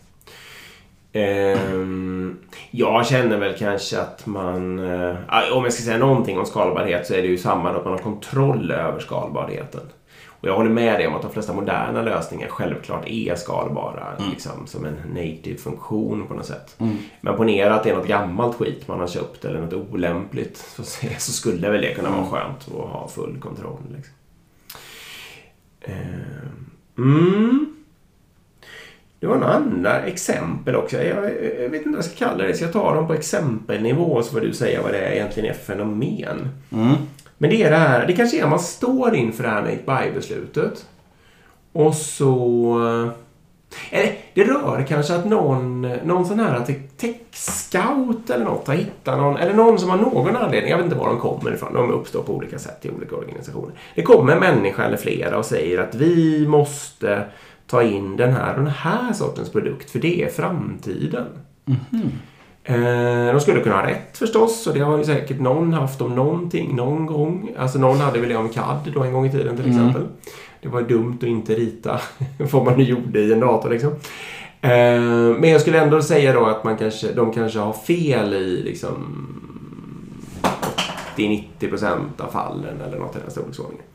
Ehm, 1.13 2.37
jag 2.71 3.05
känner 3.07 3.37
väl 3.37 3.55
kanske 3.57 4.01
att 4.01 4.25
man... 4.25 4.79
eh, 4.79 5.15
om 5.53 5.63
jag 5.63 5.73
ska 5.73 5.83
säga 5.83 5.97
någonting 5.97 6.39
om 6.39 6.45
skalbarhet 6.45 7.07
så 7.07 7.13
är 7.13 7.21
det 7.21 7.27
ju 7.27 7.37
samma 7.37 7.69
att 7.69 7.83
man 7.83 7.93
har 7.93 7.99
kontroll 7.99 8.71
över 8.71 8.99
skalbarheten. 8.99 9.81
Och 10.39 10.47
jag 10.47 10.55
håller 10.55 10.69
med 10.69 10.99
dig 10.99 11.07
om 11.07 11.15
att 11.15 11.21
de 11.21 11.31
flesta 11.31 11.53
moderna 11.53 12.01
lösningar 12.01 12.47
självklart 12.47 13.07
är 13.07 13.35
skalbara 13.35 14.07
liksom, 14.31 14.67
som 14.67 14.85
en 14.85 14.95
native 15.09 15.57
funktion 15.57 16.27
på 16.27 16.33
något 16.33 16.45
sätt. 16.45 16.75
Men 17.21 17.37
ponera 17.37 17.75
att 17.75 17.83
det 17.83 17.89
är 17.89 17.95
något 17.95 18.07
gammalt 18.07 18.55
skit 18.55 18.87
man 18.87 18.99
har 18.99 19.07
köpt 19.07 19.45
eller 19.45 19.61
något 19.61 19.73
olämpligt 19.73 20.57
så, 20.57 20.83
så 21.17 21.31
skulle 21.31 21.69
väl 21.69 21.81
det 21.81 21.93
kunna 21.93 22.09
vara 22.09 22.25
skönt 22.25 22.67
att 22.67 22.89
ha 22.91 23.07
full 23.07 23.39
kontroll. 23.39 23.81
Liksom. 23.95 24.13
Ehm, 25.81 26.67
Mm. 26.97 27.73
Det 29.19 29.27
var 29.27 29.35
några 29.37 29.53
andra 29.53 30.01
exempel 30.01 30.75
också. 30.75 30.97
Jag, 30.97 31.23
jag 31.61 31.69
vet 31.69 31.73
inte 31.73 31.89
vad 31.89 31.97
jag 31.97 32.05
ska 32.05 32.25
kalla 32.25 32.43
det. 32.43 32.53
Ska 32.53 32.65
jag 32.65 32.73
ta 32.73 32.95
dem 32.95 33.07
på 33.07 33.13
exempelnivå 33.13 34.23
så 34.23 34.31
får 34.31 34.41
du 34.41 34.53
säga 34.53 34.81
vad 34.81 34.91
det 34.91 34.99
är 34.99 35.11
egentligen 35.11 35.49
är 35.49 35.53
för 35.53 35.73
fenomen. 35.73 36.49
Mm. 36.71 36.95
Men 37.37 37.49
det 37.49 37.63
är 37.63 37.71
det 37.71 37.77
här, 37.77 38.07
det 38.07 38.13
kanske 38.13 38.39
är 38.39 38.43
att 38.43 38.49
man 38.49 38.59
står 38.59 39.15
inför 39.15 39.43
det 39.43 39.49
här 39.49 39.61
make 39.61 39.83
buy-beslutet. 39.85 40.85
Och 41.71 41.95
så... 41.95 42.79
Eh, 43.05 43.11
eller 43.91 44.17
det 44.33 44.43
rör 44.43 44.85
kanske 44.87 45.15
att 45.15 45.25
någon, 45.25 45.81
någon 45.81 46.25
sån 46.25 46.39
här 46.39 46.65
tech-scout 46.97 48.29
eller 48.29 48.45
något 48.45 48.67
har 48.67 48.75
hittat 48.75 49.17
någon, 49.17 49.37
eller 49.37 49.53
någon 49.53 49.79
som 49.79 49.89
har 49.89 49.97
någon 49.97 50.35
anledning, 50.35 50.71
jag 50.71 50.77
vet 50.77 50.85
inte 50.85 50.97
var 50.97 51.07
de 51.07 51.19
kommer 51.19 51.53
ifrån, 51.53 51.73
de 51.73 51.91
uppstår 51.91 52.23
på 52.23 52.33
olika 52.33 52.59
sätt 52.59 52.85
i 52.85 52.89
olika 52.89 53.15
organisationer. 53.15 53.71
Det 53.95 54.01
kommer 54.01 54.33
en 54.33 54.39
människa 54.39 54.83
eller 54.83 54.97
flera 54.97 55.37
och 55.37 55.45
säger 55.45 55.79
att 55.79 55.95
vi 55.95 56.47
måste 56.47 57.23
ta 57.67 57.83
in 57.83 58.17
den 58.17 58.33
här 58.33 58.53
och 58.53 58.63
den 58.63 58.73
här 58.73 59.13
sortens 59.13 59.51
produkt, 59.51 59.89
för 59.89 59.99
det 59.99 60.23
är 60.23 60.29
framtiden. 60.29 61.25
Eh, 61.67 61.99
de 63.33 63.39
skulle 63.41 63.59
kunna 63.61 63.75
ha 63.75 63.87
rätt 63.87 64.17
förstås 64.17 64.67
och 64.67 64.73
det 64.73 64.79
har 64.79 64.97
ju 64.97 65.03
säkert 65.03 65.39
någon 65.39 65.73
haft 65.73 66.01
om 66.01 66.15
någonting 66.15 66.75
någon 66.75 67.05
gång. 67.05 67.49
Alltså 67.57 67.79
någon 67.79 67.97
hade 67.97 68.19
väl 68.19 68.29
det 68.29 68.35
om 68.35 68.49
CAD 68.49 68.91
då 68.93 69.03
en 69.03 69.13
gång 69.13 69.25
i 69.25 69.31
tiden 69.31 69.55
till 69.57 69.65
Mm. 69.65 69.77
exempel. 69.77 70.07
Det 70.61 70.67
var 70.67 70.81
dumt 70.81 71.17
att 71.21 71.27
inte 71.27 71.53
rita 71.53 71.99
vad 72.51 72.65
man 72.65 72.77
nu 72.77 72.83
gjorde 72.83 73.19
i 73.19 73.33
en 73.33 73.39
dator 73.39 73.69
liksom. 73.69 73.91
Eh, 74.61 75.01
men 75.39 75.49
jag 75.49 75.61
skulle 75.61 75.81
ändå 75.81 76.01
säga 76.01 76.33
då 76.33 76.45
att 76.45 76.63
man 76.63 76.77
kanske, 76.77 77.11
de 77.13 77.33
kanske 77.33 77.59
har 77.59 77.73
fel 77.73 78.33
i 78.33 78.63
liksom 78.63 78.93
80-90% 81.15 81.99
av 82.17 82.27
fallen 82.31 82.81
eller 82.87 82.99
något 82.99 83.15
i 83.15 83.19
den 83.19 83.31
storleksordningen. 83.31 83.85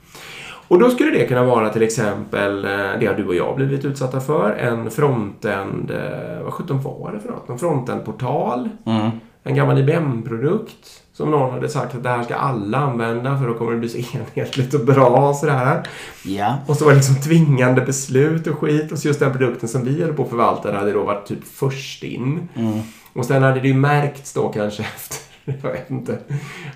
Och 0.72 0.78
då 0.78 0.90
skulle 0.90 1.11
det 1.11 1.26
kunna 1.26 1.44
vara 1.44 1.68
till 1.68 1.82
exempel 1.82 2.64
eh, 2.64 2.70
det 3.00 3.06
har 3.06 3.14
du 3.14 3.26
och 3.26 3.35
jag 3.35 3.56
blivit 3.56 3.85
utsatta 3.85 4.20
för. 4.20 4.50
En 4.50 4.90
frontend, 4.90 5.90
eh, 5.90 6.42
vad 6.44 6.52
sjutton 6.52 6.82
var 6.82 7.12
det 7.12 7.20
för 7.20 7.28
något? 7.28 7.48
En 7.48 7.58
frontend-portal. 7.58 8.68
Mm. 8.87 9.11
En 9.42 9.54
gammal 9.54 9.78
IBM-produkt. 9.78 11.02
Som 11.12 11.30
någon 11.30 11.50
hade 11.50 11.68
sagt 11.68 11.94
att 11.94 12.02
det 12.02 12.08
här 12.08 12.22
ska 12.22 12.35
alla 12.35 12.78
använda 12.78 13.38
för 13.38 13.48
då 13.48 13.54
kommer 13.54 13.72
det 13.72 13.78
bli 13.78 13.88
så 13.88 13.98
enhetligt 14.18 14.74
och 14.74 14.87
bra 14.87 15.35
sådär. 15.35 15.82
Ja. 16.24 16.58
Och 16.66 16.76
så 16.76 16.85
var 16.85 16.92
det 16.92 16.96
liksom 16.96 17.20
tvingande 17.20 17.80
beslut 17.80 18.46
och 18.46 18.58
skit. 18.58 18.92
Och 18.92 18.98
så 18.98 19.08
just 19.08 19.20
den 19.20 19.32
produkten 19.32 19.68
som 19.68 19.85
vi 19.85 20.02
höll 20.02 20.12
på 20.12 20.22
att 20.22 20.28
förvalta 20.30 20.72
hade 20.72 20.92
då 20.92 21.02
varit 21.02 21.26
typ 21.26 21.44
först 21.44 22.02
in. 22.02 22.48
Mm. 22.54 22.78
Och 23.12 23.24
sen 23.24 23.42
hade 23.42 23.61
det 23.61 23.68
ju 23.68 23.74
märkts 23.74 24.32
då 24.32 24.48
kanske 24.48 24.82
efter, 24.96 25.18
jag 25.44 25.72
vet 25.72 25.90
inte, 25.90 26.18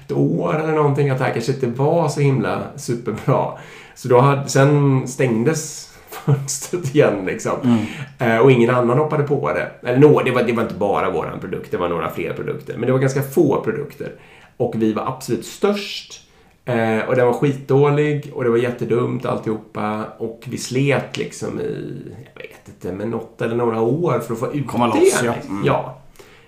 ett 0.04 0.12
år 0.12 0.60
eller 0.60 0.72
någonting 0.72 1.10
att 1.10 1.18
det 1.18 1.24
här 1.24 1.32
kanske 1.32 1.52
inte 1.52 1.66
var 1.66 2.08
så 2.08 2.20
himla 2.20 2.62
superbra. 2.76 3.52
Så 3.94 4.08
då 4.08 4.20
hade, 4.20 4.48
sen 4.48 5.08
stängdes 5.08 5.92
fönstret 6.10 6.94
igen 6.94 7.24
liksom. 7.26 7.86
Eh, 8.18 8.38
och 8.38 8.50
ingen 8.50 8.70
annan 8.70 8.98
hoppade 8.98 9.22
på 9.24 9.52
det. 9.52 9.70
Eller 9.82 9.98
nå, 9.98 10.22
det, 10.22 10.30
var, 10.30 10.42
det 10.42 10.52
var 10.52 10.62
inte 10.62 10.74
bara 10.74 11.10
våran 11.10 11.40
produkt, 11.40 11.70
det 11.70 11.76
var 11.76 11.88
några 11.88 12.10
fler 12.10 12.32
produkter. 12.32 12.74
Men 12.78 12.86
det 12.86 12.92
var 12.92 12.98
ganska 12.98 13.22
få 13.22 13.60
produkter. 13.64 14.12
Och 14.56 14.74
vi 14.76 14.92
var 14.92 15.06
absolut 15.06 15.46
störst. 15.46 16.22
Eh, 16.64 16.98
och 17.08 17.16
den 17.16 17.26
var 17.26 17.32
skitdålig 17.32 18.30
och 18.34 18.44
det 18.44 18.50
var 18.50 18.56
jättedumt 18.56 19.26
alltihopa. 19.26 20.04
Och 20.18 20.44
vi 20.46 20.58
slet 20.58 21.16
liksom 21.16 21.60
i, 21.60 22.02
jag 22.34 22.42
vet 22.42 22.68
inte, 22.68 22.92
men 22.92 23.10
något 23.10 23.42
eller 23.42 23.56
några 23.56 23.80
år 23.80 24.18
för 24.18 24.34
att 24.34 24.40
få 24.40 24.52
ut 24.52 24.66
Komma 24.66 24.94
det. 24.94 25.00
loss, 25.00 25.20
ja. 25.24 25.34
Mm. 25.48 25.66
ja, 25.66 25.98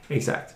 exakt. 0.09 0.55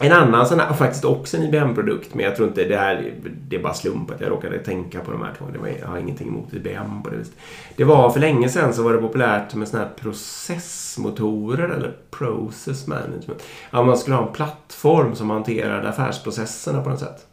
En 0.00 0.12
annan 0.12 0.46
sån 0.46 0.60
här, 0.60 0.72
faktiskt 0.72 1.04
också 1.04 1.36
en 1.36 1.42
IBM-produkt, 1.42 2.14
men 2.14 2.24
jag 2.24 2.36
tror 2.36 2.48
inte 2.48 2.64
det 2.64 2.76
här, 2.76 3.12
det 3.48 3.56
är 3.56 3.62
bara 3.62 3.74
slump 3.74 4.10
att 4.10 4.20
jag 4.20 4.30
råkade 4.30 4.58
tänka 4.58 5.00
på 5.00 5.12
de 5.12 5.22
här 5.22 5.32
två. 5.38 5.44
Det 5.52 5.58
var, 5.58 5.68
jag 5.80 5.86
har 5.88 5.98
ingenting 5.98 6.28
emot 6.28 6.54
IBM 6.54 7.02
på 7.02 7.10
det 7.10 7.16
viset. 7.16 7.34
Det 7.76 7.84
var 7.84 8.10
för 8.10 8.20
länge 8.20 8.48
sedan 8.48 8.74
så 8.74 8.82
var 8.82 8.92
det 8.92 8.98
populärt 8.98 9.54
med 9.54 9.68
såna 9.68 9.82
här 9.82 9.90
processmotorer 10.00 11.68
eller 11.68 11.96
process 12.10 12.86
management. 12.86 13.42
Ja, 13.70 13.82
man 13.82 13.98
skulle 13.98 14.16
ha 14.16 14.26
en 14.26 14.32
plattform 14.32 15.14
som 15.14 15.30
hanterade 15.30 15.88
affärsprocesserna 15.88 16.82
på 16.82 16.90
något 16.90 17.00
sätt. 17.00 17.26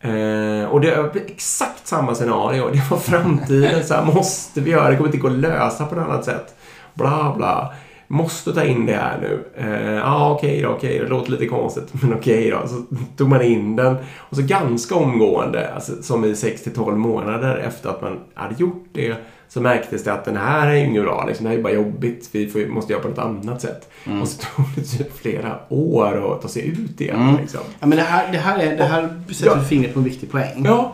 Eh, 0.00 0.64
och 0.70 0.80
det 0.80 0.90
är 0.90 1.10
exakt 1.26 1.86
samma 1.86 2.14
scenario. 2.14 2.70
Det 2.72 2.90
var 2.90 2.98
framtiden. 2.98 3.84
Så 3.84 3.94
här 3.94 4.04
måste 4.04 4.60
vi 4.60 4.70
göra. 4.70 4.90
Det 4.90 4.96
kommer 4.96 5.08
inte 5.08 5.18
gå 5.18 5.28
att 5.28 5.34
lösa 5.34 5.86
på 5.86 5.94
något 5.94 6.08
annat 6.08 6.24
sätt. 6.24 6.54
Bla, 6.94 7.34
bla. 7.36 7.72
Måste 8.10 8.52
ta 8.52 8.64
in 8.64 8.86
det 8.86 8.94
här 8.94 9.18
nu. 9.20 9.44
Eh, 9.56 9.92
ja, 9.92 10.02
ah, 10.04 10.30
okej 10.30 10.50
okay 10.50 10.62
då, 10.62 10.68
okej 10.68 10.90
okay. 10.90 11.04
Det 11.04 11.10
låter 11.10 11.30
lite 11.30 11.46
konstigt, 11.46 11.88
men 12.02 12.14
okej 12.14 12.38
okay 12.38 12.50
då. 12.50 12.68
Så 12.68 12.82
tog 13.16 13.28
man 13.28 13.42
in 13.42 13.76
den. 13.76 13.96
Och 14.16 14.36
så 14.36 14.42
ganska 14.42 14.94
omgående, 14.94 15.74
alltså, 15.74 16.02
som 16.02 16.24
i 16.24 16.34
6 16.34 16.62
till 16.62 16.74
12 16.74 16.98
månader 16.98 17.56
efter 17.56 17.90
att 17.90 18.02
man 18.02 18.20
hade 18.34 18.54
gjort 18.54 18.84
det, 18.92 19.16
så 19.48 19.60
märktes 19.60 20.04
det 20.04 20.12
att 20.12 20.24
den 20.24 20.36
här 20.36 20.66
är 20.66 20.74
ju 20.74 20.84
inget 20.84 21.02
bra. 21.02 21.24
Liksom, 21.26 21.44
det 21.44 21.50
här 21.50 21.58
är 21.58 21.62
bara 21.62 21.72
jobbigt. 21.72 22.28
Vi 22.32 22.48
får, 22.48 22.66
måste 22.66 22.92
göra 22.92 23.02
på 23.02 23.08
något 23.08 23.18
annat 23.18 23.60
sätt. 23.60 23.90
Mm. 24.06 24.22
Och 24.22 24.28
så 24.28 24.42
tog 24.42 24.66
det 24.74 24.82
typ 24.82 25.16
flera 25.16 25.58
år 25.68 26.34
att 26.34 26.42
ta 26.42 26.48
sig 26.48 26.68
ut 26.68 27.00
igen. 27.00 27.20
Mm. 27.20 27.36
Liksom. 27.36 27.60
Ja, 27.80 27.86
men 27.86 27.98
det 27.98 28.04
här, 28.04 28.32
det 28.32 28.38
här, 28.38 28.58
är, 28.58 28.76
det 28.76 28.84
här 28.84 29.22
sätter 29.32 29.56
ja. 29.56 29.60
fingret 29.60 29.92
på 29.94 29.98
en 29.98 30.04
viktig 30.04 30.30
poäng. 30.30 30.64
Ja. 30.64 30.92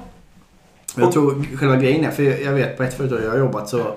Jag 0.96 1.12
tror 1.12 1.56
själva 1.56 1.76
grejen 1.76 2.04
är, 2.04 2.10
för 2.10 2.22
jag 2.22 2.52
vet 2.52 2.76
på 2.76 2.82
ett 2.82 2.94
företag 2.94 3.22
jag 3.24 3.30
har 3.30 3.38
jobbat 3.38 3.68
så 3.68 3.94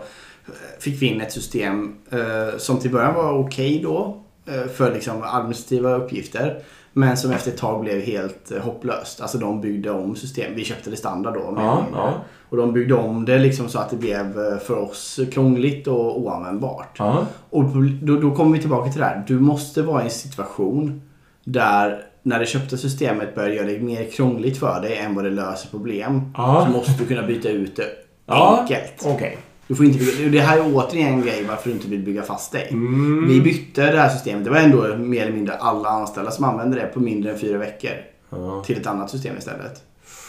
fick 0.79 1.01
vi 1.01 1.05
in 1.05 1.21
ett 1.21 1.31
system 1.31 1.95
eh, 2.09 2.57
som 2.57 2.79
till 2.79 2.91
början 2.91 3.13
var 3.13 3.33
okej 3.33 3.69
okay 3.69 3.83
då 3.83 4.23
eh, 4.45 4.67
för 4.67 4.93
liksom 4.93 5.23
administrativa 5.23 5.95
uppgifter. 5.95 6.61
Men 6.93 7.17
som 7.17 7.31
efter 7.31 7.51
ett 7.51 7.57
tag 7.57 7.81
blev 7.81 8.01
helt 8.01 8.51
eh, 8.51 8.61
hopplöst. 8.61 9.21
Alltså 9.21 9.37
de 9.37 9.61
byggde 9.61 9.91
om 9.91 10.15
system. 10.15 10.55
Vi 10.55 10.63
köpte 10.63 10.89
det 10.89 10.95
standard 10.95 11.33
då. 11.33 11.53
Ja, 11.55 11.85
ja. 11.93 12.13
Och 12.49 12.57
de 12.57 12.73
byggde 12.73 12.93
om 12.93 13.25
det 13.25 13.39
liksom 13.39 13.69
så 13.69 13.79
att 13.79 13.89
det 13.89 13.95
blev 13.95 14.33
för 14.59 14.75
oss 14.75 15.19
krångligt 15.31 15.87
och 15.87 16.21
oanvändbart. 16.21 16.95
Ja. 16.99 17.25
Och 17.49 17.63
då, 18.01 18.19
då 18.19 18.35
kommer 18.35 18.55
vi 18.55 18.61
tillbaka 18.61 18.91
till 18.91 18.99
det 18.99 19.05
här. 19.05 19.23
Du 19.27 19.39
måste 19.39 19.81
vara 19.81 20.01
i 20.01 20.05
en 20.05 20.11
situation 20.11 21.01
där 21.43 22.03
när 22.23 22.39
det 22.39 22.45
köpta 22.45 22.77
systemet 22.77 23.35
börjar 23.35 23.49
göra 23.49 23.65
det 23.65 23.79
mer 23.79 24.11
krångligt 24.11 24.57
för 24.57 24.81
dig 24.81 24.97
än 24.97 25.15
vad 25.15 25.23
det 25.23 25.29
löser 25.29 25.69
problem. 25.69 26.33
Så 26.35 26.67
måste 26.71 26.91
du 26.99 27.05
kunna 27.05 27.27
byta 27.27 27.49
ut 27.49 27.75
det 27.75 27.89
enkelt. 28.27 29.05
Okay. 29.05 29.35
Du 29.67 29.75
får 29.75 29.85
inte 29.85 29.99
bygga, 29.99 30.29
det 30.29 30.39
här 30.39 30.57
är 30.57 30.75
återigen 30.75 31.13
en 31.13 31.21
grej 31.21 31.45
varför 31.47 31.69
du 31.69 31.75
inte 31.75 31.87
vill 31.87 31.99
bygga 31.99 32.23
fast 32.23 32.51
dig. 32.51 32.67
Mm. 32.71 33.27
Vi 33.27 33.41
bytte 33.41 33.91
det 33.91 33.99
här 33.99 34.09
systemet. 34.09 34.43
Det 34.43 34.49
var 34.49 34.57
ändå 34.57 34.97
mer 34.97 35.21
eller 35.21 35.33
mindre 35.33 35.55
alla 35.55 35.89
anställda 35.89 36.31
som 36.31 36.45
använde 36.45 36.75
det 36.79 36.87
på 36.87 36.99
mindre 36.99 37.31
än 37.31 37.39
fyra 37.39 37.57
veckor. 37.57 37.91
Ja. 38.29 38.63
Till 38.65 38.77
ett 38.77 38.87
annat 38.87 39.09
system 39.09 39.37
istället. 39.37 39.83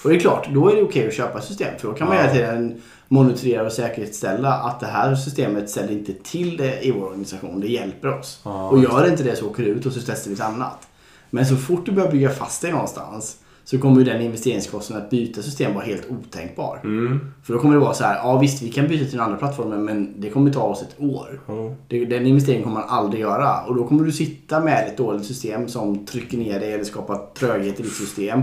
Och 0.05 0.11
det 0.11 0.17
är 0.17 0.21
klart, 0.21 0.49
då 0.51 0.71
är 0.71 0.77
det 0.77 0.83
okej 0.83 1.09
att 1.09 1.15
köpa 1.15 1.41
system. 1.41 1.79
För 1.79 1.89
då 1.89 1.95
kan 1.95 2.09
man 2.09 2.17
ja. 2.17 2.23
hela 2.23 2.35
tiden 2.35 2.83
monitorera 3.09 3.67
och 3.67 3.73
säkerställa 3.73 4.53
att 4.53 4.81
det 4.81 4.87
här 4.87 5.15
systemet 5.15 5.71
ställer 5.71 5.93
inte 5.93 6.13
till 6.13 6.57
det 6.57 6.87
i 6.87 6.91
vår 6.91 7.07
organisation. 7.07 7.61
Det 7.61 7.69
hjälper 7.69 8.19
oss. 8.19 8.41
Ja, 8.45 8.69
och 8.69 8.79
gör 8.79 9.03
det 9.03 9.11
inte 9.11 9.23
det 9.23 9.37
så 9.37 9.47
åker 9.47 9.63
det 9.63 9.69
ut 9.69 9.87
och 9.87 9.93
så 9.93 10.01
testar 10.07 10.31
vi 10.31 10.35
ett 10.35 10.41
annat. 10.41 10.89
Men 11.31 11.47
så 11.47 11.57
fort 11.57 11.87
du 11.87 11.93
börjar 11.93 12.11
bygga 12.11 12.31
fast 12.31 12.63
dig 12.63 12.73
någonstans 12.73 13.37
så 13.71 13.79
kommer 13.79 13.99
ju 13.99 14.05
den 14.05 14.23
investeringskostnaden 14.23 15.05
att 15.05 15.11
byta 15.11 15.43
system 15.43 15.75
vara 15.75 15.85
helt 15.85 16.11
otänkbar. 16.11 16.81
Mm. 16.85 17.33
För 17.45 17.53
då 17.53 17.61
kommer 17.61 17.75
det 17.75 17.81
vara 17.81 17.95
så 17.95 18.05
här, 18.05 18.17
ja 18.17 18.39
visst 18.39 18.63
vi 18.63 18.73
kan 18.73 18.89
byta 18.89 19.05
till 19.05 19.13
den 19.13 19.21
andra 19.21 19.39
plattformen 19.39 19.85
men 19.85 20.21
det 20.21 20.31
kommer 20.31 20.53
ta 20.53 20.63
oss 20.63 20.83
ett 20.83 21.01
år. 21.01 21.41
Mm. 21.49 21.75
Det, 21.89 22.05
den 22.05 22.27
investeringen 22.27 22.65
kommer 22.65 22.81
man 22.81 22.89
aldrig 22.89 23.21
göra. 23.21 23.65
Och 23.65 23.75
då 23.75 23.87
kommer 23.87 24.05
du 24.05 24.13
sitta 24.13 24.61
med 24.61 24.87
ett 24.87 24.97
dåligt 24.97 25.27
system 25.27 25.69
som 25.69 26.07
trycker 26.07 26.39
ner 26.39 26.61
dig 26.61 26.73
eller 26.73 26.85
skapar 26.85 27.21
tröghet 27.39 27.81
i 27.81 27.83
ditt 27.83 27.97
system 27.97 28.43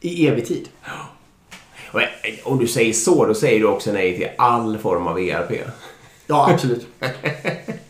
i 0.00 0.26
evig 0.26 0.46
tid. 0.46 0.68
Och 1.92 2.00
om 2.44 2.58
du 2.58 2.66
säger 2.66 2.92
så, 2.92 3.26
då 3.26 3.34
säger 3.34 3.60
du 3.60 3.66
också 3.66 3.92
nej 3.92 4.16
till 4.16 4.28
all 4.38 4.78
form 4.78 5.06
av 5.06 5.18
ERP. 5.18 5.52
Ja, 6.26 6.50
absolut. 6.52 6.86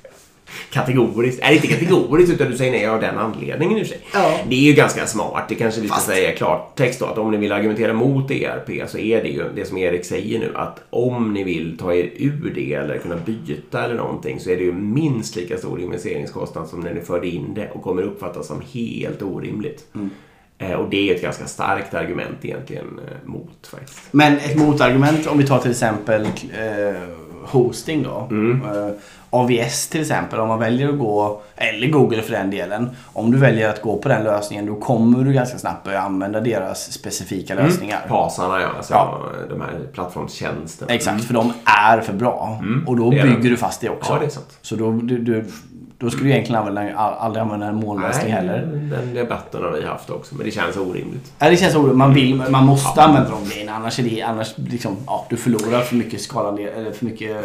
kategoriskt. 0.76 1.42
Är 1.42 1.52
inte 1.52 1.66
kategoriskt 1.66 2.32
utan 2.32 2.50
du 2.50 2.56
säger 2.56 2.72
nej 2.72 2.86
av 2.86 3.00
den 3.00 3.18
anledningen 3.18 3.78
i 3.78 3.82
och 3.82 3.86
för 3.86 3.94
sig. 3.94 4.00
Ja. 4.12 4.40
Det 4.48 4.56
är 4.56 4.60
ju 4.60 4.72
ganska 4.72 5.06
smart. 5.06 5.44
Det 5.48 5.54
kanske 5.54 5.80
vi 5.80 5.88
ska 5.88 6.00
säga 6.00 6.32
klart 6.32 6.76
text 6.76 7.00
då. 7.00 7.06
Att 7.06 7.18
om 7.18 7.30
ni 7.30 7.36
vill 7.36 7.52
argumentera 7.52 7.92
mot 7.92 8.30
ERP 8.30 8.88
så 8.88 8.98
är 8.98 9.22
det 9.22 9.28
ju 9.28 9.44
det 9.54 9.64
som 9.64 9.78
Erik 9.78 10.04
säger 10.04 10.38
nu. 10.38 10.52
Att 10.54 10.82
om 10.90 11.34
ni 11.34 11.44
vill 11.44 11.78
ta 11.78 11.94
er 11.94 12.10
ur 12.16 12.52
det 12.54 12.74
eller 12.74 12.98
kunna 12.98 13.16
byta 13.16 13.84
eller 13.84 13.94
någonting 13.94 14.40
så 14.40 14.50
är 14.50 14.56
det 14.56 14.62
ju 14.62 14.72
minst 14.72 15.36
lika 15.36 15.56
stor 15.56 15.80
investeringskostnad 15.80 16.68
som 16.68 16.80
när 16.80 16.94
ni 16.94 17.00
förde 17.00 17.28
in 17.28 17.54
det 17.54 17.70
och 17.70 17.82
kommer 17.82 18.02
uppfattas 18.02 18.46
som 18.46 18.62
helt 18.72 19.22
orimligt. 19.22 19.84
Mm. 19.94 20.10
Eh, 20.58 20.72
och 20.72 20.90
det 20.90 21.10
är 21.10 21.14
ett 21.14 21.22
ganska 21.22 21.46
starkt 21.46 21.94
argument 21.94 22.36
egentligen 22.42 23.00
eh, 23.08 23.28
mot 23.28 23.66
faktiskt. 23.66 24.00
Men 24.10 24.36
ett 24.36 24.56
motargument 24.56 25.26
om 25.26 25.38
vi 25.38 25.46
tar 25.46 25.58
till 25.58 25.70
exempel 25.70 26.22
eh, 26.22 27.02
hosting 27.46 28.02
då. 28.02 28.26
Mm. 28.30 28.62
Eh, 28.64 28.90
AVS 29.30 29.88
till 29.88 30.00
exempel, 30.00 30.40
om 30.40 30.48
man 30.48 30.58
väljer 30.58 30.88
att 30.88 30.98
gå, 30.98 31.42
eller 31.56 31.88
Google 31.88 32.22
för 32.22 32.32
den 32.32 32.50
delen. 32.50 32.90
Om 33.12 33.30
du 33.30 33.38
väljer 33.38 33.68
att 33.68 33.82
gå 33.82 33.96
på 33.98 34.08
den 34.08 34.24
lösningen 34.24 34.66
då 34.66 34.74
kommer 34.74 35.24
du 35.24 35.32
ganska 35.32 35.58
snabbt 35.58 35.84
börja 35.84 36.00
använda 36.00 36.40
deras 36.40 36.92
specifika 36.92 37.54
lösningar. 37.54 37.96
Mm. 37.96 38.08
Pasarna 38.08 38.60
ja, 38.60 38.68
alltså 38.76 38.92
Ja. 38.94 39.18
de 39.50 39.60
här 39.60 39.80
plattformstjänsterna. 39.92 40.92
Exakt, 40.94 41.24
för 41.24 41.34
de 41.34 41.52
är 41.64 42.00
för 42.00 42.12
bra. 42.12 42.58
Mm, 42.62 42.88
Och 42.88 42.96
då 42.96 43.10
bygger 43.10 43.50
du 43.50 43.56
fast 43.56 43.80
det 43.80 43.88
också. 43.90 44.12
Ja, 44.12 44.18
det. 44.18 44.38
Så 44.62 44.76
då, 44.76 44.92
du, 44.92 45.18
du, 45.18 45.44
då 45.98 46.10
skulle 46.10 46.28
du 46.28 46.32
egentligen 46.32 46.60
använda, 46.60 46.96
aldrig 46.96 47.42
använda 47.42 47.66
en 47.66 47.74
molnlösning 47.74 48.32
heller. 48.32 48.66
den 48.90 49.14
debatten 49.14 49.62
har 49.62 49.70
vi 49.70 49.86
haft 49.86 50.10
också, 50.10 50.34
men 50.34 50.46
det 50.46 50.52
känns 50.52 50.76
orimligt. 50.76 51.32
Ja, 51.38 51.50
det 51.50 51.56
känns 51.56 51.72
så. 51.72 51.82
Man, 51.82 52.14
vill, 52.14 52.36
man 52.50 52.66
måste 52.66 53.02
använda 53.02 53.30
de 53.30 53.48
grejerna. 53.48 53.74
Annars 53.74 53.98
är 53.98 54.02
det 54.02 54.22
annars 54.22 54.54
liksom, 54.56 54.96
ja, 55.06 55.26
du 55.30 55.36
förlorar 55.36 55.80
för 55.80 55.96
mycket 55.96 56.20
skala 56.20 56.62
eller 56.62 56.92
för 56.92 57.04
mycket... 57.04 57.36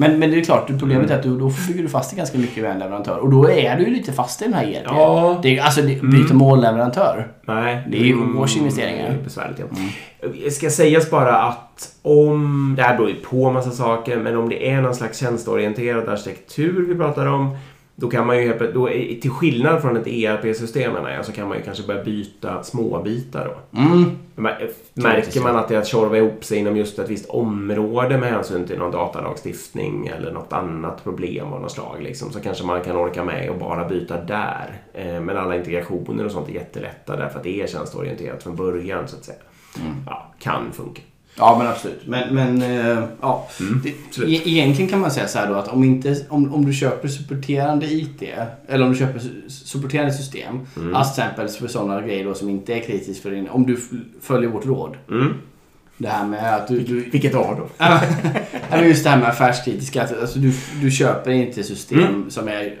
Men, 0.00 0.18
men 0.18 0.30
det 0.30 0.38
är 0.38 0.44
klart, 0.44 0.66
problemet 0.78 1.10
är 1.10 1.16
att 1.16 1.22
du, 1.22 1.38
då 1.38 1.52
bygger 1.68 1.82
du 1.82 1.88
fast 1.88 2.10
dig 2.10 2.16
ganska 2.16 2.38
mycket 2.38 2.62
med 2.62 2.72
en 2.72 2.78
leverantör. 2.78 3.18
Och 3.18 3.30
då 3.30 3.50
är 3.50 3.76
du 3.76 3.84
ju 3.84 3.90
lite 3.90 4.12
fast 4.12 4.42
i 4.42 4.44
den 4.44 4.54
här 4.54 4.64
ERP. 4.64 4.86
Ja. 4.86 5.40
Det 5.42 5.58
är, 5.58 5.62
alltså, 5.62 5.82
det, 5.82 6.02
byta 6.02 6.34
målleverantör. 6.34 7.28
Nej. 7.46 7.82
Det 7.90 7.96
är 8.00 8.04
ju 8.04 8.36
års 8.36 8.56
investeringar. 8.56 9.18
Besvärligt, 9.24 9.58
ja. 9.58 9.66
Det 10.44 10.50
ska 10.50 10.70
sägas 10.70 11.10
bara 11.10 11.36
att 11.36 11.96
om, 12.02 12.74
det 12.76 12.82
här 12.82 12.96
beror 12.96 13.10
ju 13.10 13.16
på 13.16 13.50
massa 13.50 13.70
saker, 13.70 14.16
men 14.16 14.36
om 14.36 14.48
det 14.48 14.70
är 14.70 14.80
någon 14.80 14.94
slags 14.94 15.18
tjänsteorienterad 15.18 16.08
arkitektur 16.08 16.86
vi 16.88 16.94
pratar 16.94 17.26
om, 17.26 17.56
då 18.00 18.10
kan 18.10 18.26
man 18.26 18.42
ju, 18.42 18.72
då, 18.74 18.88
till 19.22 19.30
skillnad 19.30 19.82
från 19.82 19.96
ett 19.96 20.06
ERP-system 20.06 20.92
menar 20.92 21.10
jag, 21.10 21.24
så 21.24 21.32
kan 21.32 21.48
man 21.48 21.56
ju 21.56 21.64
kanske 21.64 21.86
börja 21.86 22.04
byta 22.04 22.62
småbitar 22.62 23.44
då. 23.44 23.78
Mm. 23.78 24.10
Märker 24.94 25.40
man 25.40 25.56
att 25.56 25.68
det 25.68 25.74
är 25.74 25.78
att 25.78 25.86
tjorva 25.86 26.16
ihop 26.16 26.44
sig 26.44 26.58
inom 26.58 26.76
just 26.76 26.98
ett 26.98 27.08
visst 27.08 27.30
område 27.30 28.18
med 28.18 28.28
hänsyn 28.32 28.66
till 28.66 28.78
någon 28.78 28.90
datalagstiftning 28.90 30.06
eller 30.06 30.32
något 30.32 30.52
annat 30.52 31.04
problem 31.04 31.52
av 31.52 31.60
något 31.60 31.72
slag 31.72 32.02
liksom, 32.02 32.32
så 32.32 32.40
kanske 32.40 32.64
man 32.64 32.82
kan 32.82 32.96
orka 32.96 33.24
med 33.24 33.50
och 33.50 33.58
bara 33.58 33.88
byta 33.88 34.24
där. 34.24 34.82
Eh, 34.94 35.20
Men 35.20 35.36
alla 35.36 35.56
integrationer 35.56 36.24
och 36.24 36.32
sånt 36.32 36.48
är 36.48 36.52
jättelätta 36.52 37.16
därför 37.16 37.38
att 37.38 37.44
det 37.44 37.60
är 37.62 37.66
tjänsteorienterat 37.66 38.42
från 38.42 38.56
början 38.56 39.08
så 39.08 39.16
att 39.16 39.24
säga. 39.24 39.38
Ja, 40.06 40.32
kan 40.38 40.72
funka. 40.72 41.02
Ja 41.36 41.58
men 41.58 41.66
absolut. 41.66 42.00
Men, 42.06 42.34
men 42.34 42.62
eh, 42.62 43.04
ja. 43.20 43.48
Det, 43.84 43.92
absolut. 44.08 44.30
e- 44.30 44.48
egentligen 44.50 44.90
kan 44.90 45.00
man 45.00 45.10
säga 45.10 45.28
så 45.28 45.38
här 45.38 45.46
då 45.48 45.54
att 45.54 45.68
om, 45.68 45.84
inte, 45.84 46.16
om, 46.28 46.54
om 46.54 46.64
du 46.64 46.72
köper 46.72 47.08
supporterande 47.08 47.86
IT 47.86 48.22
eller 48.68 48.84
om 48.84 48.92
du 48.92 48.98
köper 48.98 49.18
su- 49.18 49.48
supporterande 49.48 50.12
system. 50.12 50.60
Alltså 50.94 51.14
till 51.14 51.22
exempel 51.22 51.48
för 51.48 51.68
sådana 51.68 52.00
grejer 52.02 52.24
då 52.24 52.34
som 52.34 52.48
inte 52.48 52.74
är 52.74 52.80
kritiskt 52.80 53.22
för 53.22 53.30
din. 53.30 53.48
Om 53.48 53.66
du 53.66 53.80
följer 54.20 54.50
vårt 54.50 54.66
råd. 54.66 54.96
Mm. 55.10 55.34
Det 55.98 56.08
här 56.08 56.26
med 56.26 56.54
att 56.56 56.68
du... 56.68 56.80
du 56.80 57.00
Vilket 57.10 57.34
av 57.34 57.56
då? 57.56 57.68
Men 58.70 58.88
just 58.88 59.04
det 59.04 59.10
här 59.10 59.18
med 59.18 59.28
affärskritiska. 59.28 60.02
Alltså 60.20 60.38
du, 60.38 60.52
du 60.82 60.90
köper 60.90 61.30
inte 61.30 61.62
system 61.62 62.30
som 62.30 62.48
är, 62.48 62.74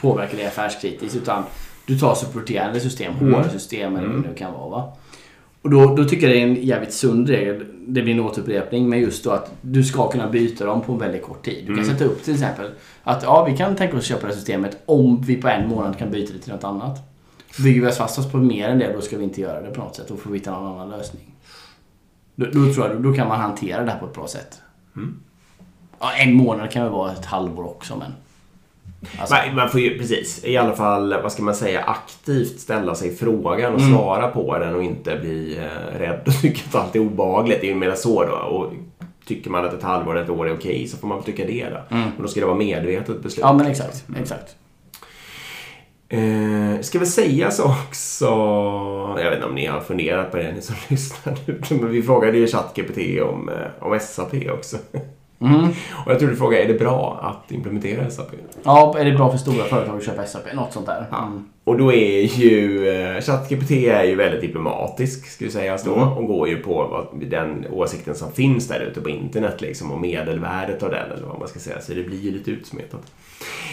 påverkar 0.00 0.36
dig 0.36 0.46
affärskritiskt. 0.46 1.16
Utan 1.16 1.42
du 1.86 1.98
tar 1.98 2.14
supporterande 2.14 2.80
system, 2.80 3.12
HR-system 3.12 3.96
eller 3.96 4.06
vad 4.08 4.16
det 4.22 4.28
nu 4.28 4.34
kan 4.34 4.52
vara. 4.52 4.68
Va? 4.68 4.92
Och 5.62 5.70
då, 5.70 5.94
då 5.94 6.04
tycker 6.04 6.28
jag 6.28 6.36
det 6.36 6.42
är 6.42 6.46
en 6.46 6.64
jävligt 6.64 6.92
sund 6.92 7.28
regel. 7.28 7.64
Det 7.86 8.02
blir 8.02 8.14
en 8.14 8.20
återupprepning. 8.20 8.88
Men 8.88 9.00
just 9.00 9.24
då 9.24 9.30
att 9.30 9.52
du 9.60 9.84
ska 9.84 10.10
kunna 10.10 10.28
byta 10.28 10.64
dem 10.64 10.82
på 10.82 10.92
en 10.92 10.98
väldigt 10.98 11.22
kort 11.22 11.44
tid. 11.44 11.64
Du 11.66 11.76
kan 11.76 11.84
sätta 11.84 12.04
upp 12.04 12.22
till 12.22 12.34
exempel 12.34 12.70
att 13.02 13.22
ja, 13.22 13.44
vi 13.44 13.56
kan 13.56 13.76
tänka 13.76 13.96
oss 13.96 14.04
köpa 14.04 14.20
det 14.20 14.26
här 14.26 14.34
systemet 14.34 14.82
om 14.86 15.20
vi 15.20 15.36
på 15.36 15.48
en 15.48 15.68
månad 15.68 15.98
kan 15.98 16.10
byta 16.10 16.32
det 16.32 16.38
till 16.38 16.52
något 16.52 16.64
annat. 16.64 16.98
Bygger 17.62 17.80
vi 17.80 17.86
oss 17.86 17.96
fast 17.96 18.18
oss 18.18 18.32
på 18.32 18.36
mer 18.36 18.68
än 18.68 18.78
det, 18.78 18.92
då 18.92 19.00
ska 19.00 19.18
vi 19.18 19.24
inte 19.24 19.40
göra 19.40 19.60
det 19.60 19.70
på 19.70 19.80
något 19.80 19.96
sätt. 19.96 20.08
Då 20.08 20.16
får 20.16 20.30
vi 20.30 20.38
hitta 20.38 20.50
någon 20.50 20.72
annan 20.72 20.98
lösning. 20.98 21.34
Då, 22.34 22.46
då 22.46 22.72
tror 22.74 22.86
jag 22.88 23.02
då 23.02 23.14
kan 23.14 23.28
man 23.28 23.40
hantera 23.40 23.84
det 23.84 23.90
här 23.90 23.98
på 23.98 24.06
ett 24.06 24.14
bra 24.14 24.26
sätt. 24.26 24.60
Ja, 26.00 26.12
en 26.12 26.34
månad 26.34 26.70
kan 26.70 26.82
väl 26.82 26.92
vara 26.92 27.12
ett 27.12 27.24
halvår 27.24 27.64
också 27.64 27.96
men... 27.96 28.12
Alltså, 29.18 29.34
Man, 29.34 29.54
man 29.56 29.70
får 29.70 29.80
ju 29.80 29.98
precis, 29.98 30.44
i 30.44 30.56
alla 30.56 30.72
fall, 30.76 31.14
vad 31.22 31.32
ska 31.32 31.42
man 31.42 31.54
säga, 31.54 31.80
aktivt 31.80 32.60
ställa 32.60 32.94
sig 32.94 33.16
frågan 33.16 33.74
och 33.74 33.80
Mm. 33.80 33.92
svara 33.92 34.28
på 34.28 34.58
den 34.58 34.74
och 34.74 34.82
inte 34.82 35.16
bli 35.20 35.58
eh, 35.58 35.98
rädd 35.98 36.20
och 36.26 36.32
tycka 36.42 36.60
att 36.68 36.74
allt 36.74 36.96
är 36.96 37.00
obehagligt. 37.00 37.60
Det 37.60 37.66
är 37.66 37.68
ju 37.68 37.74
mer 37.74 37.94
så 37.94 38.24
då. 38.24 38.32
Och 38.32 38.72
tycker 39.26 39.50
man 39.50 39.64
att 39.64 39.72
ett 39.72 39.82
halvår 39.82 40.12
eller 40.14 40.24
ett 40.24 40.30
år 40.30 40.48
är 40.48 40.54
okej 40.54 40.88
så 40.88 40.96
får 40.96 41.08
man 41.08 41.18
väl 41.18 41.24
tycka 41.24 41.44
det 41.46 41.64
då. 41.70 41.96
Mm. 41.96 42.08
Men 42.16 42.22
då 42.22 42.28
ska 42.28 42.40
det 42.40 42.46
vara 42.46 42.56
medvetet 42.56 43.22
beslut. 43.22 43.38
ja 43.42 43.52
men 43.52 43.66
exakt, 43.66 44.04
exakt. 44.20 44.56
Eh, 46.08 46.80
ska 46.80 46.98
väl 46.98 47.08
sägas 47.08 47.60
också, 47.60 48.24
jag 49.18 49.24
vet 49.24 49.34
inte 49.34 49.46
om 49.46 49.54
ni 49.54 49.66
har 49.66 49.80
funderat 49.80 50.30
på 50.30 50.36
det 50.36 50.52
ni 50.52 50.62
som 50.62 50.74
lyssnar 50.88 51.34
nu, 51.46 51.60
men 51.70 51.90
vi 51.90 52.02
frågade 52.02 52.38
ju 52.38 52.46
ChatGPT 52.46 52.98
om, 53.22 53.48
eh, 53.48 53.54
om 53.86 53.98
SAP 54.00 54.34
också. 54.50 54.76
Mm. 55.40 55.68
Och 56.06 56.12
jag 56.12 56.18
tror 56.18 56.28
du 56.30 56.36
frågade, 56.36 56.62
är 56.64 56.68
det 56.68 56.78
bra 56.78 57.18
att 57.22 57.52
implementera 57.52 58.10
SAP? 58.10 58.26
Ja, 58.62 58.94
är 58.98 59.04
det 59.04 59.12
bra 59.12 59.30
för 59.30 59.38
stora 59.38 59.64
företag 59.64 59.96
att 59.96 60.04
köpa 60.04 60.24
SAP? 60.26 60.54
Något 60.54 60.72
sånt 60.72 60.86
där. 60.86 61.04
Mm. 61.12 61.44
Och 61.64 61.78
då 61.78 61.92
är 61.92 62.40
ju 62.40 62.88
eh, 62.88 63.20
ChatGPT 63.20 63.70
är 63.70 64.04
ju 64.04 64.14
väldigt 64.14 64.40
diplomatisk, 64.40 65.26
skulle 65.26 65.50
sägas 65.50 65.84
då, 65.84 65.94
Mm. 65.94 66.08
och 66.08 66.26
går 66.26 66.48
ju 66.48 66.56
på 66.56 67.04
den 67.12 67.66
åsikten 67.70 68.14
som 68.14 68.32
finns 68.32 68.68
där 68.68 68.80
ute 68.80 69.00
på 69.00 69.08
internet 69.08 69.60
liksom, 69.60 69.92
och 69.92 70.00
medelvärdet 70.00 70.82
av 70.82 70.90
den, 70.90 71.10
eller 71.12 71.26
vad 71.26 71.38
man 71.38 71.48
ska 71.48 71.58
säga, 71.58 71.80
så 71.80 71.92
det 71.92 72.02
blir 72.02 72.20
ju 72.20 72.30
lite 72.30 72.50
utsmetat. 72.50 73.02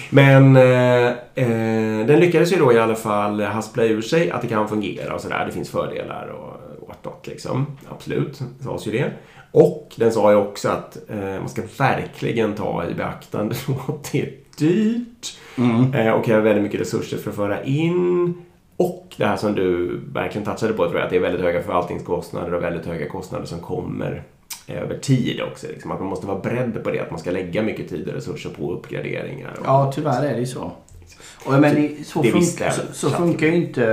Men 0.10 0.56
eh, 0.56 1.08
eh, 1.36 2.06
den 2.08 2.20
lyckades 2.20 2.54
ju 2.54 2.58
då 2.58 2.74
i 2.74 2.80
alla 2.80 2.96
fall 2.96 3.42
haspla 3.42 3.84
ur 3.84 4.02
sig 4.02 4.32
att 4.32 4.42
det 4.42 4.48
kan 4.48 4.68
fungera 4.68 5.16
och 5.16 5.22
sådär. 5.22 5.46
Det 5.46 5.52
finns 5.52 5.70
fördelar 5.70 6.28
och 6.28 6.88
whatnot 6.88 7.28
liksom. 7.28 7.66
Absolut, 7.90 8.42
sades 8.64 8.88
ju 8.88 8.92
det. 8.92 9.12
Och 9.58 9.94
den 9.96 10.12
sa 10.12 10.32
ju 10.32 10.38
också 10.38 10.70
att 10.70 10.98
eh, 11.10 11.18
man 11.40 11.50
ska 11.50 11.62
verkligen 11.78 12.54
ta 12.54 12.86
i 12.90 12.94
beaktande 12.94 13.56
att 13.88 14.12
det 14.12 14.22
är 14.22 14.32
dyrt 14.58 15.38
Mm. 15.58 15.94
eh, 15.94 16.12
och 16.14 16.26
kräver 16.26 16.42
väldigt 16.42 16.64
mycket 16.64 16.82
resurser 16.82 17.18
för 17.18 17.30
att 17.30 17.36
föra 17.36 17.64
in. 17.64 18.34
Och 18.78 19.14
det 19.18 19.26
här 19.26 19.38
som 19.38 19.56
du 19.56 20.00
verkligen 20.14 20.46
touchade 20.46 20.74
på 20.74 20.84
tror 20.84 20.96
jag, 20.96 21.04
att 21.04 21.10
det 21.10 21.16
är 21.16 21.20
väldigt 21.20 21.42
höga 21.42 21.62
förvaltningskostnader 21.64 22.54
och 22.54 22.64
väldigt 22.64 22.86
höga 22.86 23.10
kostnader 23.10 23.46
som 23.46 23.60
kommer 23.60 24.24
eh, 24.68 24.82
över 24.82 24.98
tid 24.98 25.42
också. 25.52 25.68
Liksom. 25.68 25.92
Att 25.92 26.00
man 26.00 26.10
måste 26.10 26.28
vara 26.28 26.40
beredd 26.40 26.84
på 26.84 26.92
det, 26.92 27.00
att 27.00 27.12
man 27.12 27.20
ska 27.20 27.32
lägga 27.32 27.62
mycket 27.64 27.90
tid 27.90 28.08
och 28.08 28.14
resurser 28.14 28.50
på 28.50 28.72
uppgraderingar. 28.74 29.52
Och, 29.60 29.66
Ja, 29.66 29.92
tyvärr 29.96 30.26
är 30.26 30.34
det 30.34 30.40
ju 30.40 30.46
så. 30.46 30.72
Och 31.46 31.52
menar, 31.54 31.70
det- 31.76 32.08
så, 32.08 32.22
Det 32.22 32.28
jag. 32.60 32.74
så, 32.74 32.82
så 32.94 33.10
funkar 33.10 33.48
ju 33.48 33.56
inte 33.56 33.86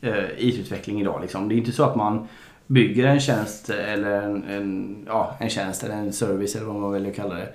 äh, 0.00 0.14
IT-utveckling 0.38 1.00
idag. 1.00 1.18
Liksom. 1.22 1.48
Det 1.48 1.54
är 1.54 1.56
inte 1.56 1.72
så 1.72 1.84
att 1.84 1.96
man 1.96 2.28
bygger 2.68 3.04
en 3.06 3.20
tjänst 3.20 3.70
eller 3.70 4.22
en, 4.22 4.44
en, 4.44 4.96
ja, 5.06 5.36
en 5.40 5.48
tjänst 5.50 5.84
eller 5.84 5.94
en 5.94 6.12
service 6.12 6.56
eller 6.56 6.66
vad 6.66 6.76
man 6.76 6.92
vill 6.92 7.14
kalla 7.14 7.34
det. 7.34 7.48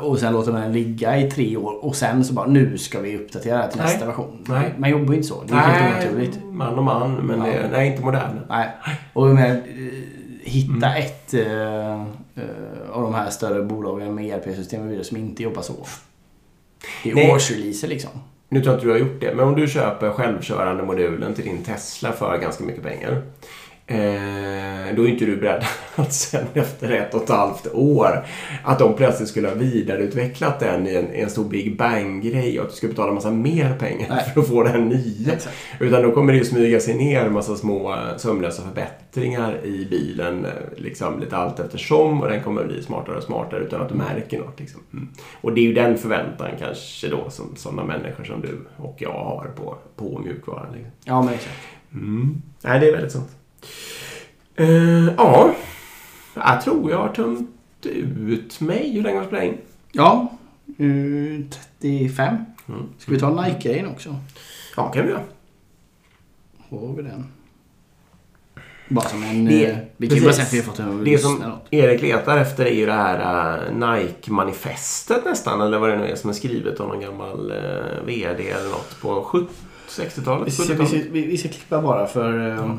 Och 0.00 0.18
sen 0.18 0.32
låter 0.32 0.52
man 0.52 0.60
den 0.60 0.72
ligga 0.72 1.18
i 1.18 1.30
tre 1.30 1.56
år 1.56 1.84
och 1.84 1.96
sen 1.96 2.24
så 2.24 2.32
bara 2.34 2.46
nu 2.46 2.78
ska 2.78 3.00
vi 3.00 3.16
uppdatera 3.16 3.58
det 3.66 3.68
till 3.72 3.80
Nej. 3.80 3.86
nästa 3.92 4.06
version. 4.06 4.44
Nej. 4.48 4.74
Man 4.78 4.90
jobbar 4.90 5.06
ju 5.12 5.14
inte 5.16 5.28
så. 5.28 5.42
Det 5.44 5.54
är 5.54 5.58
helt 5.58 6.04
onaturligt. 6.06 6.38
man 6.44 6.74
och 6.78 6.84
man, 6.84 7.14
men 7.14 7.38
Ja. 7.38 7.46
det, 7.46 7.68
nej, 7.72 7.90
inte 7.90 8.02
modern. 8.04 8.40
Nej. 8.48 8.68
Och 9.12 9.26
menar, 9.26 9.48
eh, 9.48 9.60
hitta 10.42 10.86
Mm. 10.86 11.02
ett 11.02 11.34
eh, 11.34 12.02
av 12.96 13.02
de 13.02 13.14
här 13.14 13.30
större 13.30 13.62
bolagen 13.62 14.14
med 14.14 14.24
ERP-system 14.24 15.04
som 15.04 15.16
inte 15.16 15.42
jobbar 15.42 15.62
så. 15.62 15.74
I 17.04 17.14
Nej. 17.14 17.30
årsreleaser 17.32 17.88
liksom. 17.88 18.10
Nu 18.48 18.60
tror 18.60 18.72
jag 18.72 18.76
inte 18.78 18.86
du 18.86 18.92
har 18.92 18.98
gjort 18.98 19.20
det, 19.20 19.34
men 19.34 19.48
om 19.48 19.54
du 19.54 19.68
köper 19.68 20.10
självkörande 20.10 20.82
modulen 20.82 21.34
till 21.34 21.44
din 21.44 21.62
Tesla 21.64 22.12
för 22.12 22.38
ganska 22.38 22.64
mycket 22.64 22.82
pengar. 22.82 23.22
Eh, 23.88 24.94
då 24.96 25.02
är 25.02 25.08
inte 25.08 25.24
du 25.24 25.36
beredd 25.36 25.64
att 25.96 26.12
sen 26.12 26.46
efter 26.54 26.90
ett 26.90 27.14
och 27.14 27.22
ett 27.22 27.28
halvt 27.28 27.66
år 27.74 28.26
att 28.64 28.78
de 28.78 28.94
plötsligt 28.94 29.28
skulle 29.28 29.48
ha 29.48 29.54
vidareutvecklat 29.54 30.60
den 30.60 30.86
i 30.86 30.94
en, 30.94 31.10
en 31.12 31.30
stor 31.30 31.44
Big 31.44 31.76
Bang-grej 31.76 32.58
och 32.58 32.64
att 32.64 32.70
du 32.70 32.76
ska 32.76 32.88
betala 32.88 33.12
massa 33.12 33.30
mer 33.30 33.76
pengar 33.78 34.06
Nej. 34.08 34.24
för 34.34 34.40
att 34.40 34.48
få 34.48 34.62
den 34.62 34.88
nya. 34.88 35.32
Exakt. 35.32 35.56
Utan 35.80 36.02
då 36.02 36.12
kommer 36.12 36.32
det 36.32 36.38
ju 36.38 36.44
smyga 36.44 36.80
sig 36.80 36.94
ner 36.94 37.20
en 37.20 37.32
massa 37.32 37.56
små 37.56 37.92
eh, 37.92 38.16
sömlösa 38.16 38.62
förbättringar 38.62 39.64
i 39.64 39.86
bilen 39.90 40.44
eh, 40.44 40.50
liksom 40.76 41.20
lite 41.20 41.36
allt 41.36 41.60
eftersom 41.60 42.20
och 42.20 42.28
den 42.28 42.42
kommer 42.42 42.64
bli 42.64 42.82
smartare 42.82 43.16
och 43.16 43.22
smartare 43.22 43.60
utan 43.60 43.82
att 43.82 43.88
du 43.88 43.94
märker 43.94 44.38
något. 44.38 44.60
Liksom. 44.60 44.80
Mm. 44.92 45.08
Och 45.40 45.54
det 45.54 45.60
är 45.60 45.64
ju 45.64 45.74
den 45.74 45.98
förväntan 45.98 46.50
kanske 46.58 47.08
då 47.08 47.30
som 47.30 47.56
sådana 47.56 47.84
människor 47.84 48.24
som 48.24 48.40
du 48.40 48.66
och 48.76 48.96
jag 48.98 49.12
har 49.12 49.50
på, 49.56 49.76
på 49.96 50.18
mjukvaran. 50.24 50.72
Liksom. 50.72 50.90
Ja, 51.04 51.22
men 51.22 51.34
exakt. 51.34 51.58
Mm. 51.92 52.42
Nej, 52.62 52.80
det 52.80 52.88
är 52.88 52.92
väldigt 52.92 53.12
sant. 53.12 53.30
Eh, 54.56 55.14
ja, 55.16 55.54
jag 56.34 56.60
tror 56.62 56.90
jag 56.90 56.98
har 56.98 57.08
tömt 57.08 57.50
ut 57.82 58.60
mig. 58.60 58.92
Hur 58.92 59.02
länge 59.02 59.16
har 59.16 59.22
vi 59.22 59.26
spelat 59.28 59.44
in? 59.44 59.58
Ja, 59.92 60.32
uh, 60.80 61.40
35. 61.80 62.36
Mm. 62.68 62.82
Ska 62.98 63.12
vi 63.12 63.20
ta 63.20 63.42
Nike-grejen 63.42 63.86
också? 63.86 64.16
Ja, 64.76 64.88
kan 64.88 65.02
vi 65.04 65.10
göra. 65.10 65.22
Har 66.70 66.96
vi 66.96 67.02
den? 67.02 67.24
Bara 68.88 69.08
som 69.08 69.22
en... 69.22 69.44
Det- 69.44 69.66
eh, 69.70 69.76
vi 69.96 70.08
kan 70.08 70.16
ju 70.16 70.22
bara 70.22 70.30
precis. 70.32 70.48
säga 70.48 70.62
att 70.62 70.66
vi 70.78 70.82
har 70.82 70.92
fått 70.92 70.98
en 70.98 71.04
Det 71.04 71.18
som 71.18 71.34
något. 71.34 71.66
Erik 71.70 72.02
letar 72.02 72.36
efter 72.38 72.64
är 72.64 72.70
ju 72.74 72.86
det 72.86 72.92
här 72.92 73.18
uh, 73.68 73.76
Nike-manifestet 73.78 75.24
nästan, 75.24 75.60
eller 75.60 75.78
vad 75.78 75.90
det 75.90 75.96
nu 75.96 76.06
är 76.08 76.16
som 76.16 76.30
är 76.30 76.34
skrivet 76.34 76.80
av 76.80 76.88
någon 76.88 77.00
gammal 77.00 77.50
uh, 77.52 78.06
VD 78.06 78.50
eller 78.50 78.70
något 78.70 79.00
på 79.00 79.22
70 79.24 79.46
60-talet, 79.88 80.48
Vi 80.60 80.64
vi, 80.64 80.72
70-talet. 80.74 80.88
ska, 80.88 80.98
vi, 81.10 81.26
vi 81.26 81.36
ska 81.38 81.48
klippa 81.48 81.82
bara 81.82 82.06
för... 82.06 82.48
eh, 82.48 82.58
eh, 82.58 82.76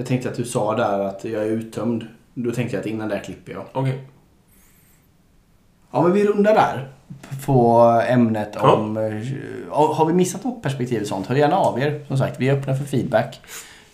jag 0.00 0.06
tänkte 0.06 0.28
att 0.28 0.36
du 0.36 0.44
sa 0.44 0.76
där 0.76 0.98
att 1.00 1.24
jag 1.24 1.42
är 1.42 1.46
uttömd. 1.50 2.06
Då 2.34 2.50
tänkte 2.50 2.76
jag 2.76 2.80
att 2.80 2.86
innan 2.86 3.08
där 3.08 3.18
klipper 3.24 3.52
jag. 3.52 3.64
Okej. 3.72 4.00
Ja, 5.90 6.02
men 6.02 6.12
vi 6.12 6.24
rundar 6.26 6.54
där. 6.54 6.88
På 7.46 7.80
ämnet 8.08 8.50
Ja. 8.54 8.72
om... 8.72 8.96
eh, 8.96 9.12
Har 9.70 10.06
vi 10.06 10.12
missat 10.12 10.44
något 10.44 10.62
perspektiv 10.62 11.00
och 11.02 11.06
sånt? 11.08 11.26
Hör 11.26 11.36
gärna 11.36 11.56
av 11.56 11.80
er. 11.80 12.04
Som 12.08 12.18
sagt, 12.18 12.40
vi 12.40 12.48
är 12.48 12.54
öppna 12.58 12.74
för 12.76 12.84
feedback. 12.84 13.40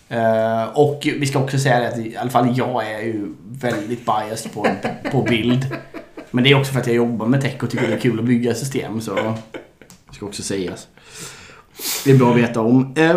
Eh, 0.09 0.63
och 0.77 0.99
vi 1.19 1.25
ska 1.25 1.39
också 1.39 1.59
säga 1.59 1.79
det 1.79 1.87
att 1.87 1.97
i 1.97 2.17
alla 2.17 2.29
fall 2.29 2.57
jag 2.57 2.91
är 2.91 2.99
ju 3.01 3.33
väldigt 3.49 4.05
biased 4.05 4.53
på, 4.53 4.67
på 5.11 5.21
bild. 5.21 5.65
Men 6.31 6.43
det 6.43 6.51
är 6.51 6.59
också 6.59 6.73
för 6.73 6.79
att 6.79 6.87
jag 6.87 6.95
jobbar 6.95 7.25
med 7.27 7.41
tech 7.41 7.63
och 7.63 7.69
tycker 7.69 7.87
det 7.87 7.93
är 7.93 7.99
kul 7.99 8.19
att 8.19 8.25
bygga 8.25 8.53
system. 8.53 9.01
Så 9.01 9.15
det 9.15 10.15
ska 10.15 10.25
också 10.25 10.43
sägas. 10.43 10.87
Det 12.05 12.11
är 12.11 12.17
bra 12.17 12.31
att 12.31 12.37
veta 12.37 12.61
om. 12.61 12.93
Eh, 12.97 13.15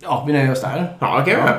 ja, 0.00 0.24
vi 0.26 0.32
nöjer 0.32 0.52
oss 0.52 0.60
där. 0.60 0.96
Ja, 0.98 1.18
okej. 1.22 1.36
Ja. 1.46 1.54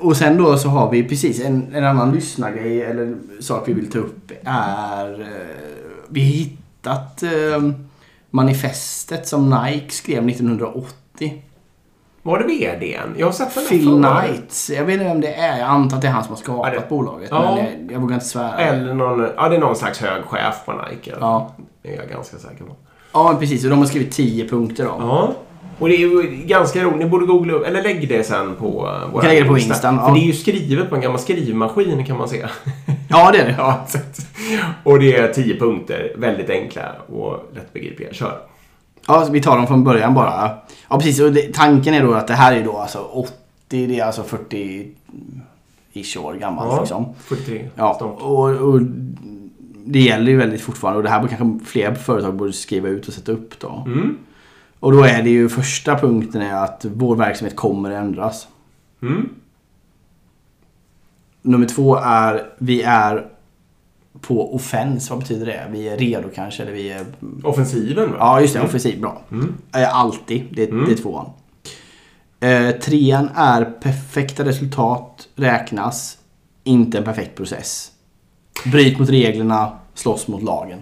Och 0.00 0.16
sen 0.16 0.36
då 0.36 0.56
så 0.58 0.68
har 0.68 0.90
vi 0.90 1.04
precis 1.08 1.44
en, 1.44 1.74
en 1.74 1.84
annan 1.84 2.12
lyssnargrej 2.12 2.82
eller 2.82 3.16
sak 3.40 3.62
vi 3.68 3.72
vill 3.72 3.90
ta 3.92 3.98
upp 3.98 4.32
är 4.44 5.20
eh, 5.20 5.26
vi 6.08 6.20
har 6.20 6.26
hittat 6.28 7.22
eh, 7.22 7.70
manifestet 8.30 9.28
som 9.28 9.50
Nike 9.50 9.90
skrev 9.90 10.28
1980. 10.28 11.42
Var 12.22 12.38
det 12.38 12.44
VDn? 12.44 13.14
Jag 13.18 13.26
har 13.26 13.32
sett 13.32 13.54
den 13.54 13.64
Phil. 13.66 13.86
Knight. 13.86 14.68
Jag 14.76 14.84
vet 14.84 14.92
inte 14.92 15.04
vem 15.04 15.20
det 15.20 15.34
är. 15.34 15.58
Jag 15.58 15.68
antar 15.68 15.96
att 15.96 16.02
det 16.02 16.08
är 16.08 16.12
han 16.12 16.24
som 16.24 16.32
har 16.32 16.36
skapat 16.42 16.72
Ja, 16.74 16.80
det- 16.80 16.88
bolaget. 16.88 17.28
Ja. 17.30 17.54
Men 17.54 17.64
jag, 17.64 17.92
jag 17.92 18.00
vågar 18.00 18.14
inte 18.14 18.26
svära. 18.26 18.58
Eller 18.58 18.94
någon, 18.94 19.28
ja, 19.36 19.48
det 19.48 19.56
är 19.56 19.60
någon 19.60 19.76
slags 19.76 19.98
hög 20.00 20.24
chef 20.24 20.54
på 20.66 20.72
Nike. 20.72 21.14
Ja. 21.20 21.54
Det 21.82 21.94
är 21.94 21.96
jag 22.00 22.08
ganska 22.10 22.36
säker 22.36 22.64
på. 22.64 22.76
Ja, 23.12 23.36
precis. 23.40 23.64
Och 23.64 23.70
de 23.70 23.78
har 23.78 23.86
skrivit 23.86 24.12
10 24.12 24.48
punkter 24.48 24.84
då. 24.84 24.94
Ja. 24.98 25.32
Och 25.78 25.88
det 25.88 25.94
är 25.94 25.98
ju 25.98 26.22
ganska 26.46 26.84
roligt. 26.84 26.98
Ni 26.98 27.06
borde 27.06 27.26
googla 27.26 27.52
upp, 27.52 27.66
eller 27.66 27.82
lägg 27.82 28.08
det 28.08 28.24
sen 28.24 28.54
på 28.54 28.86
uh, 28.86 29.12
vår 29.12 29.20
kan 29.20 29.30
lägga 29.30 29.42
det 29.42 29.48
på 29.48 29.58
Instan, 29.58 29.98
För 29.98 30.08
ja. 30.08 30.14
det 30.14 30.20
är 30.20 30.26
ju 30.26 30.32
skrivet 30.32 30.88
på 30.88 30.94
en 30.94 31.00
gammal 31.00 31.18
skrivmaskin 31.18 32.04
kan 32.04 32.16
man 32.16 32.28
se. 32.28 32.46
Ja, 33.08 33.30
det 33.32 33.38
är 33.38 33.44
det. 33.44 33.54
ja, 33.58 33.86
och 34.84 34.98
det 34.98 35.16
är 35.16 35.32
tio 35.32 35.58
punkter. 35.58 36.12
Väldigt 36.16 36.50
enkla 36.50 36.92
och 37.12 37.50
lättbegripliga. 37.54 38.12
Kör. 38.12 38.38
Ja, 39.06 39.28
vi 39.30 39.42
tar 39.42 39.56
dem 39.56 39.66
från 39.66 39.84
början 39.84 40.14
bara. 40.14 40.50
Ja, 40.88 40.98
precis. 40.98 41.20
Och 41.20 41.32
det, 41.32 41.54
tanken 41.54 41.94
är 41.94 42.02
då 42.02 42.14
att 42.14 42.26
det 42.26 42.34
här 42.34 42.56
är 42.56 42.64
då 42.64 42.76
alltså 42.76 42.98
80, 42.98 43.86
det 43.86 44.00
är 44.00 44.04
alltså 44.04 44.22
40-ish 44.22 46.18
år 46.18 46.34
gammalt 46.34 46.72
Ja, 46.72 46.80
liksom. 46.80 47.14
43. 47.18 47.68
Ja, 47.74 47.96
Snart. 47.98 48.20
och, 48.20 48.50
och 48.50 48.80
det 49.84 50.00
gäller 50.00 50.32
ju 50.32 50.38
väldigt 50.38 50.60
fortfarande 50.60 50.96
och 50.96 51.02
det 51.02 51.10
här 51.10 51.20
borde 51.20 51.36
kanske 51.36 51.64
fler 51.66 51.94
företag 51.94 52.34
borde 52.34 52.52
skriva 52.52 52.88
ut 52.88 53.08
och 53.08 53.14
sätta 53.14 53.32
upp 53.32 53.60
då. 53.60 53.84
Mm. 53.86 54.18
Och 54.86 54.92
då 54.92 55.02
är 55.02 55.22
det 55.22 55.30
ju 55.30 55.48
första 55.48 55.98
punkten 55.98 56.42
är 56.42 56.54
att 56.54 56.84
vår 56.94 57.16
verksamhet 57.16 57.56
kommer 57.56 57.90
ändras. 57.90 58.48
Mm. 59.02 59.28
Nummer 61.42 61.66
två 61.66 61.96
är 61.96 62.52
vi 62.58 62.82
är 62.82 63.26
på 64.20 64.54
offens. 64.54 65.10
Vad 65.10 65.18
betyder 65.18 65.46
det? 65.46 65.66
Vi 65.70 65.88
är 65.88 65.96
redo 65.96 66.28
kanske 66.34 66.62
eller 66.62 66.72
vi 66.72 66.92
är... 66.92 67.06
Offensiven 67.44 68.10
va? 68.10 68.16
Ja 68.18 68.40
just 68.40 68.54
det, 68.54 68.60
offensiv. 68.60 69.00
Bra. 69.00 69.22
Mm. 69.30 69.54
Alltid. 69.72 70.44
Det, 70.50 70.70
Mm. 70.70 70.84
det 70.86 70.92
är 70.92 70.96
tvåan. 70.96 71.30
Eh, 72.40 72.70
trean 72.70 73.28
är 73.34 73.64
perfekta 73.64 74.44
resultat 74.44 75.28
räknas. 75.34 76.18
Inte 76.64 76.98
en 76.98 77.04
perfekt 77.04 77.36
process. 77.36 77.92
Bryt 78.64 78.98
mot 78.98 79.08
reglerna, 79.10 79.78
slåss 79.94 80.28
mot 80.28 80.42
lagen. 80.42 80.78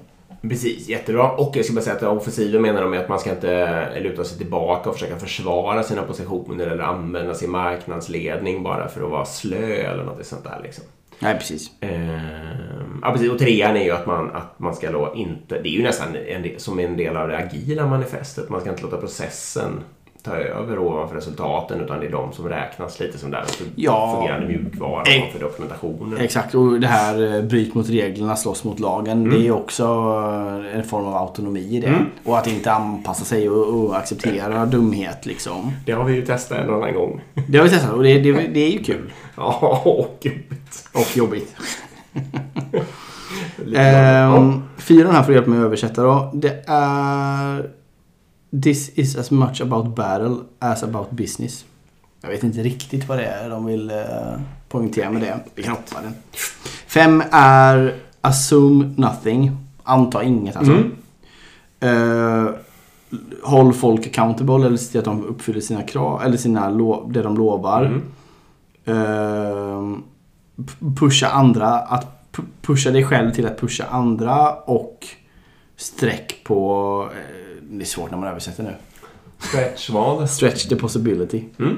Precis, 0.49 0.89
jättebra. 0.89 1.31
Och 1.31 1.57
jag 1.57 1.65
ska 1.65 1.75
bara 1.75 1.81
säga 1.85 1.97
att 1.97 2.03
offensiven 2.03 2.63
menar 2.63 2.83
de 2.83 2.99
att 2.99 3.09
man 3.09 3.19
ska 3.19 3.31
inte 3.31 4.01
luta 4.01 4.25
sig 4.25 4.39
tillbaka 4.39 4.89
och 4.89 4.95
försöka 4.95 5.19
försvara 5.19 5.83
sina 5.83 6.03
positioner 6.03 6.67
eller 6.67 6.85
använda 6.85 7.35
sin 7.35 7.51
marknadsledning 7.51 8.63
bara 8.63 8.89
för 8.89 9.05
att 9.05 9.11
vara 9.11 9.25
slö 9.25 9.75
eller 9.75 10.05
något 10.05 10.27
sånt 10.27 10.45
där 10.45 10.61
liksom. 10.63 10.85
Nej, 11.19 11.39
precis. 11.39 11.71
Ehm, 11.81 13.01
ja, 13.03 13.13
precis. 13.13 13.31
Och 13.31 13.39
trean 13.39 13.77
är 13.77 13.85
ju 13.85 13.91
att 13.91 14.07
man, 14.07 14.31
att 14.31 14.59
man 14.59 14.75
ska 14.75 14.93
då 14.93 15.13
inte... 15.17 15.61
Det 15.63 15.69
är 15.69 15.73
ju 15.73 15.83
nästan 15.83 16.17
en 16.17 16.43
del, 16.43 16.61
som 16.61 16.79
en 16.79 16.97
del 16.97 17.17
av 17.17 17.29
det 17.29 17.37
agila 17.39 17.87
manifestet. 17.87 18.49
Man 18.49 18.61
ska 18.61 18.71
inte 18.71 18.83
låta 18.83 18.97
processen 18.97 19.81
ta 20.25 20.37
över 20.37 20.79
ovanför 20.79 21.15
resultaten 21.15 21.81
utan 21.81 22.01
det 22.01 22.07
är 22.07 22.11
de 22.11 22.33
som 22.33 22.49
räknas 22.49 23.01
lite 23.01 23.19
som 23.19 23.31
där 23.31 23.45
Ja. 23.77 24.17
fungerande 24.19 24.47
mjukvara 24.49 25.03
Eh. 25.03 25.23
och 25.27 25.33
för 25.33 25.41
dokumentationen. 25.41 26.19
Exakt, 26.21 26.55
och 26.55 26.81
det 26.81 26.87
här 26.87 27.35
eh, 27.37 27.43
bryt 27.43 27.75
mot 27.75 27.89
reglerna, 27.89 28.37
slåss 28.37 28.65
mot 28.65 28.81
lagen. 28.81 29.31
Det 29.31 29.47
är 29.47 29.51
också 29.51 29.85
eh, 29.85 30.79
en 30.79 30.85
form 30.85 31.05
av 31.07 31.15
autonomi 31.17 31.61
i 31.77 31.81
det. 31.81 31.87
Mm. 31.87 32.05
Och 32.25 32.39
att 32.39 32.47
inte 32.47 32.73
anpassa 32.73 33.25
sig 33.25 33.51
och, 33.51 33.85
och 33.85 33.97
acceptera 33.97 34.67
dumhet 34.67 35.27
liksom. 35.27 35.73
Det 35.87 35.93
har 35.93 36.05
vi 36.05 36.15
ju 36.15 36.27
testat 36.27 36.59
en 36.59 36.71
annan 36.75 36.95
gång. 36.95 37.21
Det 37.49 37.59
har 37.59 37.65
vi 37.65 37.71
testat 37.71 37.93
och 37.93 38.03
det, 38.03 38.19
det, 38.19 38.33
det 38.33 38.61
är 38.61 38.71
ju 38.71 38.83
kul. 38.85 39.13
Ja, 39.37 39.83
och 39.85 40.19
jobbigt. 40.23 40.89
Och 40.95 41.17
jobbigt. 41.17 41.57
Ehm, 43.77 44.63
fyran 44.79 45.15
här 45.15 45.23
får 45.23 45.35
hjälpa 45.35 45.51
mig 45.51 45.59
att 45.59 45.65
översätta 45.65 46.03
då. 46.03 46.31
Det 46.35 46.65
är... 46.67 47.71
This 48.63 48.89
is 48.95 49.17
as 49.17 49.31
much 49.31 49.61
about 49.61 49.95
battle 49.97 50.37
as 50.59 50.83
about 50.83 51.11
business. 51.11 51.65
Jag 52.21 52.29
vet 52.29 52.43
inte 52.43 52.63
riktigt 52.63 53.09
vad 53.09 53.19
det 53.19 53.25
är 53.25 53.51
de 53.51 53.67
vill 53.67 53.91
eh, 53.91 53.97
poängtera 54.69 55.11
med 55.11 55.23
det. 55.23 55.41
Vi 55.55 55.63
kan 55.63 55.73
hoppa 55.73 56.01
den. 56.03 56.15
Fem 56.87 57.23
är 57.33 57.95
assume 58.21 58.95
nothing. 58.97 59.57
Anta 59.83 60.23
inget 60.23 60.57
alltså. 60.57 60.73
Mm. 60.73 60.93
Eh, 61.81 62.51
håll 63.43 63.73
folk 63.73 64.07
accountable 64.07 64.55
eller 64.67 64.77
se 64.77 64.91
till 64.91 64.99
att 64.99 65.05
de 65.05 65.25
uppfyller 65.25 65.61
sina 65.61 65.83
krav. 65.83 66.23
Eller 66.23 66.37
sina 66.37 66.71
lo- 66.71 67.09
det 67.11 67.23
de 67.23 67.37
lovar. 67.37 67.85
Mm. 68.87 70.03
P- 70.57 70.87
pusha 70.97 71.29
andra, 71.29 71.69
att 71.69 72.07
pu- 72.33 72.45
pusha 72.63 72.91
dig 72.91 73.05
själv 73.05 73.31
till 73.33 73.47
att 73.47 73.61
pusha 73.61 73.85
andra 73.91 74.53
och 74.55 75.07
streck 75.77 76.45
på... 76.45 77.09
Det 77.79 77.83
är 77.85 77.87
svårt 77.87 78.11
när 78.11 78.19
man 78.19 78.29
översätter 78.29 78.63
nu. 78.63 78.75
Stretch 79.39 79.91
vad? 79.91 80.31
Stretch 80.31 80.69
the 80.69 80.77
possibility. 80.77 81.45
Mm. 81.59 81.77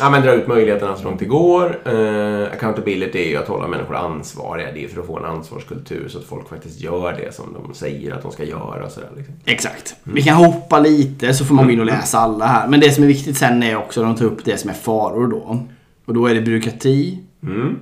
Ja, 0.00 0.10
men 0.10 0.22
dra 0.22 0.32
ut 0.34 0.46
möjligheterna 0.48 0.96
så 0.96 1.04
långt 1.04 1.18
det 1.18 1.24
går. 1.24 1.88
Eh, 1.88 2.52
accountability 2.52 3.18
är 3.18 3.28
ju 3.28 3.36
att 3.36 3.48
hålla 3.48 3.68
människor 3.68 3.96
ansvariga. 3.96 4.72
Det 4.72 4.84
är 4.84 4.88
för 4.88 5.00
att 5.00 5.06
få 5.06 5.18
en 5.18 5.24
ansvarskultur 5.24 6.08
så 6.08 6.18
att 6.18 6.24
folk 6.24 6.48
faktiskt 6.48 6.80
gör 6.80 7.12
det 7.12 7.34
som 7.34 7.44
de 7.52 7.74
säger 7.74 8.12
att 8.14 8.22
de 8.22 8.32
ska 8.32 8.44
göra. 8.44 8.84
och 8.84 8.90
Sådär, 8.92 9.08
liksom. 9.16 9.34
Exakt. 9.44 9.94
Vi 10.04 10.22
kan 10.22 10.36
hoppa 10.36 10.80
lite 10.80 11.34
så 11.34 11.44
får 11.44 11.54
man 11.54 11.64
gå 11.66 11.70
in 11.72 11.80
och 11.80 11.86
läsa 11.86 12.18
alla 12.18 12.46
här. 12.46 12.68
Men 12.68 12.80
det 12.80 12.90
som 12.92 13.04
är 13.04 13.08
viktigt 13.08 13.36
sen 13.38 13.62
är 13.62 13.76
också 13.76 14.00
att 14.00 14.06
de 14.06 14.16
tar 14.16 14.24
upp 14.26 14.44
det 14.44 14.58
som 14.58 14.70
är 14.70 14.74
faror 14.74 15.26
då. 15.28 15.66
Och 16.06 16.14
då 16.14 16.26
är 16.26 16.34
det 16.34 16.40
byråkrati, 16.40 17.18
Mm. 17.42 17.76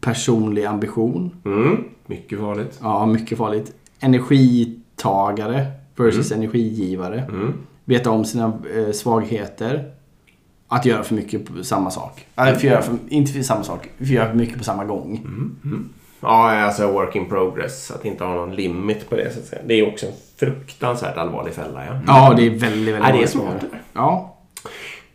personlig 0.00 0.64
ambition. 0.64 1.30
Mm. 1.44 1.84
Mycket 2.06 2.38
farligt. 2.38 2.78
Ja, 2.82 3.06
mycket 3.06 3.38
farligt. 3.38 3.72
Energitagare 4.00 5.66
versus 6.00 6.32
energigivare. 6.32 7.24
Mm. 7.28 7.54
Veta 7.84 8.10
om 8.10 8.24
sina 8.24 8.52
eh, 8.76 8.92
svagheter. 8.92 9.92
Att 10.68 10.84
göra 10.86 11.02
för 11.02 11.14
mycket 11.14 11.46
på 11.46 11.64
samma 11.64 11.90
sak. 11.90 12.26
Eller 12.36 12.54
för 12.54 12.66
göra 12.66 12.82
för, 12.82 12.94
inte 13.08 13.32
för 13.32 13.42
samma 13.42 13.62
sak. 13.62 13.88
För 13.98 14.04
göra 14.04 14.28
för 14.28 14.36
mycket 14.36 14.58
på 14.58 14.64
samma 14.64 14.84
gång. 14.84 15.20
Ja, 16.20 16.60
alltså 16.60 16.92
work 16.92 17.16
in 17.16 17.28
progress. 17.28 17.90
Att 17.90 18.04
inte 18.04 18.24
ha 18.24 18.34
någon 18.34 18.54
limit 18.54 19.10
på 19.10 19.16
det. 19.16 19.32
Så 19.32 19.38
att 19.38 19.44
säga. 19.46 19.62
Det 19.66 19.74
är 19.74 19.88
också 19.88 20.06
en 20.06 20.12
fruktansvärt 20.36 21.16
allvarlig 21.16 21.52
fälla. 21.52 21.84
Ja. 21.86 22.00
Ja, 22.06 22.34
det 22.36 22.46
är 22.46 22.50
väldigt, 22.50 22.94
väldigt 22.94 23.08
Ja, 23.08 23.16
det 23.16 23.22
är 23.22 23.26
smart. 23.26 23.64
Ja. 23.92 24.36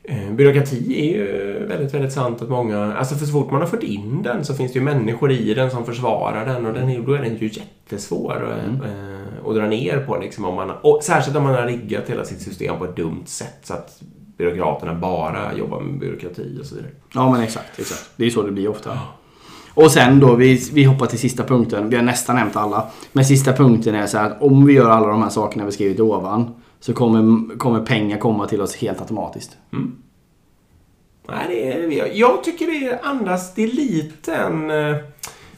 Eh, 0.04 0.32
Byråkrati 0.32 1.10
är 1.10 1.18
ju 1.18 1.26
väldigt, 1.68 1.94
väldigt 1.94 2.14
sant 2.14 2.42
att 2.42 2.50
många... 2.50 2.94
Alltså 2.94 3.16
för 3.16 3.26
så 3.26 3.32
fort 3.32 3.52
man 3.52 3.62
har 3.62 3.68
fått 3.68 3.84
in 3.84 4.24
den 4.24 4.46
så 4.46 4.54
finns 4.54 4.74
det 4.74 4.80
ju 4.80 4.86
människor 4.86 5.32
i 5.32 5.54
den 5.54 5.72
som 5.72 5.86
försvarar 5.86 6.46
den 6.46 6.66
och 6.66 6.74
den 6.74 7.06
då 7.06 7.14
är 7.14 7.22
den 7.22 7.38
ju 7.38 7.48
jättesvår 7.48 8.34
att, 8.34 8.86
eh, 9.46 9.50
att 9.50 9.56
dra 9.56 9.68
ner 9.68 10.00
på. 10.08 10.18
Liksom, 10.18 10.46
om 10.46 10.56
man, 10.56 10.72
och 10.82 11.00
särskilt 11.04 11.38
om 11.38 11.44
man 11.44 11.56
har 11.56 11.66
riggat 11.66 12.10
hela 12.10 12.26
sitt 12.26 12.42
system 12.42 12.80
på 12.80 12.86
ett 12.86 12.96
dumt 12.96 13.24
sätt 13.26 13.60
så 13.64 13.74
att 13.74 14.02
byråkraterna 14.38 14.94
bara 14.94 15.54
jobbar 15.54 15.82
med 15.82 16.00
byråkrati 16.00 16.60
och 16.62 16.66
så 16.66 16.76
vidare. 16.76 16.92
ja, 17.14 17.32
men 17.32 17.42
exakt, 17.42 17.80
exakt. 17.80 18.10
Det 18.16 18.26
är 18.26 18.30
så 18.30 18.42
det 18.42 18.52
blir 18.52 18.68
ofta. 18.68 19.00
Och 19.74 19.92
sen 19.92 20.20
då, 20.20 20.36
vi, 20.36 20.70
vi 20.74 20.84
hoppar 20.84 21.06
till 21.06 21.20
sista 21.20 21.44
punkten. 21.44 21.90
Vi 21.90 21.96
har 21.96 22.04
nästan 22.04 22.36
nämnt 22.36 22.56
alla. 22.56 22.88
Men 23.12 23.26
sista 23.26 23.54
punkten 23.54 23.96
är 23.96 24.08
så 24.08 24.18
här 24.18 24.26
att 24.26 24.42
om 24.42 24.66
vi 24.66 24.74
gör 24.74 24.90
alla 24.90 25.08
de 25.08 25.22
här 25.22 25.30
sakerna 25.30 25.66
vi 25.66 25.72
skrivit 25.72 26.00
ovan 26.00 26.56
så 26.80 26.94
kommer, 26.94 27.58
kommer 27.58 27.80
pengar 27.80 28.18
komma 28.18 28.48
till 28.48 28.62
oss 28.62 28.76
helt 28.76 29.02
automatiskt. 29.02 29.58
Nej, 31.28 31.46
det 31.48 31.74
är, 31.74 31.92
jag, 31.92 32.16
jag 32.16 32.44
tycker 32.44 32.66
det 32.66 33.00
andas, 33.04 33.54
det 33.56 33.64
är 33.64 33.68
lite 33.68 34.36
en... 34.36 34.72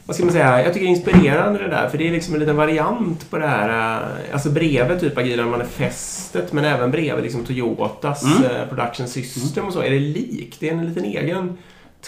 eh, 0.08 0.10
Vad 0.10 0.16
ska 0.16 0.24
man 0.24 0.32
säga? 0.32 0.62
Jag 0.64 0.72
tycker 0.74 0.86
det 0.86 0.92
är 0.92 0.96
inspirerande 0.96 1.58
det 1.58 1.68
där. 1.68 1.88
För 1.88 1.98
det 1.98 2.08
är 2.08 2.12
liksom 2.12 2.34
en 2.34 2.40
liten 2.40 2.56
variant 2.56 3.30
på 3.30 3.38
det 3.38 3.46
här. 3.46 3.98
eh, 4.00 4.08
Alltså 4.32 4.50
bredvid 4.50 5.00
typ 5.00 5.18
Agila 5.18 5.46
manifestet. 5.46 6.52
Men 6.52 6.64
även 6.64 6.90
bredvid 6.90 7.24
liksom 7.24 7.44
Toyotas 7.44 8.24
eh, 8.24 8.68
production 8.68 9.08
system 9.08 9.66
och 9.66 9.72
så. 9.72 9.82
Är 9.82 9.90
det 9.90 9.98
likt. 9.98 10.60
Det 10.60 10.68
är 10.68 10.72
en 10.74 10.86
liten 10.88 11.04
egen 11.04 11.58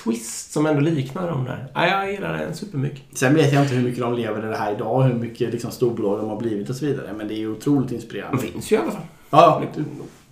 twist 0.05 0.53
som 0.53 0.67
ändå 0.67 0.81
liknar 0.81 1.27
dem 1.31 1.45
där. 1.45 1.67
Ja, 1.75 1.87
jag 1.87 2.13
gillar 2.13 2.37
den 2.39 2.55
supermycket. 2.55 3.03
Sen 3.15 3.35
vet 3.35 3.53
jag 3.53 3.63
inte 3.63 3.75
hur 3.75 3.83
mycket 3.85 4.01
de 4.01 4.15
lever 4.15 4.47
i 4.47 4.51
det 4.51 4.57
här 4.57 4.73
idag, 4.73 5.03
hur 5.03 5.15
mycket 5.15 5.53
liksom, 5.53 5.71
storbolag 5.71 6.19
de 6.19 6.29
har 6.29 6.37
blivit 6.41 6.71
och 6.71 6.77
så 6.77 6.85
vidare. 6.87 7.13
Men 7.17 7.29
det 7.29 7.35
är 7.35 7.39
ju 7.39 7.53
otroligt 7.53 7.89
De 7.89 7.95
inspirerande. 7.95 8.39
finns 8.43 8.73
ju 8.73 8.77
i 8.77 8.79
alla 8.79 8.91
fall. 8.91 9.03
Ja, 9.31 9.63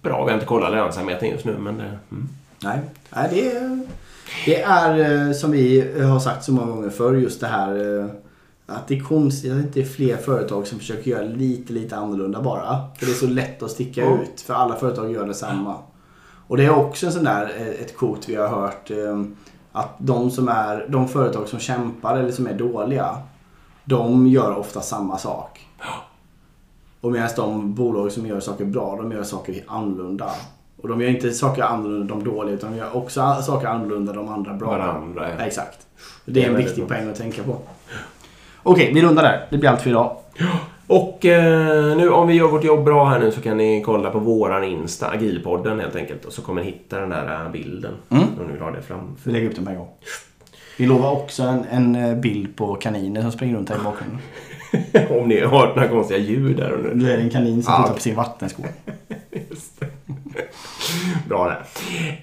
bra. 0.03 0.25
Vi 0.25 0.31
har 0.31 0.35
inte 0.35 0.47
kollat 0.47 0.71
lönsamheten 0.73 1.29
just 1.31 1.45
nu, 1.45 1.57
men 1.59 1.77
det... 1.79 1.85
Mm. 2.13 2.29
Nej, 2.63 2.79
Nej 3.11 3.29
det, 3.33 3.51
är, 3.57 3.81
det 4.47 4.61
är 4.63 5.27
eh, 5.29 5.33
som 5.33 5.51
vi 5.51 5.93
har 6.03 6.19
sagt 6.19 6.45
så 6.45 6.53
många 6.53 6.73
gånger 6.73 6.91
förr 6.91 7.15
just 7.15 7.41
det 7.41 7.47
här 7.47 7.99
eh, 8.01 8.07
att 8.67 8.89
det 8.89 8.97
är 8.97 9.01
konstigt 9.01 9.53
att 9.53 9.59
det 9.59 9.63
inte 9.63 9.81
är 9.81 9.85
fler 9.85 10.17
företag 10.17 10.67
som 10.67 10.79
försöker 10.79 11.11
göra 11.11 11.23
lite, 11.25 11.73
lite 11.73 11.97
annorlunda 11.97 12.43
bara. 12.43 12.79
För 12.99 13.07
det 13.07 13.13
är 13.13 13.17
så 13.17 13.27
lätt 13.27 13.63
att 13.63 13.71
sticka 13.71 14.01
Ja. 14.01 14.19
ut 14.23 14.41
för 14.41 14.55
alla 14.55 14.77
företag 14.77 15.13
gör 15.13 15.27
detsamma. 15.27 15.75
Och 16.47 16.57
det 16.57 16.65
är 16.65 16.71
också 16.71 17.07
en 17.07 17.13
sån 17.13 17.25
där, 17.25 17.53
eh, 17.57 17.67
ett 17.69 17.97
quote 17.97 18.31
vi 18.31 18.37
har 18.37 18.49
hört 18.49 18.91
att 19.73 19.95
de 19.99 20.31
som 20.31 20.49
är, 20.49 20.87
de 20.89 21.09
företag 21.09 21.49
som 21.49 21.59
kämpar 21.59 22.17
eller 22.19 22.33
som 22.33 22.47
är 22.47 22.55
dåliga 22.55 23.17
de 23.85 24.27
gör 24.27 24.57
ofta 24.57 24.81
samma 24.81 25.19
sak. 25.19 25.67
Och 27.01 27.13
medan 27.13 27.29
de 27.37 27.75
bolag 27.75 28.13
som 28.13 28.27
gör 28.27 28.41
saker 28.41 28.65
bra, 28.65 28.97
de 28.97 29.13
gör 29.13 29.23
saker 29.23 29.65
annorlunda. 29.69 30.31
Och 30.83 30.89
de 30.89 31.01
gör 31.01 31.09
inte 31.09 31.33
saker 31.33 31.63
annorlunda 31.63 32.15
de 32.15 32.25
dåliga 32.25 32.55
utan 32.55 32.71
de 32.73 32.79
gör 32.79 32.97
också 32.97 33.37
saker 33.43 33.67
annorlunda 33.69 34.13
de 34.13 34.29
andra 34.29 34.55
bra. 34.55 34.69
Varandra, 34.71 35.29
ja. 35.39 35.45
Exakt. 35.45 35.79
Det 36.25 36.33
Det 36.33 36.41
är 36.41 36.45
är 36.45 36.51
en 36.51 36.57
viktig 36.57 36.87
bra. 36.87 36.97
poäng 36.97 37.09
att 37.11 37.17
tänka 37.17 37.43
på. 37.43 37.57
Okej, 38.63 38.91
vi 38.95 39.03
rundar 39.03 39.23
där. 39.23 39.47
Det 39.51 39.59
blir 39.59 39.71
allt 39.71 39.81
för 39.83 39.91
idag. 39.91 40.17
Och 40.87 41.25
eh, 41.25 41.97
nu 41.97 42.11
om 42.11 42.29
vi 42.29 42.35
gör 42.35 42.49
vårt 42.49 42.65
jobb 42.65 42.85
bra 42.85 43.05
här 43.05 43.19
nu 43.21 43.31
så 43.33 43.41
kan 43.41 43.57
ni 43.57 43.83
kolla 43.87 44.11
på 44.11 44.19
våran 44.19 44.65
Insta, 44.65 45.09
Agilpodden 45.11 45.81
helt 45.81 45.97
enkelt. 45.97 46.25
Och 46.25 46.33
så 46.33 46.43
kommer 46.43 46.61
ni 46.63 46.67
hitta 46.67 47.01
den 47.01 47.09
där 47.09 47.45
eh, 47.45 47.51
bilden. 47.51 47.93
Mm. 48.09 48.23
Om 48.41 48.47
ni 48.47 48.53
vill 48.53 48.63
ha 48.63 48.71
det 48.71 48.83
framför. 48.83 49.07
Vi 49.25 49.33
lägger 49.33 49.49
upp 49.49 49.55
den 49.57 49.65
på 49.65 49.71
en 49.71 49.77
gång. 49.79 49.89
Vi 50.79 50.87
lovar 50.87 51.11
också 51.13 51.43
en, 51.43 51.65
en 51.71 51.95
eh, 51.97 52.15
bild 52.17 52.57
på 52.57 52.75
kaniner 52.75 53.23
som 53.23 53.33
springer 53.33 53.57
runt 53.57 53.69
här 53.71 53.77
i 53.77 53.81
bakgrunden. 53.85 54.19
om 55.23 55.29
ni 55.29 55.41
har 55.41 55.49
hört 55.61 55.77
några 55.77 55.89
konstiga 55.89 56.19
ljud 56.21 56.57
där 56.57 56.73
och 56.73 56.81
nu. 56.85 56.91
Nu 56.95 57.13
är 57.13 57.17
det 57.17 57.23
en 57.23 57.31
kanin 57.31 57.63
som 57.63 57.73
Ja. 57.73 57.83
tittar 57.83 57.95
på 57.95 58.01
sin 58.01 58.17
vattensko. 58.17 58.63
Bra 61.29 61.49
det. 61.49 61.57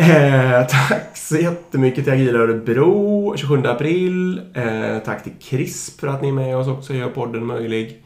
Eh, 0.04 0.68
tack 0.68 1.18
så 1.18 1.38
jättemycket 1.38 2.04
till 2.04 2.14
Agila 2.14 2.40
Örebro 2.40 3.34
27 3.38 3.66
april. 3.66 4.42
Eh, 4.54 5.00
tack 5.06 5.24
till 5.24 5.34
CRISP 5.42 6.00
för 6.00 6.08
att 6.08 6.22
ni 6.22 6.28
är 6.28 6.34
med 6.34 6.58
oss 6.58 6.68
också 6.68 6.94
och 6.94 7.00
gör 7.00 7.10
podden 7.10 7.46
möjlig. 7.46 8.04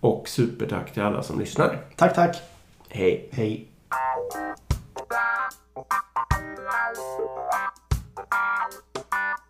Och 0.00 0.28
supertack 0.28 0.92
till 0.92 1.02
alla 1.02 1.22
som 1.22 1.38
lyssnar. 1.38 1.78
Tack, 1.96 2.14
tack. 2.14 2.36
Hej. 2.88 3.28
Hej. 3.32 3.66
Thank 8.30 9.44